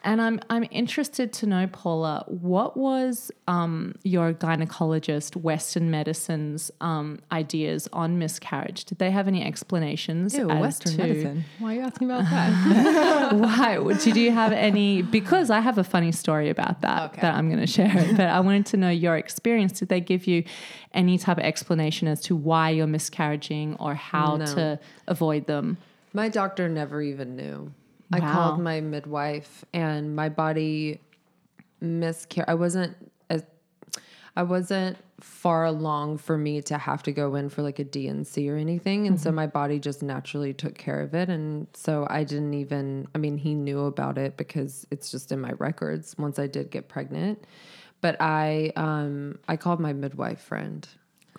And 0.02 0.22
I'm 0.22 0.40
I'm 0.48 0.64
interested 0.70 1.30
to 1.34 1.46
know, 1.46 1.66
Paula, 1.66 2.24
what 2.26 2.74
was 2.74 3.30
um, 3.46 3.96
your 4.02 4.32
gynecologist, 4.32 5.36
Western 5.36 5.90
medicine's 5.90 6.70
um, 6.80 7.18
ideas 7.30 7.86
on 7.92 8.18
miscarriage? 8.18 8.86
Did 8.86 8.96
they 8.96 9.10
have 9.10 9.28
any 9.28 9.44
explanations? 9.44 10.32
Ew, 10.34 10.48
Western 10.48 10.92
to 10.92 10.98
medicine. 11.02 11.44
Why 11.58 11.72
are 11.72 11.74
you 11.74 11.80
asking 11.82 12.10
about 12.10 12.24
that? 12.30 13.32
Why 13.34 13.76
did 13.98 14.16
you 14.16 14.30
have 14.32 14.52
any? 14.52 15.02
Because 15.02 15.50
I 15.50 15.60
have 15.60 15.76
a 15.76 15.84
funny 15.84 16.12
story 16.12 16.48
about 16.48 16.80
that 16.80 17.10
Okay. 17.10 17.20
that 17.20 17.34
I'm 17.34 17.48
going 17.48 17.60
to 17.60 17.66
share. 17.66 17.92
But 18.16 18.28
I 18.28 18.40
wanted 18.40 18.64
to 18.66 18.78
know 18.78 18.88
your 18.88 19.18
experience. 19.18 19.78
Did 19.80 19.90
they 19.90 20.00
give 20.00 20.26
you 20.26 20.44
any 20.94 21.18
type 21.18 21.36
of 21.36 21.44
explanation 21.44 22.08
as 22.08 22.22
to 22.22 22.34
why 22.34 22.69
you're 22.70 22.86
miscarriaging 22.86 23.76
or 23.78 23.94
how 23.94 24.36
No. 24.36 24.46
to 24.46 24.80
avoid 25.06 25.46
them? 25.46 25.76
My 26.12 26.28
doctor 26.28 26.68
never 26.68 27.00
even 27.02 27.36
knew. 27.36 27.72
I 28.12 28.18
called 28.20 28.58
my 28.58 28.80
midwife 28.80 29.64
and 29.72 30.16
my 30.16 30.28
body 30.28 31.00
miscarried. 31.80 32.48
I 32.48 32.54
wasn't 32.54 32.96
as 33.28 33.44
I 34.36 34.42
wasn't 34.42 34.96
far 35.20 35.64
along 35.66 36.18
for 36.18 36.36
me 36.38 36.62
to 36.62 36.78
have 36.78 37.02
to 37.04 37.12
go 37.12 37.34
in 37.34 37.48
for 37.50 37.62
like 37.62 37.78
a 37.78 37.84
D&C 37.84 38.48
or 38.50 38.56
anything. 38.56 39.06
And 39.06 39.20
so 39.20 39.30
my 39.30 39.46
body 39.46 39.78
just 39.78 40.02
naturally 40.02 40.54
took 40.54 40.76
care 40.76 41.00
of 41.00 41.14
it. 41.14 41.28
And 41.28 41.66
so 41.74 42.06
I 42.08 42.24
didn't 42.24 42.54
even, 42.54 43.06
I 43.14 43.18
mean, 43.18 43.36
he 43.36 43.54
knew 43.54 43.80
about 43.84 44.16
it 44.18 44.36
because 44.36 44.86
it's 44.90 45.10
just 45.10 45.30
in 45.30 45.40
my 45.40 45.52
records 45.58 46.16
once 46.18 46.38
I 46.38 46.46
did 46.46 46.70
get 46.70 46.88
pregnant. 46.88 47.44
But 48.00 48.16
I, 48.20 48.72
um, 48.76 49.38
I 49.46 49.56
called 49.56 49.78
my 49.78 49.92
midwife 49.92 50.40
friend. 50.40 50.88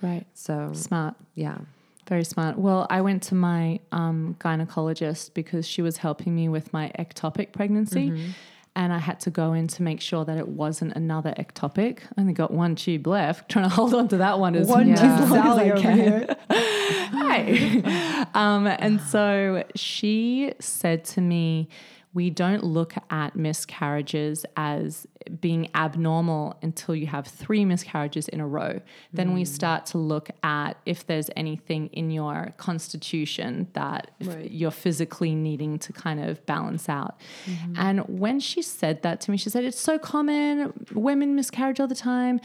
Great, 0.02 0.26
So 0.34 0.72
smart. 0.74 1.16
yeah. 1.36 1.60
Very 2.08 2.24
smart. 2.26 2.58
Well, 2.58 2.88
I 2.90 3.00
went 3.02 3.24
to 3.24 3.36
my 3.36 3.80
um, 3.94 4.36
gynecologist 4.40 5.34
because 5.34 5.66
she 5.66 5.82
was 5.82 5.98
helping 5.98 6.36
me 6.36 6.50
with 6.50 6.74
my 6.74 6.92
ectopic 7.00 7.54
pregnancy. 7.54 8.34
And 8.76 8.92
I 8.94 8.98
had 9.00 9.20
to 9.22 9.30
go 9.30 9.54
in 9.54 9.68
to 9.68 9.84
make 9.84 10.00
sure 10.02 10.24
that 10.26 10.38
it 10.38 10.48
wasn't 10.48 10.94
another 10.96 11.34
ectopic. 11.38 12.00
I 12.18 12.22
only 12.22 12.34
got 12.34 12.52
one 12.52 12.76
tube 12.76 13.06
left, 13.06 13.50
trying 13.52 13.70
to 13.70 13.76
hold 13.76 13.94
on 13.94 14.08
to 14.10 14.18
that 14.18 14.40
one 14.40 14.56
as, 14.56 14.68
One 14.68 14.92
as 14.92 15.30
long 15.30 15.48
as 15.48 15.58
I 15.58 15.82
can. 15.82 16.36
um, 18.34 18.68
and 18.68 19.00
so 19.02 19.64
she 19.76 20.54
said 20.60 21.04
to 21.06 21.22
me, 21.22 21.70
we 22.13 22.30
don't 22.30 22.63
look 22.63 22.93
at 23.10 23.36
miscarriages 23.36 24.45
as 24.58 25.08
being 25.39 25.69
abnormal 25.76 26.58
until 26.62 26.95
you 26.95 27.08
have 27.08 27.26
three 27.26 27.63
miscarriages 27.63 28.28
in 28.28 28.41
a 28.41 28.47
row. 28.47 28.82
Then 29.13 29.34
we 29.34 29.43
mm. 29.43 29.47
start 29.47 29.86
to 29.88 29.97
look 29.97 30.30
at 30.43 30.74
if 30.86 31.06
there's 31.08 31.30
anything 31.36 31.88
in 31.88 32.12
your 32.12 32.54
constitution 32.58 33.67
that 33.74 34.12
Right. 34.21 34.52
you're 34.52 34.71
physically 34.71 35.36
needing 35.36 35.80
to 35.80 35.93
kind 35.93 36.19
of 36.24 36.45
balance 36.45 36.89
out. 36.89 37.19
Mm-hmm. 37.45 37.74
And 37.78 38.00
when 38.19 38.39
she 38.39 38.62
said 38.62 39.04
that 39.04 39.21
to 39.21 39.32
me, 39.32 39.38
she 39.38 39.50
said, 39.50 39.63
It's 39.63 39.80
so 39.80 39.97
common, 39.97 40.74
women 40.93 41.36
miscarriage 41.36 41.80
all 41.80 41.88
the 41.88 41.95
time 41.95 42.41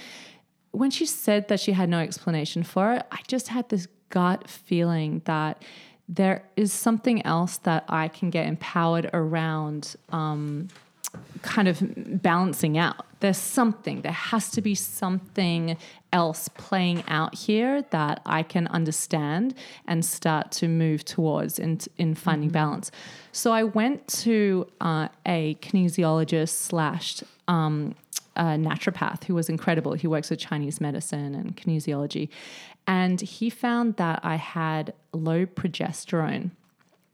when 0.76 0.90
she 0.90 1.06
said 1.06 1.48
that 1.48 1.58
she 1.58 1.72
had 1.72 1.88
no 1.88 1.98
explanation 1.98 2.62
for 2.62 2.92
it, 2.92 3.06
I 3.10 3.20
just 3.26 3.48
had 3.48 3.68
this 3.70 3.88
gut 4.10 4.48
feeling 4.48 5.22
that 5.24 5.62
there 6.08 6.44
is 6.56 6.72
something 6.72 7.24
else 7.26 7.58
that 7.58 7.84
I 7.88 8.08
can 8.08 8.30
get 8.30 8.46
empowered 8.46 9.10
around 9.12 9.96
um, 10.10 10.68
kind 11.42 11.68
of 11.68 11.82
balancing 12.22 12.78
out. 12.78 13.06
There's 13.20 13.38
something, 13.38 14.02
there 14.02 14.12
has 14.12 14.50
to 14.52 14.60
be 14.60 14.74
something 14.74 15.76
else 16.12 16.48
playing 16.48 17.02
out 17.08 17.34
here 17.34 17.82
that 17.90 18.20
I 18.26 18.42
can 18.42 18.66
understand 18.68 19.54
and 19.86 20.04
start 20.04 20.52
to 20.52 20.68
move 20.68 21.04
towards 21.04 21.58
in, 21.58 21.80
in 21.98 22.14
finding 22.14 22.50
balance. 22.50 22.90
So 23.32 23.52
I 23.52 23.64
went 23.64 24.06
to 24.08 24.66
uh, 24.80 25.08
a 25.24 25.56
kinesiologist 25.60 26.50
slash 26.50 27.22
um, 27.48 27.94
a 28.36 28.42
naturopath 28.42 29.24
who 29.24 29.34
was 29.34 29.48
incredible. 29.48 29.94
He 29.94 30.06
works 30.06 30.28
with 30.28 30.38
Chinese 30.38 30.80
medicine 30.80 31.34
and 31.34 31.56
kinesiology. 31.56 32.28
And 32.86 33.20
he 33.20 33.50
found 33.50 33.96
that 33.96 34.20
I 34.22 34.36
had 34.36 34.94
low 35.12 35.46
progesterone. 35.46 36.50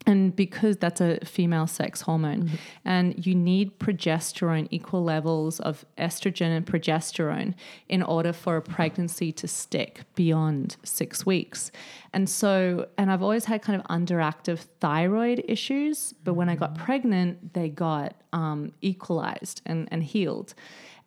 And 0.05 0.35
because 0.35 0.79
that's 0.79 1.01
a 1.01 1.25
female 1.25 1.69
sex 1.69 2.01
hormone, 2.01 2.51
and 2.85 3.25
you 3.25 3.37
need 3.37 3.79
progesterone, 3.79 4.67
equal 4.73 5.05
levels 5.05 5.61
of 5.61 5.85
estrogen 5.97 6.57
and 6.57 6.67
progesterone 6.67 7.55
in 7.89 8.03
order 8.03 8.33
for 8.33 8.57
a 8.57 8.63
pregnancy 8.63 9.31
to 9.31 9.47
stick 9.47 10.01
beyond 10.17 10.77
six 10.83 11.25
weeks. 11.25 11.71
And 12.13 12.29
so, 12.29 12.89
and 12.99 13.13
I've 13.13 13.23
always 13.23 13.45
had 13.45 13.63
kind 13.63 13.81
of 13.81 13.87
underactive 13.87 14.67
thyroid 14.81 15.45
issues, 15.47 16.15
but 16.25 16.35
when 16.35 16.49
I 16.49 16.57
got 16.57 16.75
pregnant, 16.75 17.55
they 17.55 17.69
got 17.69 18.17
um, 18.33 18.73
equalized 18.81 19.63
and, 19.65 19.87
and 19.93 20.03
healed. 20.03 20.55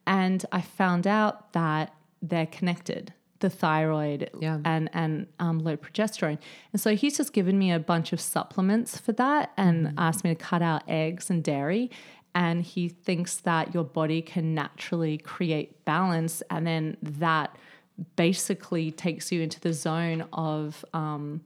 And 0.08 0.46
I 0.54 0.62
found 0.62 1.06
out 1.06 1.52
that 1.52 1.94
they're 2.22 2.46
connected. 2.46 3.14
The 3.46 3.50
thyroid 3.52 4.30
Yeah. 4.40 4.60
and 4.66 4.90
and 4.94 5.28
um, 5.40 5.60
low 5.60 5.78
progesterone. 5.78 6.40
And 6.74 6.82
so 6.82 6.96
he's 6.96 7.16
just 7.18 7.32
given 7.32 7.56
me 7.60 7.72
a 7.72 7.80
bunch 7.80 8.12
of 8.12 8.20
supplements 8.20 8.98
for 8.98 9.12
that 9.14 9.52
and 9.56 9.94
asked 9.98 10.24
me 10.24 10.32
to 10.36 10.36
cut 10.52 10.62
out 10.64 10.82
eggs 10.88 11.30
and 11.30 11.44
dairy. 11.44 11.92
And 12.34 12.64
he 12.64 12.90
thinks 12.90 13.38
that 13.50 13.74
your 13.76 13.84
body 13.84 14.22
can 14.24 14.56
naturally 14.56 15.18
create 15.20 15.86
balance, 15.86 16.44
and 16.50 16.66
then 16.66 16.98
that 17.02 17.56
basically 18.16 18.92
takes 18.92 19.32
you 19.32 19.42
into 19.42 19.60
the 19.60 19.74
zone 19.74 20.26
of 20.34 20.84
um, 20.94 21.42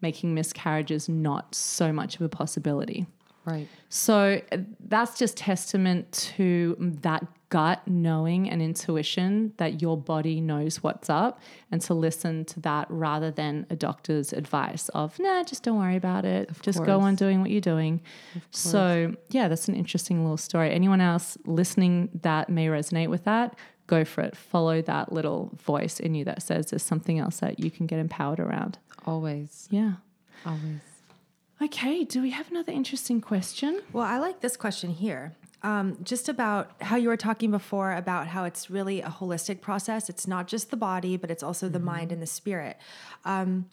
making 0.00 0.34
miscarriages 0.34 1.08
not 1.08 1.54
so 1.54 1.92
much 1.92 2.16
of 2.16 2.22
a 2.22 2.28
possibility. 2.28 3.06
Right. 3.44 3.68
So 3.88 4.40
that's 4.80 5.18
just 5.18 5.36
testament 5.36 6.12
to 6.36 6.76
that 7.02 7.26
gut 7.48 7.86
knowing 7.86 8.48
and 8.48 8.62
intuition 8.62 9.52
that 9.58 9.82
your 9.82 9.94
body 9.94 10.40
knows 10.40 10.82
what's 10.82 11.10
up 11.10 11.38
and 11.70 11.82
to 11.82 11.92
listen 11.92 12.46
to 12.46 12.60
that 12.60 12.86
rather 12.88 13.30
than 13.30 13.66
a 13.68 13.76
doctor's 13.76 14.32
advice 14.32 14.88
of, 14.90 15.18
nah, 15.18 15.42
just 15.44 15.62
don't 15.62 15.78
worry 15.78 15.96
about 15.96 16.24
it. 16.24 16.50
just 16.62 16.82
go 16.82 17.00
on 17.00 17.14
doing 17.14 17.42
what 17.42 17.50
you're 17.50 17.60
doing. 17.60 18.00
So, 18.52 19.14
yeah, 19.28 19.48
that's 19.48 19.68
an 19.68 19.74
interesting 19.74 20.22
little 20.22 20.38
story. 20.38 20.70
Anyone 20.70 21.02
else 21.02 21.36
listening 21.44 22.08
that 22.22 22.48
may 22.48 22.68
resonate 22.68 23.08
with 23.08 23.24
that, 23.24 23.54
go 23.86 24.02
for 24.04 24.22
it. 24.22 24.34
Follow 24.34 24.80
that 24.80 25.12
little 25.12 25.50
voice 25.62 26.00
in 26.00 26.14
you 26.14 26.24
that 26.24 26.42
says 26.42 26.66
there's 26.70 26.82
something 26.82 27.18
else 27.18 27.40
that 27.40 27.60
you 27.60 27.70
can 27.70 27.86
get 27.86 27.98
empowered 27.98 28.40
around. 28.40 28.78
Always. 29.04 29.68
Yeah. 29.70 29.94
Always. 30.46 30.80
Okay, 31.62 32.02
do 32.02 32.20
we 32.20 32.30
have 32.30 32.50
another 32.50 32.72
interesting 32.72 33.20
question? 33.20 33.82
Well, 33.92 34.04
I 34.04 34.18
like 34.18 34.40
this 34.40 34.56
question 34.56 34.90
here. 34.90 35.36
Um, 35.62 35.96
just 36.02 36.28
about 36.28 36.72
how 36.82 36.96
you 36.96 37.06
were 37.06 37.16
talking 37.16 37.52
before 37.52 37.92
about 37.92 38.26
how 38.26 38.42
it's 38.42 38.68
really 38.68 39.00
a 39.00 39.06
holistic 39.06 39.60
process. 39.60 40.08
It's 40.08 40.26
not 40.26 40.48
just 40.48 40.70
the 40.70 40.76
body, 40.76 41.16
but 41.16 41.30
it's 41.30 41.42
also 41.42 41.68
the 41.68 41.78
mind 41.78 42.10
and 42.10 42.20
the 42.20 42.26
spirit. 42.26 42.78
Um, 43.24 43.66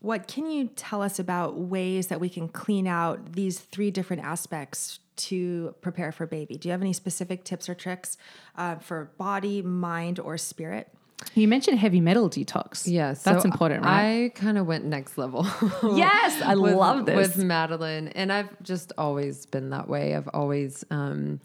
what 0.00 0.26
can 0.26 0.50
you 0.50 0.70
tell 0.74 1.02
us 1.02 1.20
about 1.20 1.56
ways 1.56 2.08
that 2.08 2.18
we 2.18 2.28
can 2.28 2.48
clean 2.48 2.88
out 2.88 3.34
these 3.34 3.60
three 3.60 3.92
different 3.92 4.24
aspects 4.24 4.98
to 5.16 5.76
prepare 5.82 6.10
for 6.10 6.26
baby? 6.26 6.56
Do 6.56 6.66
you 6.66 6.72
have 6.72 6.82
any 6.82 6.92
specific 6.92 7.44
tips 7.44 7.68
or 7.68 7.76
tricks 7.76 8.16
uh, 8.56 8.76
for 8.76 9.12
body, 9.18 9.62
mind, 9.62 10.18
or 10.18 10.36
spirit? 10.36 10.92
You 11.34 11.46
mentioned 11.48 11.78
heavy 11.78 12.00
metal 12.00 12.28
detox. 12.28 12.82
Yes. 12.86 13.22
That's 13.22 13.44
important, 13.44 13.84
right? 13.84 14.24
I 14.24 14.28
kind 14.30 14.58
of 14.58 14.66
went 14.66 14.84
next 14.84 15.16
level. 15.16 15.44
yes, 15.94 16.42
I 16.42 16.56
with, 16.56 16.74
love 16.74 17.06
this. 17.06 17.16
with 17.16 17.44
Madeline, 17.44 18.08
and 18.08 18.32
I've 18.32 18.50
just 18.62 18.92
always 18.98 19.46
been 19.46 19.70
that 19.70 19.88
way. 19.88 20.14
I've 20.16 20.28
always 20.32 20.84
um, 20.90 21.40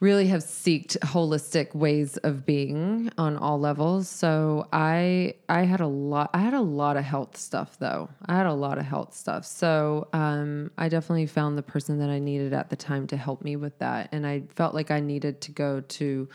really 0.00 0.28
have 0.28 0.42
seeked 0.42 0.96
holistic 1.00 1.74
ways 1.74 2.16
of 2.18 2.46
being 2.46 3.10
on 3.18 3.36
all 3.36 3.58
levels. 3.58 4.08
So 4.08 4.66
I 4.72 5.34
I 5.48 5.62
had 5.62 5.80
a 5.80 5.86
lot. 5.86 6.30
I 6.32 6.38
had 6.38 6.54
a 6.54 6.60
lot 6.60 6.96
of 6.96 7.04
health 7.04 7.36
stuff 7.36 7.78
though. 7.78 8.08
I 8.26 8.36
had 8.36 8.46
a 8.46 8.54
lot 8.54 8.78
of 8.78 8.84
health 8.84 9.14
stuff. 9.14 9.44
So 9.44 10.08
um, 10.12 10.70
I 10.78 10.88
definitely 10.88 11.26
found 11.26 11.58
the 11.58 11.62
person 11.62 11.98
that 11.98 12.10
I 12.10 12.20
needed 12.20 12.52
at 12.52 12.70
the 12.70 12.76
time 12.76 13.06
to 13.08 13.16
help 13.16 13.42
me 13.42 13.56
with 13.56 13.78
that, 13.78 14.08
and 14.12 14.26
I 14.26 14.44
felt 14.54 14.74
like 14.74 14.90
I 14.90 15.00
needed 15.00 15.40
to 15.42 15.52
go 15.52 15.80
to 15.80 16.28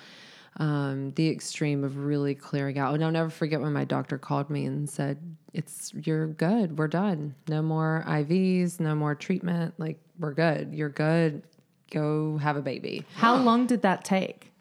um, 0.57 1.11
the 1.15 1.29
extreme 1.29 1.83
of 1.83 1.97
really 1.97 2.35
clearing 2.35 2.77
out. 2.77 2.93
And 2.93 3.03
I'll 3.03 3.11
never 3.11 3.29
forget 3.29 3.61
when 3.61 3.73
my 3.73 3.85
doctor 3.85 4.17
called 4.17 4.49
me 4.49 4.65
and 4.65 4.89
said, 4.89 5.17
"It's 5.53 5.93
you're 5.93 6.27
good. 6.27 6.77
We're 6.77 6.87
done. 6.87 7.35
No 7.47 7.61
more 7.61 8.03
IVs. 8.07 8.79
No 8.79 8.95
more 8.95 9.15
treatment. 9.15 9.73
Like 9.77 9.99
we're 10.19 10.33
good. 10.33 10.73
You're 10.73 10.89
good. 10.89 11.43
Go 11.91 12.37
have 12.37 12.55
a 12.55 12.61
baby." 12.61 13.05
How 13.15 13.35
long 13.35 13.65
did 13.67 13.81
that 13.81 14.03
take? 14.03 14.52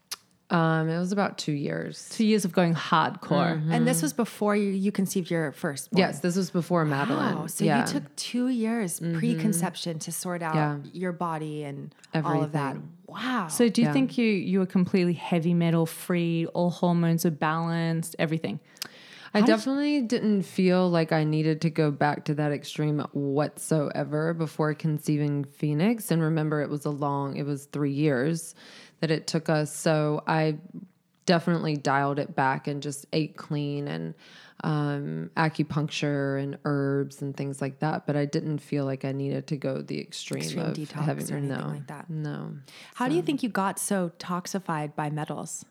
Um, 0.52 0.90
it 0.90 0.98
was 0.98 1.12
about 1.12 1.38
two 1.38 1.52
years. 1.52 2.08
Two 2.10 2.26
years 2.26 2.44
of 2.44 2.52
going 2.52 2.74
hardcore. 2.74 3.60
And 3.70 3.86
this 3.86 4.02
was 4.02 4.12
before 4.12 4.54
you, 4.54 4.68
you 4.70 4.92
conceived 4.92 5.30
your 5.30 5.50
first. 5.52 5.88
Yes, 5.92 6.20
this 6.20 6.36
was 6.36 6.50
before 6.50 6.84
Madeline. 6.84 7.36
Wow. 7.36 7.46
So 7.46 7.64
yeah. 7.64 7.80
you 7.80 7.86
took 7.86 8.14
two 8.16 8.48
years 8.48 9.00
pre-conception 9.00 9.98
to 10.00 10.12
sort 10.12 10.42
out 10.42 10.54
Yeah. 10.54 10.76
your 10.92 11.12
body 11.12 11.64
and 11.64 11.94
all 12.14 12.42
of 12.42 12.52
that. 12.52 12.76
Wow. 13.06 13.48
So 13.48 13.68
do 13.70 13.80
you 13.80 13.88
Yeah. 13.88 13.92
think 13.92 14.18
you 14.18 14.26
you 14.26 14.58
were 14.58 14.66
completely 14.66 15.14
heavy 15.14 15.54
metal 15.54 15.86
free, 15.86 16.46
all 16.46 16.70
hormones 16.70 17.24
are 17.24 17.30
balanced, 17.30 18.14
everything? 18.18 18.60
I 19.34 19.40
definitely 19.40 20.02
didn't 20.02 20.42
feel 20.42 20.88
like 20.88 21.12
I 21.12 21.24
needed 21.24 21.62
to 21.62 21.70
go 21.70 21.90
back 21.90 22.26
to 22.26 22.34
that 22.34 22.52
extreme 22.52 23.00
whatsoever 23.12 24.34
before 24.34 24.74
conceiving 24.74 25.44
Phoenix. 25.44 26.10
And 26.10 26.22
remember, 26.22 26.60
it 26.60 26.68
was 26.68 26.84
a 26.84 26.90
long, 26.90 27.36
it 27.36 27.46
was 27.46 27.64
three 27.66 27.92
years 27.92 28.54
that 29.00 29.10
it 29.10 29.26
took 29.26 29.48
us. 29.48 29.74
So 29.74 30.22
I 30.26 30.58
definitely 31.24 31.76
dialed 31.76 32.18
it 32.18 32.34
back 32.34 32.66
and 32.66 32.82
just 32.82 33.06
ate 33.12 33.36
clean 33.36 33.88
and 33.88 34.14
um, 34.64 35.30
acupuncture 35.36 36.40
and 36.40 36.58
herbs 36.64 37.22
and 37.22 37.36
things 37.36 37.60
like 37.60 37.78
that. 37.80 38.06
But 38.06 38.16
I 38.16 38.26
didn't 38.26 38.58
feel 38.58 38.84
like 38.84 39.04
I 39.04 39.12
needed 39.12 39.46
to 39.48 39.56
go 39.56 39.80
the 39.82 40.00
extreme, 40.00 40.42
Extreme 40.42 40.66
of 40.66 40.76
detox 40.76 41.04
having 41.04 41.32
or 41.32 41.36
anything 41.38 41.58
no, 41.58 41.68
like 41.68 41.86
that. 41.88 42.10
No. 42.10 42.56
How 42.94 43.08
do 43.08 43.14
you 43.14 43.22
think 43.22 43.42
you 43.42 43.48
got 43.48 43.78
so 43.78 44.12
toxified 44.18 44.94
by 44.94 45.10
metals? 45.10 45.64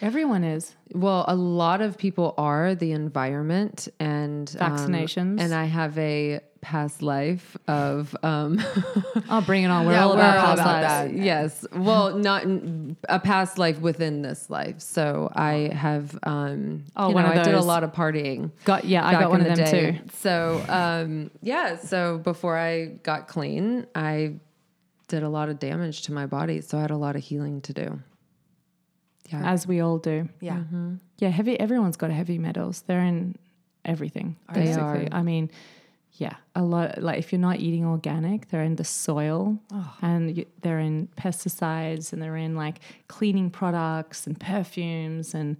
Everyone 0.00 0.42
is. 0.42 0.74
Well, 0.94 1.24
a 1.28 1.34
lot 1.36 1.80
of 1.80 1.96
people 1.96 2.34
are 2.36 2.74
the 2.74 2.92
environment 2.92 3.88
and 4.00 4.54
um, 4.58 4.72
Vaccinations. 4.76 5.40
and 5.40 5.54
I 5.54 5.64
have 5.66 5.96
a 5.98 6.40
past 6.60 7.02
life 7.02 7.56
of 7.66 8.16
um 8.22 8.62
I'll 9.28 9.42
bring 9.42 9.64
it 9.64 9.68
on. 9.68 9.84
We're 9.86 9.92
Yeah, 9.92 10.04
all 10.04 10.10
we're 10.10 10.14
about 10.20 10.36
all 10.38 10.42
past 10.56 10.60
about 10.60 10.82
lives. 10.82 11.12
that. 11.12 11.22
yes, 11.24 11.66
well, 11.72 12.16
not 12.16 12.44
in, 12.44 12.96
a 13.08 13.18
past 13.20 13.58
life 13.58 13.80
within 13.80 14.22
this 14.22 14.48
life. 14.48 14.80
So 14.80 15.30
I 15.34 15.70
have 15.72 16.16
um, 16.22 16.84
Oh, 16.96 17.08
you 17.08 17.14
one 17.14 17.24
know, 17.24 17.30
I 17.32 17.42
did 17.42 17.54
a 17.54 17.60
lot 17.60 17.82
of 17.84 17.92
partying. 17.92 18.50
Got 18.64 18.84
yeah, 18.84 19.06
I 19.06 19.12
got 19.12 19.30
one 19.30 19.40
of 19.40 19.48
the 19.48 19.54
them 19.56 19.64
day. 19.72 19.92
too. 19.92 19.98
So 20.14 20.64
um, 20.68 21.30
yeah, 21.42 21.76
so 21.76 22.18
before 22.18 22.56
I 22.56 22.86
got 23.02 23.28
clean, 23.28 23.86
I 23.94 24.34
did 25.08 25.22
a 25.22 25.28
lot 25.28 25.48
of 25.48 25.58
damage 25.58 26.02
to 26.02 26.12
my 26.12 26.26
body. 26.26 26.60
So 26.60 26.78
I 26.78 26.80
had 26.82 26.90
a 26.90 26.96
lot 26.96 27.14
of 27.16 27.22
healing 27.22 27.60
to 27.62 27.72
do. 27.72 28.00
Yeah. 29.32 29.50
As 29.52 29.66
we 29.66 29.80
all 29.80 29.98
do. 29.98 30.28
Yeah. 30.40 30.56
Mm-hmm. 30.58 30.94
Yeah, 31.18 31.28
heavy 31.30 31.58
everyone's 31.58 31.96
got 31.96 32.10
heavy 32.10 32.38
metals. 32.38 32.82
They're 32.86 33.00
in 33.04 33.36
everything. 33.84 34.36
They 34.52 34.64
Basically. 34.66 35.06
are. 35.06 35.08
I 35.12 35.22
mean, 35.22 35.50
yeah, 36.14 36.34
a 36.54 36.62
lot 36.62 37.02
like 37.02 37.18
if 37.18 37.32
you're 37.32 37.40
not 37.40 37.58
eating 37.60 37.84
organic, 37.86 38.48
they're 38.50 38.62
in 38.62 38.76
the 38.76 38.84
soil 38.84 39.58
and 40.02 40.36
you, 40.36 40.44
they're 40.60 40.78
in 40.80 41.08
pesticides 41.16 42.12
and 42.12 42.20
they're 42.22 42.36
in 42.36 42.54
like 42.54 42.80
cleaning 43.08 43.50
products 43.50 44.26
and 44.26 44.38
perfumes 44.38 45.34
and 45.34 45.56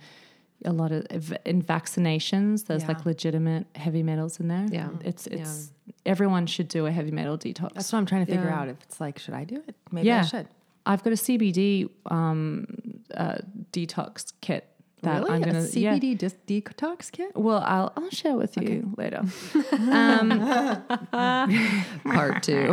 a 0.65 0.73
lot 0.73 0.93
of 0.93 1.35
in 1.45 1.61
vaccinations 1.61 2.67
there's 2.67 2.83
Yeah. 2.83 2.89
like 2.89 3.05
legitimate 3.07 3.67
heavy 3.75 4.03
metals 4.03 4.39
in 4.41 4.49
there. 4.49 4.67
Yeah. 4.71 4.91
It's 5.05 5.27
it's 5.27 5.73
everyone 6.07 6.47
should 6.47 6.69
do 6.69 6.87
a 6.87 6.91
heavy 6.93 7.11
metal 7.11 7.37
detox. 7.39 7.73
That's 7.75 7.93
what 7.93 7.99
I'm 7.99 8.07
trying 8.07 8.27
to 8.27 8.31
figure 8.33 8.47
Yeah. 8.49 8.61
out. 8.61 8.69
If 8.69 8.77
it's 8.83 9.01
like, 9.01 9.19
should 9.19 9.35
I 9.35 9.45
do 9.45 9.57
it? 9.67 9.75
Maybe 9.91 10.13
I 10.13 10.23
should. 10.23 10.47
I've 10.85 11.03
got 11.03 11.13
a 11.13 11.17
CBD 11.17 11.89
um, 12.11 12.67
uh, 13.15 13.39
detox 13.73 14.33
kit 14.41 14.69
that 15.03 15.25
really? 15.25 15.31
I'm 15.31 15.43
a 15.43 15.69
yeah. 15.71 15.99
CBD 15.99 16.17
dis- 16.17 16.37
detox 16.47 17.11
kit? 17.11 17.37
Well, 17.37 17.61
I'll 17.67 17.93
I'll 17.97 18.11
share 18.11 18.37
with 18.37 18.57
you 18.57 18.95
later. 18.97 19.25
Part 22.05 22.45
two. 22.45 22.73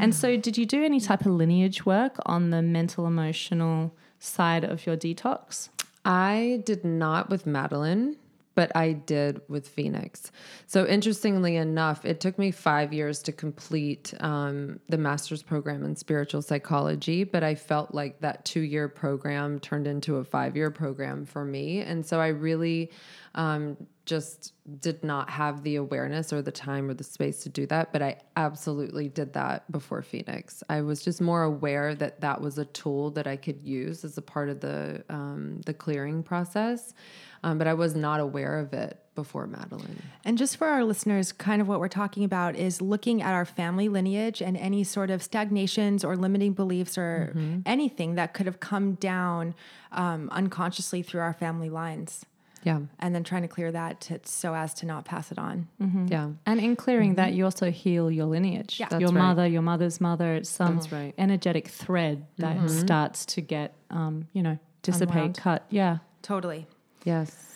And 0.00 0.14
so, 0.14 0.36
did 0.36 0.56
you 0.56 0.66
do 0.66 0.84
any 0.84 1.00
type 1.00 1.22
of 1.22 1.32
lineage 1.32 1.84
work 1.84 2.16
on 2.26 2.50
the 2.50 2.62
mental 2.62 3.06
emotional 3.06 3.92
side 4.20 4.64
of 4.64 4.86
your 4.86 4.96
detox? 4.96 5.70
I 6.04 6.62
did 6.64 6.84
not 6.84 7.28
with 7.28 7.44
Madeline, 7.44 8.16
but 8.58 8.74
I 8.74 8.92
did 8.92 9.40
with 9.46 9.68
Phoenix. 9.68 10.32
So, 10.66 10.84
interestingly 10.84 11.54
enough, 11.54 12.04
it 12.04 12.18
took 12.18 12.36
me 12.40 12.50
five 12.50 12.92
years 12.92 13.22
to 13.22 13.30
complete 13.30 14.12
um, 14.18 14.80
the 14.88 14.98
master's 14.98 15.44
program 15.44 15.84
in 15.84 15.94
spiritual 15.94 16.42
psychology, 16.42 17.22
but 17.22 17.44
I 17.44 17.54
felt 17.54 17.94
like 17.94 18.18
that 18.18 18.44
two 18.44 18.62
year 18.62 18.88
program 18.88 19.60
turned 19.60 19.86
into 19.86 20.16
a 20.16 20.24
five 20.24 20.56
year 20.56 20.72
program 20.72 21.24
for 21.24 21.44
me. 21.44 21.82
And 21.82 22.04
so, 22.04 22.20
I 22.20 22.28
really 22.28 22.90
um, 23.36 23.76
just 24.06 24.54
did 24.80 25.04
not 25.04 25.30
have 25.30 25.62
the 25.62 25.76
awareness 25.76 26.32
or 26.32 26.42
the 26.42 26.50
time 26.50 26.90
or 26.90 26.94
the 26.94 27.04
space 27.04 27.42
to 27.42 27.48
do 27.48 27.66
that, 27.66 27.92
but 27.92 28.02
I 28.02 28.16
absolutely 28.36 29.08
did 29.08 29.34
that 29.34 29.70
before 29.70 30.02
Phoenix. 30.02 30.62
I 30.68 30.80
was 30.80 31.04
just 31.04 31.20
more 31.20 31.42
aware 31.42 31.94
that 31.94 32.22
that 32.22 32.40
was 32.40 32.58
a 32.58 32.64
tool 32.64 33.10
that 33.12 33.26
I 33.26 33.36
could 33.36 33.62
use 33.62 34.04
as 34.04 34.18
a 34.18 34.22
part 34.22 34.48
of 34.48 34.60
the 34.60 35.04
um, 35.08 35.60
the 35.66 35.74
clearing 35.74 36.22
process, 36.22 36.94
um, 37.42 37.58
but 37.58 37.66
I 37.66 37.74
was 37.74 37.94
not 37.94 38.20
aware 38.20 38.58
of 38.58 38.72
it 38.72 38.98
before 39.14 39.46
Madeline. 39.48 40.00
And 40.24 40.38
just 40.38 40.56
for 40.56 40.68
our 40.68 40.84
listeners, 40.84 41.32
kind 41.32 41.60
of 41.60 41.66
what 41.66 41.80
we're 41.80 41.88
talking 41.88 42.22
about 42.22 42.54
is 42.54 42.80
looking 42.80 43.20
at 43.20 43.32
our 43.34 43.44
family 43.44 43.88
lineage 43.88 44.40
and 44.40 44.56
any 44.56 44.84
sort 44.84 45.10
of 45.10 45.22
stagnations 45.22 46.04
or 46.04 46.16
limiting 46.16 46.52
beliefs 46.52 46.96
or 46.96 47.34
anything 47.66 48.14
that 48.14 48.32
could 48.32 48.46
have 48.46 48.60
come 48.60 48.94
down 48.94 49.54
um, 49.92 50.28
unconsciously 50.30 51.02
through 51.02 51.20
our 51.20 51.32
family 51.32 51.68
lines. 51.68 52.24
Yeah, 52.64 52.80
And 52.98 53.14
then 53.14 53.22
trying 53.22 53.42
to 53.42 53.48
clear 53.48 53.70
that 53.70 54.00
to, 54.02 54.20
so 54.24 54.52
as 54.52 54.74
to 54.74 54.86
not 54.86 55.04
pass 55.04 55.30
it 55.30 55.38
on. 55.38 55.68
yeah, 56.08 56.30
And 56.44 56.60
in 56.60 56.74
clearing 56.76 57.14
that, 57.14 57.32
you 57.32 57.44
also 57.44 57.70
heal 57.70 58.10
your 58.10 58.26
lineage. 58.26 58.78
Yeah. 58.80 58.88
That's 58.90 59.00
your 59.00 59.10
right. 59.12 59.22
mother, 59.22 59.46
your 59.46 59.62
mother's 59.62 60.00
mother. 60.00 60.34
It's 60.34 60.50
some 60.50 60.74
That's 60.74 60.90
right. 60.92 61.14
energetic 61.18 61.68
thread 61.68 62.26
that 62.38 62.68
starts 62.68 63.24
to 63.26 63.40
get, 63.40 63.74
um, 63.90 64.26
you 64.32 64.42
know, 64.42 64.58
dissipate, 64.82 65.14
Unwound. 65.16 65.38
cut. 65.38 65.66
Yeah. 65.70 65.98
Totally. 66.22 66.66
Yes. 67.04 67.48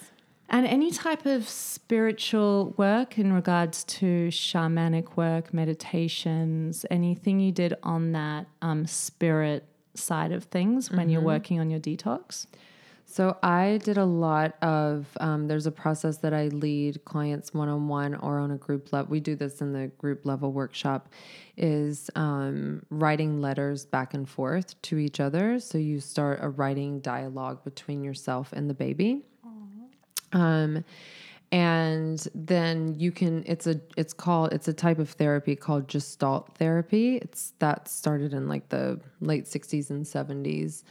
And 0.48 0.66
any 0.66 0.90
type 0.90 1.24
of 1.24 1.48
spiritual 1.48 2.74
work 2.76 3.18
in 3.18 3.32
regards 3.32 3.84
to 3.84 4.28
shamanic 4.28 5.16
work, 5.16 5.54
meditations, 5.54 6.84
anything 6.90 7.40
you 7.40 7.52
did 7.52 7.74
on 7.82 8.12
that 8.12 8.46
um, 8.60 8.86
spirit 8.86 9.64
side 9.94 10.30
of 10.30 10.44
things 10.44 10.90
when 10.90 11.08
you're 11.08 11.22
working 11.22 11.58
on 11.58 11.70
your 11.70 11.80
detox? 11.80 12.46
So 13.06 13.36
I 13.42 13.78
did 13.82 13.98
a 13.98 14.04
lot 14.04 14.56
of. 14.62 15.06
Um, 15.20 15.46
there's 15.46 15.66
a 15.66 15.70
process 15.70 16.16
that 16.18 16.32
I 16.32 16.48
lead 16.48 17.04
clients 17.04 17.52
one 17.52 17.68
on 17.68 17.86
one 17.88 18.14
or 18.14 18.38
on 18.38 18.50
a 18.52 18.56
group 18.56 18.90
level. 18.90 19.10
We 19.10 19.20
do 19.20 19.36
this 19.36 19.60
in 19.60 19.72
the 19.72 19.88
group 19.98 20.24
level 20.24 20.50
workshop. 20.50 21.10
Is 21.58 22.10
um, 22.14 22.82
writing 22.88 23.42
letters 23.42 23.84
back 23.84 24.14
and 24.14 24.26
forth 24.26 24.80
to 24.82 24.96
each 24.96 25.20
other. 25.20 25.60
So 25.60 25.76
you 25.76 26.00
start 26.00 26.38
a 26.40 26.48
writing 26.48 27.00
dialogue 27.00 27.62
between 27.64 28.02
yourself 28.02 28.52
and 28.54 28.70
the 28.70 28.74
baby. 28.74 29.24
Um, 30.32 30.84
and 31.50 32.26
then 32.34 32.94
you 32.98 33.12
can 33.12 33.44
it's 33.46 33.66
a 33.66 33.78
it's 33.96 34.14
called 34.14 34.54
it's 34.54 34.68
a 34.68 34.72
type 34.72 34.98
of 34.98 35.10
therapy 35.10 35.54
called 35.54 35.86
gestalt 35.86 36.56
therapy. 36.56 37.16
It's 37.16 37.52
that 37.58 37.88
started 37.88 38.32
in 38.32 38.48
like 38.48 38.70
the 38.70 38.98
late 39.22 39.44
60s 39.44 39.90
and 39.90 40.04
70s 40.04 40.82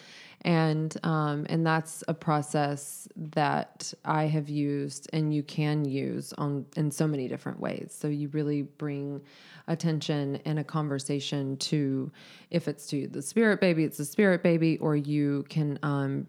and 0.43 0.97
um, 1.03 1.45
and 1.49 1.65
that's 1.65 2.03
a 2.07 2.13
process 2.13 3.07
that 3.15 3.93
I 4.05 4.23
have 4.23 4.49
used 4.49 5.07
and 5.13 5.33
you 5.33 5.43
can 5.43 5.85
use 5.85 6.33
on 6.33 6.65
in 6.75 6.89
so 6.89 7.07
many 7.07 7.27
different 7.27 7.59
ways. 7.59 7.95
So 7.97 8.07
you 8.07 8.29
really 8.29 8.63
bring 8.63 9.21
attention 9.67 10.39
and 10.45 10.57
a 10.57 10.63
conversation 10.63 11.57
to 11.57 12.11
if 12.49 12.67
it's 12.67 12.87
to 12.87 13.07
the 13.07 13.21
spirit 13.21 13.61
baby, 13.61 13.83
it's 13.83 13.99
a 13.99 14.05
spirit 14.05 14.41
baby, 14.41 14.79
or 14.79 14.95
you 14.95 15.45
can 15.49 15.77
um, 15.83 16.25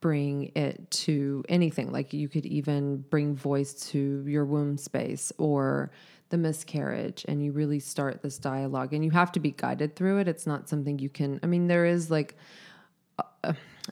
bring 0.00 0.52
it 0.54 0.88
to 0.90 1.44
anything. 1.48 1.90
Like 1.90 2.12
you 2.12 2.28
could 2.28 2.46
even 2.46 2.98
bring 3.10 3.34
voice 3.34 3.74
to 3.90 4.24
your 4.26 4.44
womb 4.44 4.78
space 4.78 5.32
or 5.36 5.90
the 6.30 6.38
miscarriage 6.38 7.24
and 7.28 7.42
you 7.44 7.52
really 7.52 7.80
start 7.80 8.22
this 8.22 8.38
dialogue 8.38 8.92
and 8.92 9.04
you 9.04 9.10
have 9.10 9.32
to 9.32 9.40
be 9.40 9.50
guided 9.50 9.96
through 9.96 10.18
it 10.18 10.28
it's 10.28 10.46
not 10.46 10.68
something 10.68 10.98
you 10.98 11.08
can 11.08 11.40
i 11.42 11.46
mean 11.46 11.68
there 11.68 11.86
is 11.86 12.10
like 12.10 12.36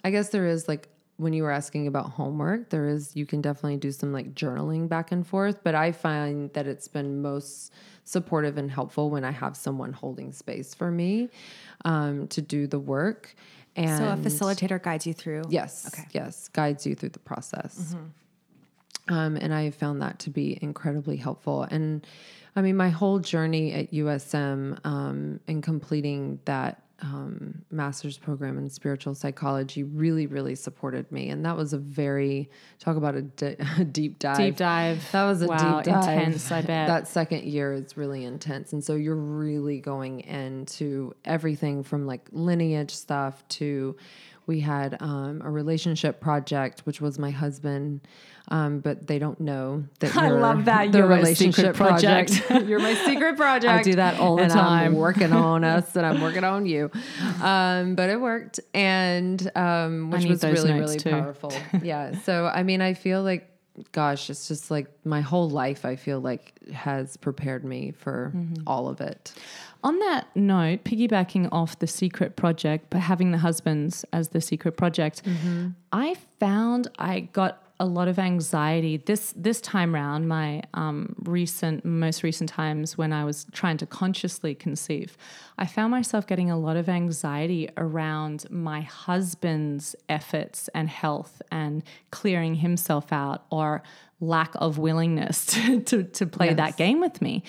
I 0.05 0.11
guess 0.11 0.28
there 0.30 0.47
is 0.47 0.68
like 0.68 0.89
when 1.16 1.32
you 1.32 1.45
were 1.45 1.51
asking 1.51 1.87
about 1.87 2.11
homework, 2.11 2.68
there 2.68 2.89
is 2.89 3.16
you 3.16 3.24
can 3.24 3.41
definitely 3.41 3.78
do 3.78 3.91
some 3.91 4.12
like 4.12 4.34
journaling 4.34 4.89
back 4.89 5.12
and 5.12 5.26
forth, 5.26 5.61
but 5.64 5.74
I 5.74 5.93
find 5.93 6.53
that 6.53 6.66
it's 6.66 6.89
been 6.89 7.22
most 7.22 7.72
supportive 8.05 8.59
and 8.59 8.70
helpful 8.70 9.11
when 9.11 9.24
I 9.24 9.30
have 9.30 9.57
someone 9.57 9.93
holding 9.93 10.32
space 10.32 10.74
for 10.74 10.91
me 10.91 11.30
um, 11.84 12.28
to 12.28 12.43
do 12.43 12.66
the 12.66 12.78
work. 12.78 13.34
And 13.76 13.99
So 13.99 14.05
a 14.05 14.16
facilitator 14.16 14.82
guides 14.82 15.07
you 15.07 15.14
through. 15.14 15.45
Yes. 15.49 15.87
Okay. 15.93 16.07
Yes. 16.12 16.49
Guides 16.49 16.87
you 16.87 16.95
through 16.95 17.11
the 17.11 17.18
process. 17.18 17.97
Um, 19.09 19.36
and 19.36 19.54
I 19.54 19.70
found 19.70 20.02
that 20.02 20.18
to 20.20 20.30
be 20.30 20.59
incredibly 20.61 21.16
helpful. 21.16 21.62
And 21.62 22.07
I 22.57 22.62
mean, 22.62 22.76
my 22.76 22.88
whole 22.88 23.18
journey 23.18 23.72
at 23.72 23.92
USM 23.92 24.84
um, 24.84 25.40
in 25.46 25.62
completing 25.62 26.40
that 26.44 26.82
um, 27.02 27.62
master's 27.70 28.16
program 28.16 28.57
in 28.57 28.70
spiritual 28.70 29.14
psychology 29.14 29.82
really, 29.82 30.26
really 30.26 30.54
supported 30.54 31.12
me. 31.12 31.28
And 31.28 31.44
that 31.44 31.54
was 31.54 31.74
a 31.74 31.78
very, 31.78 32.48
talk 32.78 32.96
about 32.96 33.14
a, 33.14 33.22
di- 33.22 33.57
a 33.78 33.84
deep 33.84 34.18
dive. 34.18 34.38
Deep 34.38 34.57
dive. 34.57 35.07
That 35.12 35.24
was 35.26 35.42
a 35.42 35.46
Wow, 35.46 35.82
deep 35.82 35.92
dive. 35.92 36.09
intense, 36.18 36.50
I 36.50 36.62
bet. 36.62 36.88
That 36.88 37.07
second 37.07 37.44
year 37.44 37.74
is 37.74 37.96
really 37.98 38.24
intense. 38.24 38.72
And 38.72 38.82
so 38.82 38.94
you're 38.94 39.14
really 39.14 39.78
going 39.78 40.20
into 40.20 41.14
everything 41.24 41.82
from 41.82 42.07
like 42.07 42.26
lineage 42.32 42.94
stuff 42.94 43.46
to 43.48 43.96
we 44.47 44.61
had 44.61 44.97
um, 45.01 45.42
a 45.44 45.51
relationship 45.51 46.20
project, 46.20 46.80
which 46.84 47.01
was 47.01 47.18
my 47.18 47.30
husband, 47.30 48.01
um, 48.49 48.78
but 48.80 49.07
they 49.07 49.18
don't 49.18 49.40
know 49.40 49.84
that 50.01 50.16
I 50.16 50.28
you're 50.28 50.40
love 50.40 50.66
that. 50.66 50.92
the 50.92 50.99
You're 50.99 51.07
relationship 51.09 51.55
secret 51.55 51.76
project. 51.76 52.42
you're 52.66 52.78
my 52.78 52.94
secret 52.94 53.36
project. 53.36 53.72
I 53.72 53.82
do 53.82 53.94
that 53.97 54.20
all 54.20 54.36
the 54.36 54.44
and 54.44 54.53
time. 54.53 54.92
I'm 54.92 54.94
working 54.94 55.32
on 55.32 55.64
us, 55.64 55.97
and 55.97 56.07
I'm 56.07 56.20
working 56.20 56.44
on 56.44 56.64
you. 56.66 56.90
Um, 57.42 57.94
but 57.97 58.09
it 58.11 58.20
worked, 58.20 58.61
and 58.72 59.51
um, 59.57 60.11
which 60.11 60.24
was 60.26 60.42
really 60.44 60.72
really 60.72 60.99
too. 60.99 61.11
powerful. 61.11 61.53
yeah. 61.82 62.16
So 62.20 62.47
I 62.47 62.62
mean, 62.62 62.80
I 62.80 62.94
feel 62.94 63.22
like 63.22 63.51
gosh, 63.92 64.30
it's 64.30 64.49
just 64.49 64.70
like 64.70 64.86
my 65.05 65.20
whole 65.20 65.51
life, 65.51 65.84
I 65.84 65.97
feel 65.97 66.18
like 66.20 66.55
has 66.72 67.16
prepared 67.18 67.62
me 67.64 67.92
for 67.92 68.32
Mm-hmm. 68.34 68.62
all 68.66 68.88
of 68.88 69.01
it. 69.03 69.32
On 69.87 70.01
that 70.01 70.34
note, 70.34 70.82
piggybacking 70.82 71.49
off 71.53 71.78
the 71.78 71.87
secret 71.87 72.34
project, 72.34 72.87
but 72.91 72.99
having 72.99 73.30
the 73.30 73.39
husbands 73.39 74.05
as 74.12 74.30
the 74.30 74.41
secret 74.41 74.76
project, 74.76 75.22
I 75.93 76.16
found 76.41 76.89
I 76.99 77.20
got 77.20 77.62
a 77.78 77.87
lot 77.87 78.09
of 78.09 78.18
anxiety 78.18 78.97
this 78.97 79.32
this 79.37 79.61
time 79.61 79.95
round. 79.95 80.28
My 80.28 80.62
um, 80.74 81.14
recent, 81.22 81.84
most 81.84 82.24
recent 82.24 82.51
times 82.51 82.99
when 82.99 83.12
I 83.12 83.24
was 83.24 83.47
trying 83.53 83.76
to 83.76 83.87
consciously 83.87 84.57
conceive, 84.57 85.16
I 85.57 85.66
found 85.66 85.93
myself 85.93 86.26
getting 86.26 86.51
a 86.51 86.59
lot 86.59 86.76
of 86.76 86.89
anxiety 86.89 87.68
around 87.76 88.51
my 88.51 88.80
husband's 88.80 89.95
efforts 90.09 90.68
and 90.74 90.89
health 90.89 91.41
and 91.53 91.84
clearing 92.11 92.57
himself 92.57 93.12
out 93.12 93.45
or 93.51 93.84
lack 94.20 94.52
of 94.56 94.78
willingness 94.78 95.46
to, 95.54 95.80
to, 95.80 96.02
to 96.04 96.26
play 96.26 96.46
Yes. 96.48 96.56
that 96.56 96.76
game 96.76 97.00
with 97.00 97.20
me. 97.20 97.42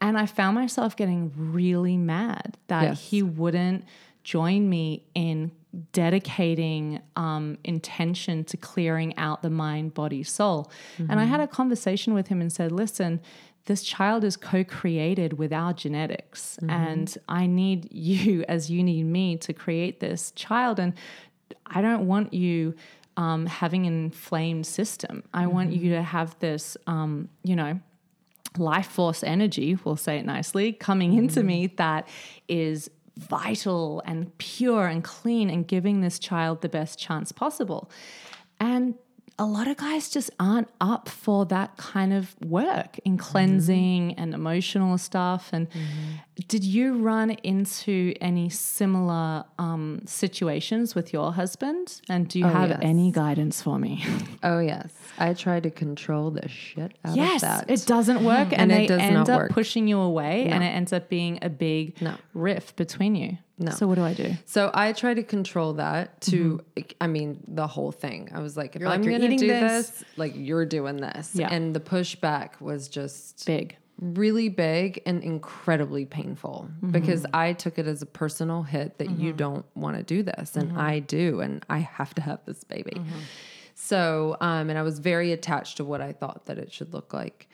And 0.00 0.16
I 0.18 0.26
found 0.26 0.54
myself 0.54 0.96
getting 0.96 1.32
really 1.36 1.96
mad 1.96 2.56
that 2.68 2.82
Yes. 2.82 3.10
he 3.10 3.22
wouldn't 3.22 3.84
join 4.24 4.68
me 4.68 5.04
in 5.14 5.50
dedicating 5.92 7.00
um, 7.16 7.56
intention 7.64 8.44
to 8.44 8.56
clearing 8.56 9.16
out 9.16 9.42
the 9.42 9.50
mind, 9.50 9.94
body, 9.94 10.22
soul. 10.22 10.70
And 10.98 11.18
I 11.18 11.24
had 11.24 11.40
a 11.40 11.46
conversation 11.46 12.12
with 12.14 12.28
him 12.28 12.40
and 12.40 12.52
said, 12.52 12.72
listen, 12.72 13.20
this 13.66 13.82
child 13.82 14.24
is 14.24 14.36
co 14.36 14.64
created 14.64 15.34
with 15.38 15.52
our 15.52 15.72
genetics. 15.72 16.58
And 16.68 17.16
I 17.28 17.46
need 17.46 17.88
you 17.92 18.44
as 18.48 18.70
you 18.70 18.82
need 18.82 19.04
me 19.04 19.36
to 19.38 19.52
create 19.52 20.00
this 20.00 20.32
child. 20.32 20.78
And 20.78 20.92
I 21.66 21.80
don't 21.80 22.06
want 22.06 22.34
you 22.34 22.74
um, 23.22 23.46
having 23.46 23.86
an 23.86 23.92
inflamed 23.92 24.66
system. 24.66 25.22
I 25.32 25.46
want 25.46 25.72
you 25.72 25.90
to 25.92 26.02
have 26.02 26.36
this, 26.40 26.76
um, 26.88 27.28
you 27.44 27.54
know, 27.54 27.78
life 28.58 28.88
force 28.88 29.22
energy, 29.22 29.78
we'll 29.84 29.96
say 29.96 30.18
it 30.18 30.26
nicely, 30.26 30.72
coming 30.72 31.14
into 31.14 31.42
me 31.42 31.68
that 31.76 32.08
is 32.48 32.90
vital 33.16 34.02
and 34.06 34.36
pure 34.38 34.86
and 34.86 35.04
clean 35.04 35.50
and 35.50 35.68
giving 35.68 36.00
this 36.00 36.18
child 36.18 36.62
the 36.62 36.68
best 36.68 36.98
chance 36.98 37.30
possible. 37.30 37.90
And 38.58 38.94
a 39.38 39.44
lot 39.46 39.66
of 39.66 39.76
guys 39.76 40.08
just 40.10 40.30
aren't 40.38 40.68
up 40.80 41.08
for 41.08 41.44
that 41.46 41.76
kind 41.76 42.12
of 42.12 42.34
work 42.44 42.98
in 43.04 43.16
cleansing 43.18 44.14
and 44.14 44.34
emotional 44.34 44.98
stuff. 44.98 45.50
And 45.52 45.68
did 46.48 46.64
you 46.64 46.98
run 46.98 47.30
into 47.42 48.14
any 48.20 48.48
similar 48.50 49.44
um, 49.58 50.02
situations 50.06 50.94
with 50.94 51.12
your 51.12 51.32
husband? 51.32 52.00
And 52.08 52.28
do 52.28 52.38
you 52.38 52.44
have 52.46 52.70
yes. 52.70 52.78
any 52.82 53.10
guidance 53.10 53.62
for 53.62 53.78
me? 53.78 54.04
Oh 54.44 54.58
yes, 54.58 54.92
I 55.18 55.34
try 55.34 55.60
to 55.60 55.70
control 55.70 56.32
the 56.32 56.48
shit 56.48 56.94
out 57.04 57.14
yes, 57.14 57.42
of 57.44 57.48
that. 57.48 57.70
it 57.70 57.86
doesn't 57.86 58.24
work, 58.24 58.48
and, 58.52 58.72
And 58.72 58.72
it 58.72 58.88
does 58.88 59.00
end 59.00 59.28
up 59.28 59.28
work. 59.42 59.52
pushing 59.52 59.86
you 59.86 59.98
away, 60.00 60.46
and 60.46 60.64
it 60.64 60.66
ends 60.68 60.92
up 60.92 61.08
being 61.08 61.38
a 61.42 61.48
big 61.48 62.00
No. 62.02 62.16
rift 62.34 62.74
between 62.74 63.14
you. 63.14 63.38
No. 63.62 63.72
So 63.72 63.86
what 63.86 63.96
do 63.96 64.02
I 64.02 64.14
do? 64.14 64.32
So 64.44 64.70
I 64.74 64.92
try 64.92 65.14
to 65.14 65.22
control 65.22 65.74
that 65.74 66.20
to, 66.22 66.60
mm-hmm. 66.76 66.90
I 67.00 67.06
mean, 67.06 67.42
the 67.46 67.66
whole 67.66 67.92
thing. 67.92 68.30
I 68.34 68.40
was 68.40 68.56
like, 68.56 68.74
if 68.76 68.80
You're 68.80 68.88
like, 68.88 68.98
I'm 68.98 69.04
"You're 69.04 69.18
going 69.18 69.30
to 69.30 69.36
do 69.36 69.46
this." 69.46 69.88
this. 69.88 70.04
like 70.16 70.32
you're 70.34 70.66
doing 70.66 70.96
this. 70.96 71.34
Yeah. 71.34 71.48
And 71.50 71.74
the 71.74 71.80
pushback 71.80 72.60
was 72.60 72.88
just 72.88 73.46
Big. 73.46 73.76
really 74.00 74.48
big 74.48 75.02
and 75.06 75.22
incredibly 75.22 76.04
painful 76.04 76.68
mm-hmm. 76.76 76.90
because 76.90 77.24
I 77.32 77.52
took 77.52 77.78
it 77.78 77.86
as 77.86 78.02
a 78.02 78.06
personal 78.06 78.62
hit 78.62 78.98
that 78.98 79.10
you 79.10 79.30
mm-hmm. 79.30 79.36
don't 79.36 79.66
want 79.74 79.96
to 79.96 80.02
do 80.02 80.22
this. 80.22 80.56
And 80.56 80.78
I 80.78 80.98
do. 80.98 81.40
And 81.40 81.64
I 81.68 81.78
have 81.78 82.14
to 82.14 82.22
have 82.22 82.40
this 82.46 82.64
baby. 82.64 83.00
So, 83.74 84.36
um, 84.40 84.70
and 84.70 84.78
I 84.78 84.82
was 84.82 84.98
very 84.98 85.32
attached 85.32 85.78
to 85.78 85.84
what 85.84 86.00
I 86.00 86.12
thought 86.12 86.46
that 86.46 86.58
it 86.58 86.72
should 86.72 86.92
look 86.92 87.12
like. 87.12 87.48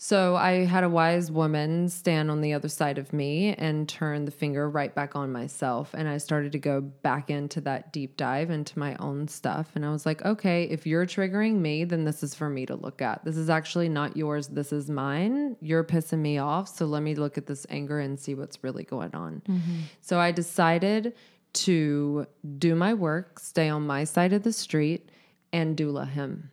So 0.00 0.36
I 0.36 0.64
had 0.64 0.84
a 0.84 0.88
wise 0.88 1.28
woman 1.28 1.88
stand 1.88 2.30
on 2.30 2.40
the 2.40 2.52
other 2.52 2.68
side 2.68 2.98
of 2.98 3.12
me 3.12 3.52
and 3.54 3.88
turn 3.88 4.26
the 4.26 4.30
finger 4.30 4.70
right 4.70 4.94
back 4.94 5.16
on 5.16 5.32
myself. 5.32 5.92
And 5.92 6.08
I 6.08 6.18
started 6.18 6.52
to 6.52 6.58
go 6.60 6.80
back 6.80 7.30
into 7.30 7.60
that 7.62 7.92
deep 7.92 8.16
dive 8.16 8.50
into 8.50 8.78
my 8.78 8.94
own 9.00 9.26
stuff. 9.26 9.72
And 9.74 9.84
I 9.84 9.90
was 9.90 10.06
like, 10.06 10.24
okay, 10.24 10.62
if 10.64 10.86
you're 10.86 11.04
triggering 11.04 11.56
me, 11.56 11.82
then 11.82 12.04
this 12.04 12.22
is 12.22 12.32
for 12.32 12.48
me 12.48 12.64
to 12.66 12.76
look 12.76 13.02
at. 13.02 13.24
This 13.24 13.36
is 13.36 13.50
actually 13.50 13.88
not 13.88 14.16
yours. 14.16 14.46
This 14.46 14.72
is 14.72 14.88
mine. 14.88 15.56
You're 15.60 15.82
pissing 15.82 16.20
me 16.20 16.38
off. 16.38 16.68
So 16.68 16.86
let 16.86 17.02
me 17.02 17.16
look 17.16 17.36
at 17.36 17.46
this 17.46 17.66
anger 17.68 17.98
and 17.98 18.20
see 18.20 18.36
what's 18.36 18.62
really 18.62 18.84
going 18.84 19.16
on. 19.16 19.42
Mm-hmm. 19.48 19.80
So 20.00 20.20
I 20.20 20.30
decided 20.30 21.14
to 21.54 22.24
do 22.58 22.76
my 22.76 22.94
work, 22.94 23.40
stay 23.40 23.68
on 23.68 23.84
my 23.84 24.04
side 24.04 24.32
of 24.32 24.44
the 24.44 24.52
street, 24.52 25.10
and 25.52 25.76
doula 25.76 26.08
him. 26.08 26.52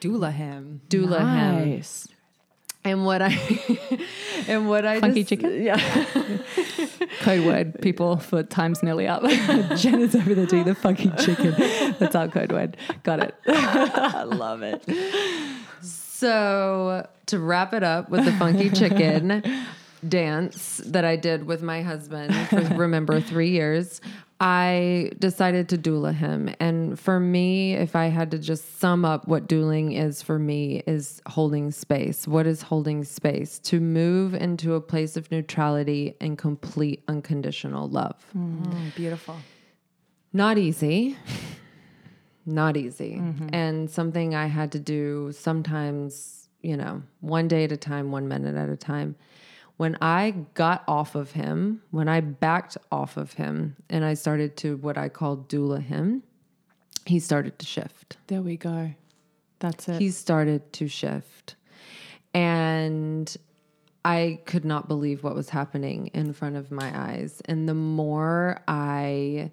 Doula 0.00 0.32
him. 0.32 0.82
Doula 0.88 1.18
him. 1.18 1.82
And 2.84 3.06
what 3.06 3.22
I 3.22 3.28
and 4.48 4.68
what 4.68 4.84
I 4.84 5.00
Funky 5.00 5.20
just- 5.24 5.28
chicken? 5.30 5.62
Yeah. 5.62 5.78
Code 7.20 7.46
word, 7.46 7.80
people, 7.80 8.18
for 8.18 8.42
time's 8.42 8.82
nearly 8.82 9.06
up. 9.06 9.22
Jen 9.76 10.00
is 10.00 10.14
over 10.14 10.34
there 10.34 10.44
doing 10.46 10.64
the 10.64 10.74
funky 10.74 11.10
chicken. 11.18 11.54
That's 11.98 12.14
our 12.14 12.28
code 12.28 12.52
word. 12.52 12.76
Got 13.02 13.20
it. 13.20 13.34
I 13.46 14.24
love 14.24 14.62
it. 14.62 14.84
So 15.80 17.06
to 17.26 17.38
wrap 17.38 17.72
it 17.72 17.82
up 17.82 18.10
with 18.10 18.24
the 18.24 18.32
funky 18.32 18.68
chicken 18.70 19.42
dance 20.06 20.82
that 20.86 21.04
I 21.04 21.16
did 21.16 21.46
with 21.46 21.62
my 21.62 21.82
husband 21.82 22.34
for 22.48 22.60
remember 22.74 23.20
three 23.20 23.50
years, 23.50 24.00
I 24.40 25.12
decided 25.18 25.68
to 25.70 25.78
doula 25.78 26.12
him. 26.12 26.54
And 26.58 26.98
for 26.98 27.20
me, 27.20 27.74
if 27.74 27.94
I 27.94 28.06
had 28.06 28.30
to 28.32 28.38
just 28.38 28.80
sum 28.80 29.04
up 29.04 29.28
what 29.28 29.46
dueling 29.46 29.92
is 29.92 30.22
for 30.22 30.38
me, 30.38 30.82
is 30.86 31.22
holding 31.26 31.70
space. 31.70 32.26
What 32.26 32.46
is 32.46 32.62
holding 32.62 33.04
space? 33.04 33.58
To 33.60 33.80
move 33.80 34.34
into 34.34 34.74
a 34.74 34.80
place 34.80 35.16
of 35.16 35.30
neutrality 35.30 36.16
and 36.20 36.36
complete 36.36 37.04
unconditional 37.06 37.88
love. 37.88 38.16
Mm, 38.36 38.94
beautiful. 38.94 39.36
Not 40.32 40.58
easy. 40.58 41.16
Not 42.44 42.76
easy. 42.76 43.22
And 43.52 43.88
something 43.88 44.34
I 44.34 44.46
had 44.46 44.72
to 44.72 44.78
do 44.78 45.32
sometimes, 45.32 46.48
you 46.60 46.76
know, 46.76 47.02
one 47.20 47.48
day 47.48 47.64
at 47.64 47.72
a 47.72 47.76
time, 47.76 48.10
one 48.10 48.28
minute 48.28 48.56
at 48.56 48.68
a 48.68 48.76
time. 48.76 49.16
When 49.76 49.96
I 50.00 50.30
got 50.54 50.84
off 50.86 51.14
of 51.14 51.32
him, 51.32 51.82
when 51.90 52.08
I 52.08 52.20
backed 52.20 52.76
off 52.92 53.16
of 53.16 53.32
him 53.32 53.76
and 53.90 54.04
I 54.04 54.14
started 54.14 54.56
to 54.58 54.76
what 54.76 54.96
I 54.96 55.08
call 55.08 55.36
doula 55.36 55.82
him, 55.82 56.22
he 57.06 57.18
started 57.18 57.58
to 57.58 57.66
shift. 57.66 58.16
There 58.28 58.40
we 58.40 58.56
go. 58.56 58.94
That's 59.58 59.88
it. 59.88 60.00
He 60.00 60.10
started 60.10 60.72
to 60.74 60.88
shift. 60.88 61.56
And 62.32 63.34
I 64.04 64.40
could 64.44 64.64
not 64.64 64.86
believe 64.86 65.24
what 65.24 65.34
was 65.34 65.48
happening 65.48 66.08
in 66.08 66.32
front 66.32 66.56
of 66.56 66.70
my 66.70 66.92
eyes. 66.96 67.42
And 67.46 67.68
the 67.68 67.74
more 67.74 68.60
I 68.68 69.50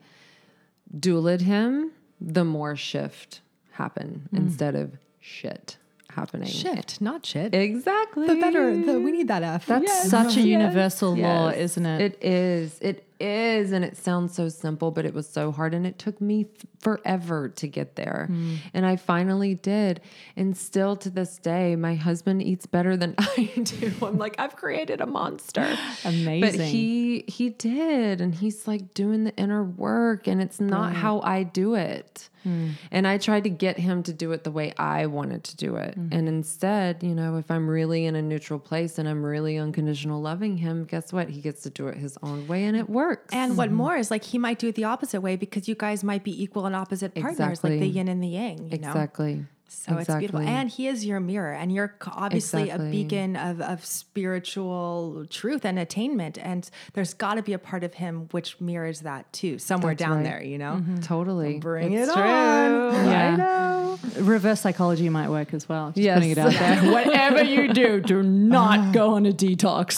doulaed 0.96 1.42
him, 1.42 1.92
the 2.20 2.46
more 2.46 2.76
shift 2.76 3.42
happened 3.72 4.30
mm. 4.32 4.38
instead 4.38 4.76
of 4.76 4.98
shit 5.20 5.78
happening. 6.12 6.48
Shift, 6.48 7.02
not 7.02 7.26
shit. 7.26 7.54
Exactly. 7.54 8.28
the 8.28 8.36
better. 8.36 8.76
The, 8.76 9.00
we 9.00 9.12
need 9.12 9.28
that 9.30 9.44
F. 9.44 9.66
That's 9.66 9.86
Yes, 9.86 10.10
such 10.10 10.36
a 10.38 10.40
yes, 10.42 10.46
universal 10.46 11.12
law, 11.16 11.50
yes. 11.50 11.58
isn't 11.58 11.86
it? 11.86 12.02
It 12.02 12.24
is. 12.24 12.80
It 12.82 13.06
is. 13.20 13.72
And 13.72 13.86
it 13.86 13.98
sounds 13.98 14.34
so 14.36 14.50
simple, 14.50 14.90
but 14.92 15.06
it 15.06 15.14
was 15.14 15.28
so 15.30 15.52
hard. 15.52 15.74
And 15.74 15.86
it 15.86 16.00
took 16.00 16.20
me 16.20 16.46
th- 16.46 16.56
forever 16.80 17.50
to 17.50 17.68
get 17.68 17.96
there. 17.96 18.26
Hmm. 18.30 18.56
And 18.74 18.86
I 18.86 18.96
finally 18.96 19.54
did. 19.56 20.02
And 20.36 20.58
still 20.58 20.96
to 20.98 21.10
this 21.10 21.38
day, 21.38 21.76
my 21.76 21.94
husband 21.96 22.42
eats 22.42 22.66
better 22.66 22.98
than 22.98 23.14
I 23.20 23.52
do. 23.64 23.94
I'm 24.02 24.18
like, 24.18 24.36
I've 24.40 24.56
created 24.56 25.02
a 25.02 25.06
monster. 25.06 25.78
Amazing. 26.06 26.42
But 26.42 26.66
he 26.66 27.24
he 27.28 27.50
did. 27.50 28.22
And 28.22 28.34
he's 28.34 28.68
like 28.68 28.94
doing 28.96 29.24
the 29.24 29.36
inner 29.36 29.64
work. 29.64 30.28
And 30.28 30.42
it's 30.42 30.60
not 30.60 30.94
how 30.94 31.22
I 31.22 31.44
do 31.44 31.76
it. 31.76 32.30
Hmm. 32.44 32.72
And 32.92 33.08
I 33.08 33.18
tried 33.18 33.44
to 33.44 33.50
get 33.50 33.78
him 33.78 34.04
to 34.04 34.14
do 34.14 34.32
it 34.32 34.44
the 34.44 34.52
way 34.52 34.74
I 34.78 35.06
wanted 35.06 35.44
to 35.46 35.58
do 35.58 35.76
it. 35.76 35.98
Mm-hmm. 35.98 36.14
And 36.18 36.28
instead, 36.28 37.04
you 37.04 37.14
know, 37.14 37.38
if 37.38 37.50
I'm 37.52 37.70
really 37.70 38.06
in 38.06 38.16
a 38.16 38.22
neutral 38.22 38.60
place 38.60 38.98
and 38.98 39.08
I'm 39.08 39.24
really 39.24 39.58
unconditional 39.58 40.22
loving 40.22 40.58
him, 40.58 40.86
guess 40.86 41.14
what? 41.14 41.30
He 41.30 41.42
gets 41.42 41.64
to 41.64 41.70
do 41.70 41.88
it 41.88 41.98
his 41.98 42.18
own 42.24 42.48
way 42.48 42.66
and 42.66 42.76
it 42.76 42.90
works. 42.90 43.34
And 43.34 43.58
what 43.58 43.72
more 43.72 43.96
is 43.96 44.12
like 44.12 44.24
he 44.24 44.38
might 44.38 44.60
do 44.60 44.68
it 44.68 44.76
the 44.76 44.86
opposite 44.86 45.22
way 45.22 45.36
because 45.36 45.68
you 45.68 45.76
guys 45.76 46.04
might 46.04 46.24
be 46.24 46.42
equal 46.42 46.66
and 46.66 46.76
opposite 46.76 47.16
partners, 47.16 47.64
like 47.64 47.80
the 47.80 47.88
yin 47.88 48.08
and 48.08 48.24
the 48.24 48.30
yang. 48.30 48.72
You 48.72 48.80
know? 48.80 48.94
Exactly. 49.72 50.06
So 50.06 50.14
it's 50.14 50.20
beautiful. 50.20 50.42
And 50.42 50.70
he 50.70 50.88
is 50.88 51.06
your 51.06 51.20
mirror, 51.20 51.54
and 51.54 51.72
you're 51.72 51.96
obviously 52.08 52.64
Exactly. 52.64 52.88
a 52.88 52.92
beacon 52.92 53.36
of, 53.36 53.62
of 53.62 53.86
spiritual 53.86 55.26
truth 55.30 55.66
and 55.66 55.80
attainment. 55.80 56.38
And 56.38 56.70
there's 56.94 57.14
got 57.14 57.36
to 57.36 57.42
be 57.42 57.54
a 57.54 57.60
part 57.60 57.84
of 57.84 57.94
him 57.96 58.28
which 58.32 58.60
mirrors 58.60 59.02
that 59.02 59.32
too, 59.34 59.58
somewhere 59.60 59.94
That's 59.96 60.08
down 60.10 60.18
right. 60.18 60.24
there, 60.24 60.44
you 60.44 60.58
know? 60.58 60.74
Mm-hmm. 60.74 61.00
Totally. 61.00 61.60
Bring 61.60 61.94
It's 61.94 62.10
it 62.10 62.14
true. 62.14 62.22
on. 62.22 62.94
Yeah. 63.06 63.28
I 63.34 63.36
know. 63.36 64.00
Reverse 64.20 64.62
psychology 64.62 65.10
might 65.10 65.30
work 65.30 65.54
as 65.54 65.68
well. 65.70 65.88
Just 65.90 65.98
Yes. 66.00 66.16
putting 66.16 66.32
it 66.32 66.38
out 66.38 66.52
there. 66.54 66.92
Whatever 66.92 67.44
you 67.44 67.74
do, 67.74 68.00
do 68.02 68.24
not 68.24 68.80
ah. 68.80 68.92
go 68.92 69.14
on 69.16 69.26
a 69.26 69.32
detox. 69.32 69.98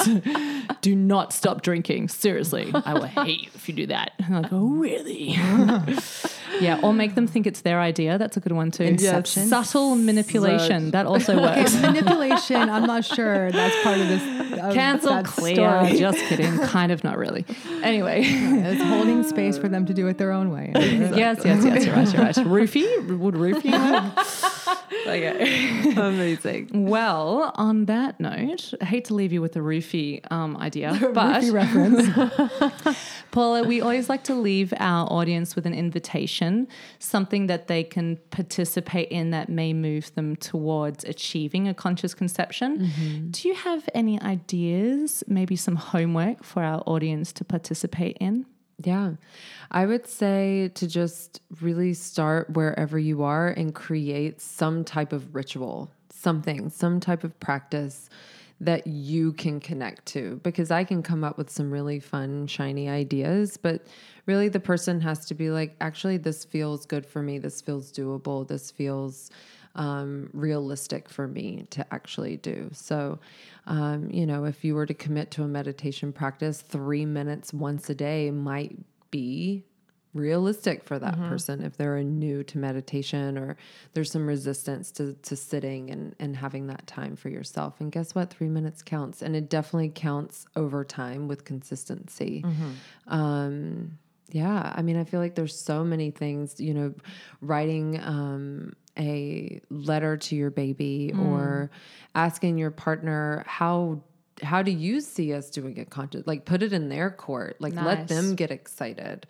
do 0.81 0.95
not 0.95 1.33
stop 1.33 1.61
drinking. 1.61 2.09
Seriously, 2.09 2.71
I 2.73 2.93
will 2.93 3.03
hate 3.05 3.41
you 3.43 3.49
if 3.55 3.67
you 3.69 3.75
do 3.75 3.87
that. 3.87 4.11
I'm 4.19 4.41
like, 4.41 4.51
oh, 4.53 4.67
really? 4.67 5.35
yeah, 6.59 6.79
or 6.83 6.93
make 6.93 7.15
them 7.15 7.27
think 7.27 7.47
it's 7.47 7.61
their 7.61 7.79
idea. 7.79 8.17
That's 8.17 8.37
a 8.37 8.39
good 8.39 8.51
one 8.51 8.71
too. 8.71 8.83
Inception. 8.83 9.47
Subtle 9.47 9.95
manipulation. 9.95 10.91
That 10.91 11.05
also 11.05 11.39
works. 11.39 11.73
Manipulation, 11.81 12.69
I'm 12.69 12.85
not 12.85 13.05
sure 13.05 13.51
that's 13.51 13.83
part 13.83 13.99
of 13.99 14.07
this. 14.07 14.21
Of 14.59 14.73
Cancel 14.73 15.09
that 15.09 15.25
clear. 15.25 15.55
story. 15.55 15.97
Just 15.97 16.19
kidding. 16.25 16.57
Kind 16.59 16.91
of 16.91 17.03
not 17.03 17.17
really. 17.17 17.45
Anyway. 17.81 18.21
It's 18.23 18.83
holding 18.83 19.23
space 19.23 19.57
for 19.57 19.67
them 19.67 19.85
to 19.85 19.93
do 19.93 20.07
it 20.07 20.17
their 20.17 20.31
own 20.31 20.51
way. 20.51 20.71
yes, 20.75 21.41
yes, 21.43 21.63
yes. 21.63 21.85
You're 21.85 21.95
right. 21.95 22.13
You're 22.13 22.23
right. 22.23 22.35
Roofie? 22.35 23.17
Would 23.17 23.35
roofie 23.35 23.71
work? 23.71 24.77
okay. 25.07 25.93
Amazing. 25.95 26.87
Well, 26.87 27.51
on 27.55 27.85
that 27.85 28.19
note, 28.19 28.73
I 28.81 28.85
hate 28.85 29.05
to 29.05 29.13
leave 29.13 29.33
you 29.33 29.41
with 29.41 29.55
a 29.55 29.59
roofie 29.59 30.19
um, 30.31 30.57
idea, 30.57 30.97
but 31.13 31.43
Roofie 31.43 31.53
reference. 31.53 32.97
Paula, 33.31 33.63
we 33.63 33.81
always 33.81 34.09
like 34.09 34.23
to 34.25 34.35
leave 34.35 34.73
our 34.79 35.11
audience 35.11 35.55
with 35.55 35.65
an 35.65 35.73
invitation, 35.73 36.42
something 36.99 37.47
that 37.47 37.67
they 37.67 37.83
can 37.83 38.17
participate 38.29 39.09
in 39.09 39.31
that 39.31 39.49
may 39.49 39.73
move 39.73 40.13
them 40.15 40.35
towards 40.35 41.03
achieving 41.03 41.67
a 41.67 41.73
conscious 41.73 42.13
conception. 42.13 42.79
Mm-hmm. 42.79 43.29
Do 43.31 43.47
you 43.47 43.55
have 43.55 43.87
any 43.93 44.21
ideas, 44.21 45.23
maybe 45.27 45.55
some 45.55 45.75
homework 45.75 46.43
for 46.43 46.63
our 46.63 46.81
audience 46.85 47.33
to 47.33 47.43
participate 47.43 48.17
in? 48.19 48.45
Yeah. 48.83 49.13
I 49.71 49.85
would 49.85 50.07
say 50.07 50.71
to 50.75 50.87
just 50.87 51.41
really 51.61 51.93
start 51.93 52.49
wherever 52.51 52.99
you 52.99 53.23
are 53.23 53.49
and 53.49 53.73
create 53.73 54.41
some 54.41 54.83
type 54.83 55.13
of 55.13 55.35
ritual, 55.35 55.91
something, 56.09 56.69
some 56.69 56.99
type 56.99 57.23
of 57.23 57.39
practice 57.39 58.09
that 58.61 58.87
you 58.87 59.33
can 59.33 59.59
connect 59.59 60.05
to. 60.07 60.39
Because 60.43 60.71
I 60.71 60.83
can 60.83 61.03
come 61.03 61.23
up 61.23 61.37
with 61.37 61.49
some 61.49 61.71
really 61.71 61.99
fun, 61.99 62.47
shiny 62.47 62.89
ideas, 62.89 63.57
but 63.57 63.81
really 64.25 64.49
the 64.49 64.59
person 64.59 65.01
has 65.01 65.25
to 65.25 65.33
be 65.33 65.49
like, 65.49 65.75
actually, 65.81 66.17
this 66.17 66.45
feels 66.45 66.85
good 66.85 67.05
for 67.05 67.21
me. 67.21 67.39
This 67.39 67.61
feels 67.61 67.91
doable. 67.91 68.47
This 68.47 68.71
feels 68.71 69.31
um, 69.75 70.29
realistic 70.33 71.09
for 71.09 71.27
me 71.27 71.65
to 71.71 71.85
actually 71.93 72.37
do. 72.37 72.69
So, 72.73 73.19
um, 73.65 74.09
you 74.11 74.25
know, 74.25 74.45
if 74.45 74.63
you 74.63 74.75
were 74.75 74.85
to 74.85 74.93
commit 74.93 75.31
to 75.31 75.43
a 75.43 75.47
meditation 75.47 76.13
practice, 76.13 76.61
three 76.61 77.05
minutes 77.05 77.53
once 77.53 77.89
a 77.89 77.95
day 77.95 78.29
might 78.31 78.77
be 79.11 79.65
realistic 80.13 80.83
for 80.83 80.99
that 80.99 81.17
person 81.29 81.63
if 81.63 81.75
they're 81.75 82.03
new 82.03 82.43
to 82.43 82.57
meditation 82.57 83.37
or 83.37 83.57
there's 83.93 84.11
some 84.11 84.27
resistance 84.27 84.91
to, 84.91 85.13
to 85.23 85.35
sitting 85.35 85.89
and, 85.89 86.15
and 86.19 86.35
having 86.35 86.67
that 86.67 86.85
time 86.85 87.15
for 87.15 87.29
yourself. 87.29 87.79
And 87.79 87.91
guess 87.91 88.13
what? 88.13 88.29
Three 88.29 88.49
minutes 88.49 88.83
counts. 88.83 89.21
And 89.21 89.35
it 89.35 89.49
definitely 89.49 89.91
counts 89.93 90.45
over 90.55 90.83
time 90.83 91.27
with 91.27 91.45
consistency. 91.45 92.43
Um, 93.07 93.97
yeah, 94.31 94.71
I 94.75 94.81
mean, 94.81 94.97
I 94.97 95.03
feel 95.03 95.19
like 95.19 95.35
there's 95.35 95.57
so 95.57 95.83
many 95.83 96.11
things, 96.11 96.59
you 96.59 96.73
know, 96.73 96.93
writing 97.41 97.99
um, 98.01 98.73
a 98.97 99.61
letter 99.69 100.17
to 100.17 100.35
your 100.35 100.49
baby 100.49 101.13
or 101.19 101.71
asking 102.15 102.57
your 102.57 102.71
partner 102.71 103.43
how 103.47 104.01
how 104.43 104.61
do 104.61 104.71
you 104.71 105.01
see 105.01 105.33
us 105.33 105.49
doing 105.49 105.77
it 105.77 105.89
conscious 105.89 106.25
like 106.27 106.45
put 106.45 106.61
it 106.61 106.73
in 106.73 106.89
their 106.89 107.09
court 107.09 107.55
like 107.59 107.73
let 107.85 108.07
them 108.07 108.35
get 108.35 108.51
excited 108.51 109.25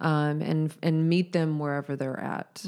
um, 0.00 0.40
and 0.42 0.74
and 0.82 1.08
meet 1.08 1.32
them 1.32 1.58
wherever 1.58 1.96
they're 1.96 2.18
at. 2.20 2.64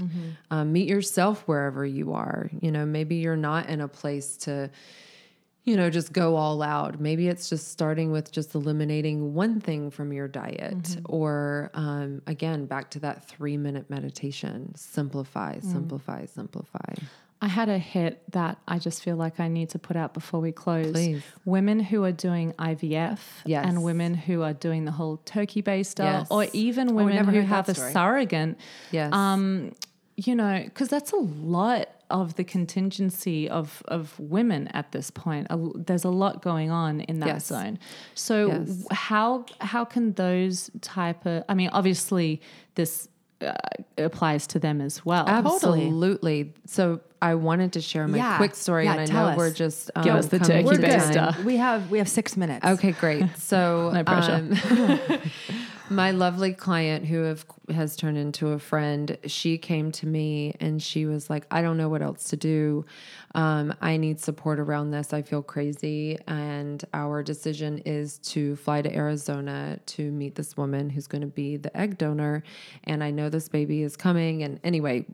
Um, 0.50 0.72
meet 0.72 0.88
yourself 0.88 1.42
wherever 1.46 1.84
you 1.86 2.12
are. 2.12 2.50
You 2.60 2.70
know 2.70 2.84
maybe 2.84 3.16
you're 3.16 3.36
not 3.36 3.68
in 3.68 3.80
a 3.80 3.88
place 3.88 4.36
to 4.38 4.70
you 5.64 5.76
know, 5.76 5.88
just 5.88 6.12
go 6.12 6.36
all 6.36 6.62
out. 6.62 7.00
Maybe 7.00 7.26
it's 7.28 7.48
just 7.48 7.68
starting 7.68 8.12
with 8.12 8.30
just 8.30 8.54
eliminating 8.54 9.32
one 9.32 9.60
thing 9.60 9.90
from 9.90 10.12
your 10.12 10.28
diet, 10.28 10.98
or 11.06 11.70
um, 11.72 12.20
again, 12.26 12.66
back 12.66 12.90
to 12.90 13.00
that 13.00 13.26
three 13.26 13.56
minute 13.56 13.88
meditation. 13.88 14.74
Simplify, 14.74 15.60
simplify, 15.60 16.26
simplify. 16.26 16.92
I 17.42 17.48
had 17.48 17.68
a 17.68 17.78
hit 17.78 18.22
that 18.32 18.58
I 18.66 18.78
just 18.78 19.02
feel 19.02 19.16
like 19.16 19.38
I 19.38 19.48
need 19.48 19.68
to 19.70 19.78
put 19.78 19.96
out 19.96 20.14
before 20.14 20.40
we 20.40 20.50
close. 20.50 20.92
Please. 20.92 21.22
Women 21.44 21.78
who 21.80 22.02
are 22.04 22.12
doing 22.12 22.52
IVF 22.58 23.18
Yes. 23.44 23.66
and 23.68 23.82
women 23.82 24.14
who 24.14 24.42
are 24.42 24.54
doing 24.54 24.84
the 24.86 24.92
whole 24.92 25.18
turkey 25.26 25.62
baster 25.62 25.86
style, 25.86 26.18
Yes. 26.20 26.26
or 26.30 26.46
even 26.54 26.94
women 26.94 27.16
never 27.16 27.32
who 27.32 27.40
have 27.42 27.68
a 27.68 27.74
surrogate. 27.74 28.56
Yes. 28.90 29.12
Um, 29.12 29.72
you 30.16 30.34
know, 30.34 30.62
because 30.64 30.88
that's 30.88 31.12
a 31.12 31.16
lot 31.16 31.88
of 32.10 32.36
the 32.36 32.44
contingency 32.44 33.48
of 33.48 33.82
of 33.88 34.18
women 34.20 34.68
at 34.68 34.92
this 34.92 35.10
point. 35.10 35.46
A, 35.50 35.58
there's 35.74 36.04
a 36.04 36.10
lot 36.10 36.40
going 36.42 36.70
on 36.70 37.00
in 37.00 37.18
that 37.20 37.26
Yes. 37.28 37.46
zone. 37.46 37.78
So 38.14 38.46
Yes. 38.46 38.86
how 38.90 39.44
how 39.60 39.84
can 39.84 40.12
those 40.12 40.70
type 40.82 41.26
of? 41.26 41.44
I 41.48 41.54
mean, 41.54 41.70
obviously 41.72 42.40
this 42.76 43.08
uh, 43.44 43.54
applies 43.98 44.46
to 44.48 44.58
them 44.58 44.80
as 44.80 45.04
well. 45.04 45.26
Totally. 45.26 45.84
Absolutely. 45.86 46.52
So 46.66 47.00
I 47.22 47.34
wanted 47.36 47.72
to 47.74 47.80
share 47.80 48.06
my 48.08 48.18
Yeah. 48.18 48.36
quick 48.36 48.54
story, 48.54 48.84
Yeah, 48.84 48.92
and 48.92 49.00
I 49.00 49.06
know 49.12 49.26
us. 49.28 49.36
we're 49.36 49.52
just 49.52 49.90
um, 49.94 50.04
Give 50.04 50.14
us 50.14 50.26
the 50.28 50.38
coming 50.38 50.66
turkey 50.66 50.82
baster 50.82 50.98
time. 51.02 51.12
stuff. 51.12 51.44
We 51.44 51.56
have 51.56 51.90
we 51.90 51.98
have 51.98 52.08
six 52.08 52.36
minutes. 52.36 52.64
Okay, 52.66 52.92
great. 52.92 53.24
So 53.38 53.90
No 53.94 54.04
pressure. 54.04 54.32
um, 54.32 55.20
my 55.90 56.12
lovely 56.12 56.54
client 56.54 57.04
who 57.04 57.22
have, 57.22 57.44
has 57.68 57.94
turned 57.94 58.16
into 58.16 58.48
a 58.48 58.58
friend, 58.58 59.18
she 59.26 59.58
came 59.58 59.92
to 59.92 60.06
me 60.06 60.54
and 60.58 60.82
she 60.82 61.04
was 61.04 61.28
like, 61.28 61.46
I 61.50 61.60
don't 61.60 61.76
know 61.76 61.90
what 61.90 62.00
else 62.00 62.24
to 62.30 62.36
do. 62.36 62.86
Um, 63.34 63.74
I 63.82 63.98
need 63.98 64.18
support 64.18 64.58
around 64.58 64.92
this. 64.92 65.12
I 65.12 65.20
feel 65.22 65.42
crazy. 65.42 66.18
And 66.26 66.82
our 66.94 67.22
decision 67.22 67.78
is 67.78 68.18
to 68.18 68.56
fly 68.56 68.80
to 68.80 68.94
Arizona 68.94 69.78
to 69.86 70.10
meet 70.10 70.36
this 70.36 70.56
woman 70.56 70.88
who's 70.88 71.06
going 71.06 71.22
to 71.22 71.26
be 71.26 71.58
the 71.58 71.76
egg 71.76 71.98
donor. 71.98 72.42
And 72.84 73.04
I 73.04 73.10
know 73.10 73.28
this 73.28 73.48
baby 73.48 73.82
is 73.82 73.96
coming. 73.96 74.42
And 74.42 74.60
anyway, 74.64 75.04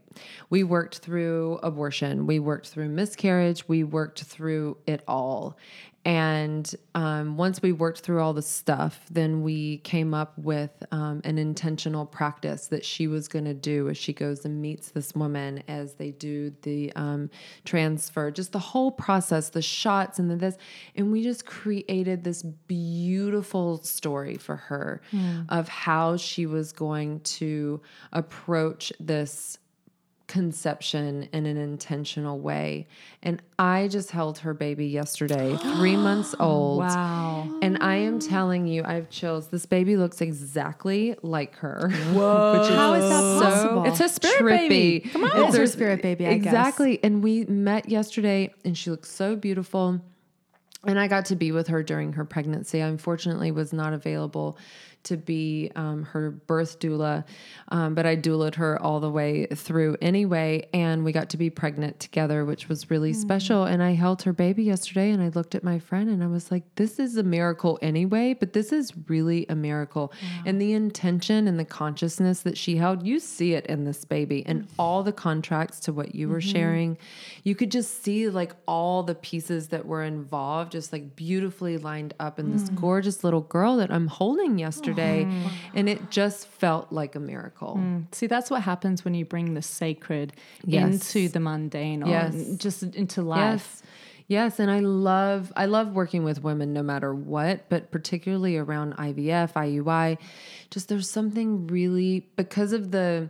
we 0.51 0.63
worked 0.63 0.99
through 0.99 1.59
abortion, 1.63 2.27
we 2.27 2.39
worked 2.39 2.69
through 2.69 2.91
miscarriage, 2.91 3.67
we 3.69 3.83
worked 3.83 4.23
through 4.23 4.77
it 4.87 5.03
all. 5.09 5.57
And 6.11 6.75
um, 6.97 7.37
once 7.37 7.63
we 7.63 7.71
worked 7.71 8.01
through 8.01 8.21
all 8.21 8.33
the 8.33 8.43
stuff, 8.43 9.07
then 9.13 9.43
we 9.43 9.79
came 9.79 10.13
up 10.13 10.37
with 10.37 10.73
um, 10.91 11.21
an 11.23 11.39
intentional 11.39 12.05
practice 12.05 12.67
that 12.67 12.85
she 12.85 13.07
was 13.07 13.29
going 13.29 13.45
to 13.45 13.55
do 13.55 13.89
as 13.89 13.97
she 13.97 14.13
goes 14.13 14.45
and 14.45 14.61
meets 14.61 14.91
this 14.91 15.15
woman 15.15 15.63
as 15.69 15.95
they 15.95 16.11
do 16.11 16.53
the 16.63 16.93
um, 16.97 17.31
transfer, 17.65 18.33
just 18.33 18.51
the 18.51 18.59
whole 18.59 18.91
process, 18.91 19.51
the 19.51 19.63
shots 19.63 20.19
and 20.19 20.29
the 20.29 20.35
this. 20.35 20.57
And 20.97 21.13
we 21.13 21.23
just 21.23 21.47
created 21.47 22.25
this 22.25 22.43
beautiful 22.43 23.81
story 23.85 24.37
for 24.37 24.57
her 24.57 25.03
of 25.49 25.69
how 25.69 26.17
she 26.17 26.45
was 26.45 26.73
going 26.73 27.21
to 27.21 27.81
approach 28.13 28.93
this 28.99 29.61
conception 30.31 31.29
in 31.33 31.45
an 31.45 31.57
intentional 31.57 32.39
way. 32.39 32.87
And 33.21 33.43
I 33.59 33.89
just 33.89 34.13
held 34.13 34.39
her 34.39 34.55
baby 34.55 34.87
yesterday, 34.87 35.57
three 35.57 35.97
months 36.09 36.37
old. 36.39 36.79
Wow. 36.79 37.59
And 37.61 37.79
I 37.83 37.97
am 37.97 38.21
telling 38.21 38.69
you, 38.69 38.85
I 38.85 38.95
have 38.95 39.11
chills. 39.11 39.49
This 39.49 39.67
baby 39.67 39.97
looks 39.97 40.21
exactly 40.21 41.17
like 41.23 41.57
her. 41.57 41.91
Whoa. 42.13 42.61
Which 42.61 42.71
is 42.71 42.77
How 42.77 42.95
is 42.95 43.11
that 43.11 43.21
so 43.21 43.41
possible? 43.41 43.85
It's 43.87 43.99
her 43.99 44.09
spirit 44.09 44.43
trippy. 44.43 44.69
baby. 44.69 45.01
Come 45.11 45.25
on. 45.25 45.45
It's 45.47 45.57
her 45.57 45.67
spirit 45.67 46.01
baby, 46.01 46.27
I 46.27 46.39
guess. 46.39 46.47
exactly. 46.47 47.03
And 47.03 47.25
we 47.25 47.45
met 47.47 47.89
yesterday, 47.89 48.55
and 48.65 48.79
she 48.79 48.91
looks 48.91 49.11
so 49.11 49.35
beautiful. 49.35 50.01
And 50.85 50.99
I 50.99 51.09
got 51.09 51.27
to 51.27 51.37
be 51.37 51.51
with 51.53 51.67
her 51.69 51.83
during 51.83 52.13
her 52.15 52.25
pregnancy. 52.25 52.81
I 52.83 52.87
unfortunately 52.87 53.51
was 53.51 53.73
not 53.73 53.93
available 53.93 54.57
to 55.05 55.17
be 55.17 55.71
um, 55.77 56.03
her 56.05 56.31
birth 56.31 56.79
doula, 56.79 57.25
um, 57.69 57.95
but 57.95 58.07
I 58.07 58.17
doulaed 58.17 58.55
her 58.57 58.81
all 58.83 59.01
the 59.01 59.11
way 59.11 59.47
through 59.47 59.97
anyway. 60.01 60.69
And 60.73 61.05
we 61.05 61.13
got 61.13 61.31
to 61.31 61.37
be 61.37 61.51
pregnant 61.51 62.01
together, 62.01 62.45
which 62.45 62.69
was 62.69 62.91
really 62.91 63.13
special. 63.13 63.65
And 63.65 63.83
I 63.83 63.93
held 63.93 64.23
her 64.23 64.33
baby 64.33 64.65
yesterday 64.65 65.11
and 65.11 65.23
I 65.23 65.29
looked 65.29 65.55
at 65.55 65.65
my 65.65 65.79
friend 65.79 66.09
and 66.11 66.23
I 66.23 66.27
was 66.27 66.51
like, 66.51 66.65
this 66.77 66.99
is 66.99 67.17
a 67.17 67.23
miracle 67.23 67.79
anyway, 67.83 68.35
but 68.35 68.53
this 68.53 68.73
is 68.73 68.93
really 69.09 69.47
a 69.49 69.55
miracle. 69.55 70.13
And 70.45 70.61
the 70.61 70.73
intention 70.73 71.49
and 71.49 71.59
the 71.59 71.65
consciousness 71.65 72.41
that 72.41 72.59
she 72.59 72.77
held, 72.77 73.07
you 73.07 73.19
see 73.19 73.55
it 73.55 73.67
in 73.67 73.85
this 73.85 74.05
baby 74.05 74.45
and 74.47 74.69
all 74.79 75.03
the 75.03 75.13
contracts 75.13 75.81
to 75.81 75.93
what 75.93 76.15
you 76.15 76.29
were 76.29 76.41
sharing. 76.41 76.99
You 77.45 77.55
could 77.55 77.71
just 77.71 78.03
see 78.03 78.29
like 78.29 78.53
all 78.67 79.03
the 79.03 79.15
pieces 79.15 79.69
that 79.69 79.87
were 79.87 80.03
involved, 80.03 80.73
just 80.73 80.93
like 80.93 81.17
beautifully 81.17 81.79
lined 81.79 82.15
up 82.21 82.39
in 82.39 82.53
this 82.53 82.69
gorgeous 82.71 83.25
little 83.25 83.41
girl 83.41 83.77
that 83.77 83.91
I'm 83.91 84.07
holding 84.07 84.59
yesterday. 84.59 84.90
Mm-hmm. 84.99 85.49
And 85.75 85.89
it 85.89 86.11
just 86.11 86.47
felt 86.47 86.93
like 86.93 87.15
a 87.15 87.21
miracle. 87.21 87.77
Mm. 87.79 88.15
See, 88.15 88.27
that's 88.27 88.51
what 88.51 88.63
happens 88.63 89.05
when 89.05 89.15
you 89.15 89.25
bring 89.25 89.55
the 89.55 89.63
sacred 89.63 90.33
Yes. 90.65 90.93
into 91.15 91.29
the 91.29 91.41
mundane 91.41 92.03
or 92.03 92.09
Yes. 92.09 92.57
just 92.57 92.83
into 92.83 93.23
life. 93.23 93.83
Yes. 93.83 93.83
Yes, 94.29 94.61
and 94.61 94.71
I 94.71 94.79
love 94.79 95.53
I 95.57 95.67
love 95.67 95.93
working 95.93 96.23
with 96.23 96.45
women 96.45 96.73
no 96.73 96.85
matter 96.85 97.13
what, 97.13 97.69
but 97.69 97.91
particularly 97.91 98.57
around 98.57 98.95
IVF, 98.97 99.55
IUI. 99.55 100.19
Just 100.71 100.89
there's 100.89 101.11
something 101.11 101.67
really 101.67 102.29
because 102.37 102.73
of 102.73 102.93
the 102.93 103.29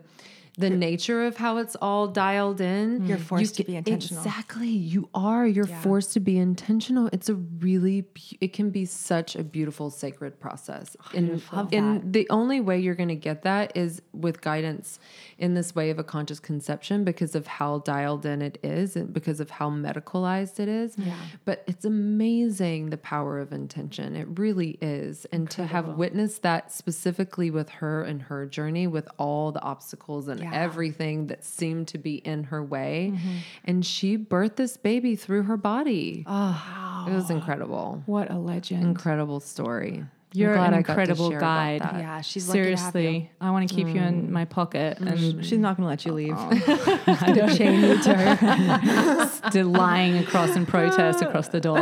the 0.59 0.71
nature 0.71 1.25
of 1.25 1.37
how 1.37 1.59
it's 1.59 1.77
all 1.77 2.09
dialed 2.09 2.61
in. 2.61 2.99
Mm-hmm. 2.99 3.07
You're 3.07 3.19
forced 3.19 3.57
to 3.57 3.65
be 3.65 3.77
intentional. 3.77 4.23
Exactly. 4.23 4.69
You 4.69 5.09
are. 5.15 5.47
You're 5.47 5.67
forced 5.67 6.13
to 6.15 6.21
be 6.21 6.39
intentional. 6.39 7.09
It's 7.13 7.29
a 7.29 7.35
really, 7.35 8.07
it 8.41 8.53
can 8.53 8.71
be 8.71 8.85
such 8.85 9.37
a 9.37 9.45
beautiful 9.45 9.91
sacred 9.91 10.39
process. 10.41 10.97
And, 11.15 11.43
and 11.73 12.13
the 12.13 12.29
only 12.31 12.61
way 12.61 12.79
you're 12.79 12.95
going 12.95 13.09
to 13.09 13.15
get 13.15 13.43
that 13.43 13.77
is 13.77 14.03
with 14.13 14.41
guidance 14.41 14.99
in 15.41 15.55
this 15.55 15.75
way 15.75 15.89
of 15.89 15.99
a 15.99 16.05
conscious 16.05 16.39
conception 16.39 17.03
because 17.03 17.35
of 17.35 17.47
how 17.47 17.79
dialed 17.79 18.27
in 18.27 18.43
it 18.43 18.59
is 18.63 18.95
and 18.95 19.13
because 19.13 19.41
of 19.41 19.49
how 19.49 19.71
medicalized 19.71 20.61
it 20.61 20.69
is. 20.69 20.95
Yeah. 20.99 21.17
But 21.47 21.65
it's 21.67 21.87
amazing 21.87 22.91
the 22.91 22.99
power 22.99 23.41
of 23.41 23.51
intention. 23.51 24.15
It 24.15 24.39
really 24.39 24.79
is. 24.83 25.25
And 25.33 25.51
to 25.53 25.65
have 25.65 25.89
witnessed 25.97 26.43
that 26.43 26.71
specifically 26.71 27.51
with 27.51 27.71
her 27.71 28.03
and 28.03 28.21
her 28.23 28.45
journey 28.45 28.87
with 28.87 29.09
all 29.17 29.51
the 29.51 29.63
obstacles 29.63 30.29
and 30.29 30.43
everything 30.53 31.29
that 31.29 31.43
seemed 31.43 31.89
to 31.89 31.99
be 31.99 32.17
in 32.17 32.45
her 32.45 32.63
way. 32.63 33.13
Mm-hmm. 33.15 33.37
And 33.65 33.87
she 33.87 34.19
birthed 34.19 34.57
this 34.57 34.77
baby 34.77 35.17
through 35.17 35.45
her 35.45 35.57
body. 35.57 36.25
Oh, 36.27 37.07
it 37.09 37.15
was 37.15 37.31
incredible. 37.31 38.03
What 38.05 38.31
a 38.31 38.37
legend. 38.37 38.83
Incredible 38.83 39.41
story. 39.41 40.05
I'm 40.33 40.41
You're 40.41 40.55
an 40.55 40.59
I 40.61 40.83
got 40.83 40.95
to 40.95 41.01
incredible 41.01 41.31
guide. 41.31 41.81
Yeah, 41.81 42.21
she's 42.21 42.49
lucky 42.49 42.61
to 42.61 42.65
have 42.65 42.71
you. 42.71 42.83
Seriously, 42.83 43.31
I 43.41 43.51
want 43.51 43.69
to 43.69 43.75
keep 43.75 43.89
you 43.89 44.01
in 44.01 44.29
mm. 44.29 44.31
my 44.31 44.45
pocket 44.45 44.99
mm. 45.01 45.11
and 45.11 45.45
She's 45.45 45.59
not 45.59 45.77
going 45.77 45.85
to 45.85 45.89
let 45.89 46.05
you 46.07 46.13
leave. 46.13 46.37
gonna 47.07 47.55
chain 47.57 47.81
you 47.81 48.01
to 48.01 48.15
her, 48.15 49.27
still 49.49 49.67
lying 49.67 50.19
across 50.19 50.55
in 50.55 50.67
protest 50.67 51.21
across 51.21 51.49
the 51.49 51.61
door. 51.61 51.81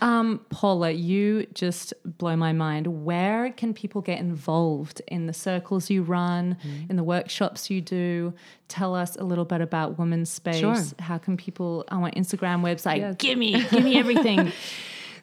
um, 0.00 0.40
Paula, 0.48 0.90
you 0.90 1.46
just 1.52 1.92
blow 2.02 2.34
my 2.34 2.54
mind. 2.54 3.04
Where 3.04 3.52
can 3.52 3.74
people 3.74 4.00
get 4.00 4.20
involved 4.20 5.02
in 5.06 5.26
the 5.26 5.34
circles 5.34 5.90
you 5.90 6.04
run, 6.04 6.56
mm. 6.64 6.88
in 6.88 6.96
the 6.96 7.04
workshops 7.04 7.68
you 7.68 7.82
do? 7.82 8.32
Tell 8.68 8.94
us 8.94 9.16
a 9.16 9.24
little 9.24 9.44
bit 9.44 9.60
about 9.60 9.98
Women's 9.98 10.30
Space. 10.30 10.60
Sure. 10.60 10.76
How 10.98 11.18
can 11.18 11.36
people 11.36 11.84
on 11.88 12.00
my 12.00 12.10
Instagram 12.12 12.62
website? 12.62 12.98
Yes. 12.98 13.16
Give 13.18 13.36
me, 13.36 13.62
give 13.64 13.84
me 13.84 13.98
everything. 13.98 14.50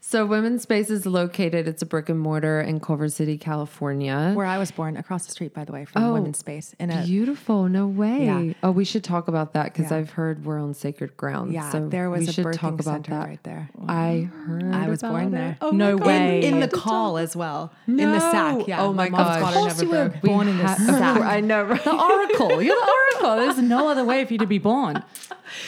So, 0.08 0.24
Women's 0.28 0.62
Space 0.62 0.92
is 0.92 1.08
located, 1.08 1.68
it's 1.68 1.82
a 1.82 1.86
brick 1.86 2.10
and 2.10 2.20
mortar 2.20 2.62
in 2.62 2.80
Culver 2.80 3.10
City, 3.10 3.40
California. 3.40 4.34
Where 4.36 4.46
I 4.46 4.60
was 4.60 4.70
born, 4.70 4.98
across 4.98 5.26
the 5.26 5.32
street, 5.32 5.52
by 5.52 5.66
the 5.66 5.72
way, 5.72 5.86
from 5.86 6.04
Oh, 6.04 6.14
Women's 6.14 6.38
Space. 6.38 6.76
In 6.80 6.92
a 6.92 7.04
Beautiful. 7.04 7.68
No 7.70 7.88
way. 7.88 8.26
Yeah. 8.26 8.54
Oh, 8.62 8.70
we 8.70 8.86
should 8.86 9.04
talk 9.04 9.28
about 9.28 9.54
that 9.54 9.74
because 9.74 9.90
Yeah. 9.90 9.98
I've 9.98 10.12
heard 10.12 10.46
we're 10.46 10.62
on 10.62 10.76
sacred 10.76 11.18
ground. 11.18 11.54
yeah, 11.54 11.72
so 11.72 11.90
there 11.90 12.12
was 12.12 12.20
we 12.20 12.28
a 12.28 12.32
should 12.34 12.46
birthing 12.46 12.58
talk 12.60 12.74
about 12.74 12.84
center 12.84 13.12
that. 13.14 13.28
right 13.28 13.44
there. 13.44 13.70
I 13.88 14.30
mm. 14.32 14.46
heard. 14.46 14.76
I 14.76 14.88
was 14.90 15.02
about 15.02 15.10
born 15.14 15.28
it. 15.30 15.32
there. 15.32 15.58
Oh 15.60 15.72
No 15.72 15.98
way. 15.98 16.44
In, 16.46 16.54
in 16.54 16.60
the 16.60 16.68
God. 16.68 16.82
call 16.82 17.18
as 17.18 17.36
well. 17.36 17.74
In 17.88 17.96
the 17.98 18.20
sack. 18.20 18.68
Yeah. 18.68 18.84
Oh 18.84 18.94
my 18.94 19.10
mom's 19.10 19.24
gosh. 19.26 19.42
daughter 19.42 19.58
Of 19.58 19.64
course 19.64 19.82
you 19.82 19.90
were 19.90 20.10
broke. 20.10 20.22
born 20.22 20.48
in 20.48 20.58
Ha- 20.60 20.76
this 20.78 20.88
of 20.88 20.96
sack. 20.96 21.16
course, 21.18 21.28
I 21.28 21.40
know. 21.42 21.64
Right? 21.64 21.84
The 21.84 21.92
oracle. 21.96 22.62
You're 22.62 22.76
the 22.76 22.92
oracle. 23.24 23.36
There's 23.38 23.58
no 23.58 23.90
other 23.90 24.06
way 24.06 24.24
for 24.24 24.34
you 24.34 24.40
to 24.40 24.46
be 24.46 24.60
born. 24.60 25.04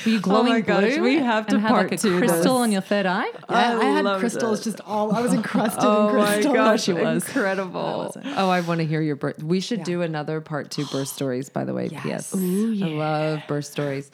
Were 0.06 0.12
you 0.12 0.20
glowing 0.20 0.48
Oh 0.48 0.50
my 0.50 0.62
gosh, 0.62 0.96
blue? 0.96 1.04
we 1.04 1.16
have 1.20 1.48
to 1.48 1.56
and 1.56 1.62
had 1.62 1.70
part 1.70 1.84
like 1.92 1.92
a 1.94 1.98
two 1.98 2.18
crystal 2.18 2.38
this. 2.40 2.48
on 2.48 2.72
your 2.72 2.82
third 2.82 3.06
eye. 3.06 3.28
Yeah, 3.50 3.78
I, 3.80 3.86
had 3.86 4.06
loved 4.06 4.22
crystals 4.40 4.64
just 4.64 4.82
all. 4.82 5.14
I 5.16 5.22
was 5.22 5.34
encrusted 5.34 5.84
Oh 5.84 6.10
in 6.10 6.16
my 6.16 6.34
crystal. 6.34 6.54
gosh, 6.54 6.84
she 6.84 6.94
was. 6.94 7.26
incredible! 7.28 8.16
Oh, 8.36 8.50
I 8.50 8.62
want 8.62 8.80
to 8.80 8.86
hear 8.86 9.02
your 9.02 9.16
birth. 9.16 9.42
We 9.44 9.60
should 9.60 9.80
Yeah. 9.80 9.84
do 9.86 10.02
another 10.02 10.42
part 10.42 10.72
two 10.72 10.86
birth 10.86 11.08
stories. 11.08 11.50
By 11.50 11.66
the 11.66 11.74
way, 11.74 11.90
Yes. 11.92 12.04
P.S. 12.04 12.34
I 12.36 12.88
love 12.88 13.40
birth 13.48 13.66
stories. 13.66 14.12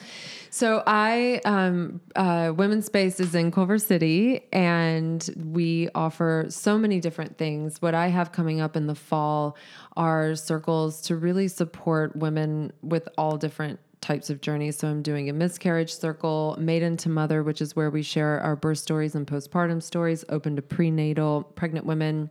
So 0.49 0.83
I, 0.85 1.41
um, 1.45 1.99
uh, 2.15 2.53
Women's 2.55 2.85
Space 2.85 3.19
is 3.19 3.33
in 3.33 3.49
Culver 3.51 3.79
City, 3.79 4.41
and 4.53 5.27
we 5.51 5.89
offer 5.95 6.45
so 6.49 6.77
many 6.77 6.99
different 6.99 7.39
things. 7.39 7.81
What 7.81 7.95
I 7.95 8.07
have 8.09 8.31
coming 8.31 8.61
up 8.61 8.75
in 8.75 8.85
the 8.85 8.93
fall 8.93 9.57
are 9.97 10.35
circles 10.35 11.01
to 11.03 11.15
really 11.15 11.47
support 11.47 12.15
women 12.15 12.71
with 12.83 13.09
all 13.17 13.37
different 13.37 13.79
types 14.03 14.29
of 14.29 14.41
journeys. 14.41 14.77
So 14.77 14.89
I'm 14.89 15.01
doing 15.01 15.29
a 15.29 15.33
miscarriage 15.33 15.95
circle, 15.95 16.55
maiden 16.59 16.97
to 16.97 17.09
mother, 17.09 17.41
which 17.41 17.61
is 17.61 17.75
where 17.75 17.89
we 17.89 18.03
share 18.03 18.39
our 18.41 18.55
birth 18.55 18.77
stories 18.77 19.15
and 19.15 19.25
postpartum 19.25 19.81
stories, 19.81 20.25
open 20.29 20.55
to 20.57 20.61
prenatal 20.61 21.43
pregnant 21.55 21.85
women 21.85 22.29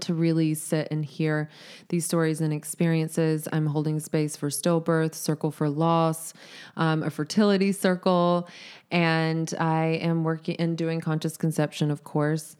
to 0.00 0.14
really 0.14 0.54
sit 0.54 0.88
and 0.90 1.04
hear 1.04 1.48
these 1.88 2.04
stories 2.04 2.40
and 2.40 2.52
experiences. 2.52 3.48
I'm 3.52 3.66
holding 3.66 4.00
space 4.00 4.36
for 4.36 4.48
stillbirth, 4.48 5.14
circle 5.14 5.50
for 5.50 5.68
loss, 5.68 6.34
um, 6.76 7.02
a 7.02 7.10
fertility 7.10 7.72
circle, 7.72 8.48
and 8.90 9.52
I 9.58 9.98
am 10.02 10.24
working 10.24 10.56
and 10.56 10.76
doing 10.76 11.00
conscious 11.00 11.36
conception, 11.36 11.90
of 11.90 12.04
course. 12.04 12.56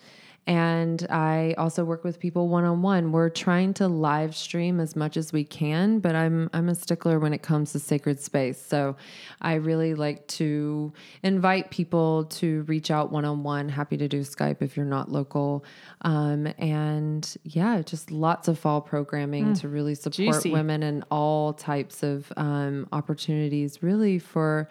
And 0.48 1.06
I 1.10 1.54
also 1.58 1.84
work 1.84 2.04
with 2.04 2.18
people 2.18 2.48
one 2.48 2.64
on 2.64 2.80
one. 2.80 3.12
We're 3.12 3.28
trying 3.28 3.74
to 3.74 3.86
live 3.86 4.34
stream 4.34 4.80
as 4.80 4.96
much 4.96 5.18
as 5.18 5.30
we 5.30 5.44
can, 5.44 6.00
but 6.00 6.14
I'm 6.14 6.48
I'm 6.54 6.70
a 6.70 6.74
stickler 6.74 7.18
when 7.18 7.34
it 7.34 7.42
comes 7.42 7.72
to 7.72 7.78
sacred 7.78 8.18
space. 8.18 8.58
So 8.58 8.96
I 9.42 9.56
really 9.56 9.94
like 9.94 10.26
to 10.28 10.94
invite 11.22 11.70
people 11.70 12.24
to 12.24 12.62
reach 12.62 12.90
out 12.90 13.12
one 13.12 13.26
on 13.26 13.42
one. 13.42 13.68
Happy 13.68 13.98
to 13.98 14.08
do 14.08 14.22
Skype 14.22 14.62
if 14.62 14.74
you're 14.74 14.86
not 14.86 15.12
local. 15.12 15.66
Um, 16.00 16.46
and 16.56 17.36
yeah, 17.44 17.82
just 17.82 18.10
lots 18.10 18.48
of 18.48 18.58
fall 18.58 18.80
programming 18.80 19.52
to 19.56 19.68
really 19.68 19.94
support 19.94 20.14
Juicy. 20.14 20.50
women 20.50 20.82
and 20.82 21.04
all 21.10 21.52
types 21.52 22.02
of 22.02 22.32
um, 22.38 22.88
opportunities, 22.90 23.82
really 23.82 24.18
for 24.18 24.66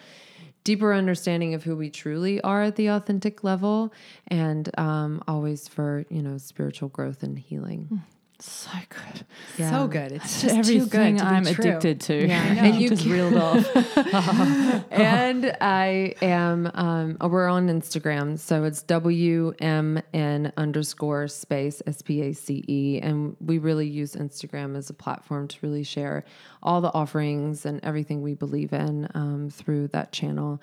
deeper 0.68 0.94
understanding 0.94 1.54
of 1.54 1.64
who 1.64 1.78
we 1.78 1.90
truly 1.90 2.42
are 2.42 2.64
at 2.64 2.76
the 2.76 2.88
authentic 2.88 3.42
level, 3.42 3.94
and 4.28 4.70
um, 4.78 5.24
always 5.26 5.66
for 5.66 6.04
you 6.10 6.22
know 6.22 6.38
spiritual 6.38 6.90
growth 6.90 7.24
and 7.24 7.40
healing. 7.40 8.04
So 8.40 8.70
good. 8.90 9.26
Yeah. 9.58 9.72
So 9.72 9.88
good. 9.88 10.12
It's 10.12 10.42
just 10.42 10.56
Everything 10.56 10.84
too 10.84 10.90
good 10.90 11.18
to 11.18 11.26
I'm 11.26 11.44
true. 11.44 11.52
addicted 11.54 12.02
to. 12.02 12.28
Yeah. 12.28 12.44
and 12.66 12.76
you 12.76 12.90
just 12.90 13.06
reeled 13.06 13.36
off. 13.36 13.66
and 14.92 15.58
I 15.60 16.14
am, 16.22 16.70
um, 16.76 17.18
we're 17.20 17.48
on 17.48 17.68
Instagram. 17.68 18.38
So 18.38 18.64
it's 18.64 18.84
WMN 18.84 20.56
underscore 20.56 21.28
space 21.28 21.82
S 21.88 22.04
P 22.04 22.22
A 22.22 22.34
C 22.34 22.64
E. 22.68 23.00
And 23.02 23.36
we 23.40 23.58
really 23.58 23.88
use 23.88 24.14
Instagram 24.16 24.78
as 24.78 24.92
a 24.92 24.94
platform 24.94 25.48
to 25.48 25.58
really 25.62 25.84
share 25.84 26.24
all 26.62 26.80
the 26.80 26.94
offerings 26.94 27.66
and 27.66 27.84
everything 27.84 28.22
we 28.22 28.36
believe 28.36 28.72
in 28.72 29.08
um, 29.16 29.50
through 29.50 29.88
that 29.90 30.12
channel. 30.12 30.62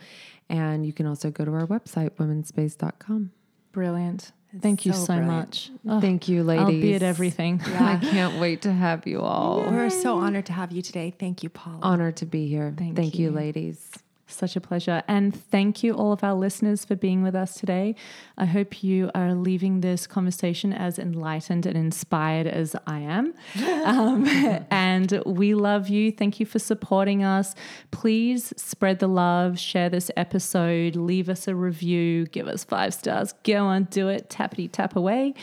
And 0.48 0.86
you 0.86 0.92
can 0.92 1.06
also 1.06 1.30
go 1.30 1.44
to 1.44 1.52
our 1.52 1.66
website, 1.66 2.10
womenspace.com. 2.10 3.32
Brilliant. 3.72 4.30
Thank 4.60 4.86
you 4.86 4.92
so 4.92 5.04
so 5.04 5.20
much. 5.20 5.70
Oh, 5.88 6.00
Thank 6.00 6.28
you, 6.28 6.42
ladies. 6.44 6.62
I'll 6.62 6.70
be 6.70 6.94
at 6.94 7.02
everything. 7.02 7.60
I 7.66 7.96
can't 7.96 8.40
wait 8.40 8.62
to 8.62 8.72
have 8.72 9.06
you 9.06 9.20
all. 9.20 9.62
We're 9.62 9.90
so 9.90 10.18
honored 10.18 10.46
to 10.46 10.52
have 10.52 10.72
you 10.72 10.82
today. 10.82 11.14
Thank 11.18 11.42
you, 11.42 11.48
Paula. 11.48 11.80
Honored 11.82 12.16
to 12.18 12.26
be 12.26 12.46
here. 12.48 12.74
Thank 12.76 12.96
Thank 12.96 13.18
you, 13.18 13.26
you. 13.26 13.30
ladies. 13.32 13.90
Such 14.34 14.56
a 14.56 14.60
pleasure. 14.60 15.02
And 15.06 15.34
thank 15.34 15.84
you, 15.84 15.94
all 15.94 16.12
of 16.12 16.24
our 16.24 16.34
listeners, 16.34 16.84
for 16.84 16.96
being 16.96 17.22
with 17.22 17.36
us 17.36 17.54
today. 17.54 17.94
I 18.36 18.46
hope 18.46 18.82
you 18.82 19.10
are 19.14 19.32
leaving 19.32 19.80
this 19.80 20.08
conversation 20.08 20.72
as 20.72 20.98
enlightened 20.98 21.66
and 21.66 21.76
inspired 21.76 22.48
as 22.48 22.74
I 22.86 23.00
am. 23.00 23.34
Um, 23.84 24.26
and 24.70 25.22
we 25.26 25.54
love 25.54 25.88
you. 25.88 26.10
Thank 26.10 26.40
you 26.40 26.46
for 26.46 26.58
supporting 26.58 27.22
us. 27.22 27.54
Please 27.90 28.52
spread 28.56 28.98
the 28.98 29.08
love, 29.08 29.58
share 29.58 29.90
this 29.90 30.10
episode, 30.16 30.96
leave 30.96 31.28
us 31.28 31.46
a 31.46 31.54
review, 31.54 32.24
give 32.26 32.48
us 32.48 32.64
five 32.64 32.94
stars. 32.94 33.34
Go 33.44 33.66
on, 33.66 33.84
do 33.84 34.08
it, 34.08 34.30
tappity 34.30 34.70
tap 34.72 34.96
away. 34.96 35.34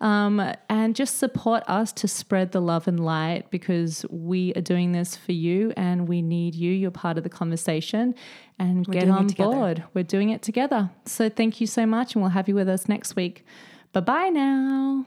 Um, 0.00 0.40
and 0.68 0.94
just 0.94 1.18
support 1.18 1.64
us 1.66 1.92
to 1.94 2.08
spread 2.08 2.52
the 2.52 2.60
love 2.60 2.86
and 2.86 3.04
light 3.04 3.50
because 3.50 4.06
we 4.10 4.52
are 4.54 4.60
doing 4.60 4.92
this 4.92 5.16
for 5.16 5.32
you 5.32 5.72
and 5.76 6.06
we 6.08 6.22
need 6.22 6.54
you. 6.54 6.70
You're 6.70 6.92
part 6.92 7.18
of 7.18 7.24
the 7.24 7.30
conversation 7.30 8.14
and 8.58 8.86
get 8.86 9.06
doing 9.06 9.14
it 9.14 9.18
on 9.18 9.26
board. 9.28 9.84
We're 9.94 10.04
doing 10.04 10.30
it 10.30 10.42
together. 10.42 10.90
So 11.04 11.28
thank 11.28 11.60
you 11.60 11.66
so 11.66 11.86
much, 11.86 12.14
and 12.14 12.22
we'll 12.22 12.32
have 12.32 12.48
you 12.48 12.54
with 12.54 12.68
us 12.68 12.88
next 12.88 13.16
week. 13.16 13.44
Bye 13.92 14.00
bye 14.00 14.28
now. 14.28 15.06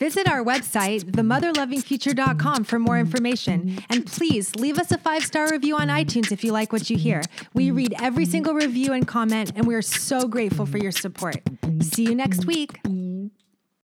Visit 0.00 0.26
our 0.30 0.42
website, 0.42 1.02
themotherlovingfuture.com, 1.02 2.64
for 2.64 2.78
more 2.78 2.98
information. 2.98 3.78
And 3.90 4.06
please 4.06 4.56
leave 4.56 4.78
us 4.78 4.90
a 4.90 4.96
five 4.96 5.24
star 5.24 5.50
review 5.50 5.76
on 5.76 5.88
iTunes 5.88 6.32
if 6.32 6.42
you 6.42 6.52
like 6.52 6.72
what 6.72 6.88
you 6.88 6.96
hear. 6.96 7.22
We 7.52 7.70
read 7.70 7.94
every 8.00 8.24
single 8.24 8.54
review 8.54 8.94
and 8.94 9.06
comment, 9.06 9.52
and 9.54 9.66
we 9.66 9.74
are 9.74 9.82
so 9.82 10.26
grateful 10.26 10.64
for 10.64 10.78
your 10.78 10.92
support. 10.92 11.42
See 11.82 12.04
you 12.04 12.14
next 12.14 12.46
week. 12.46 12.80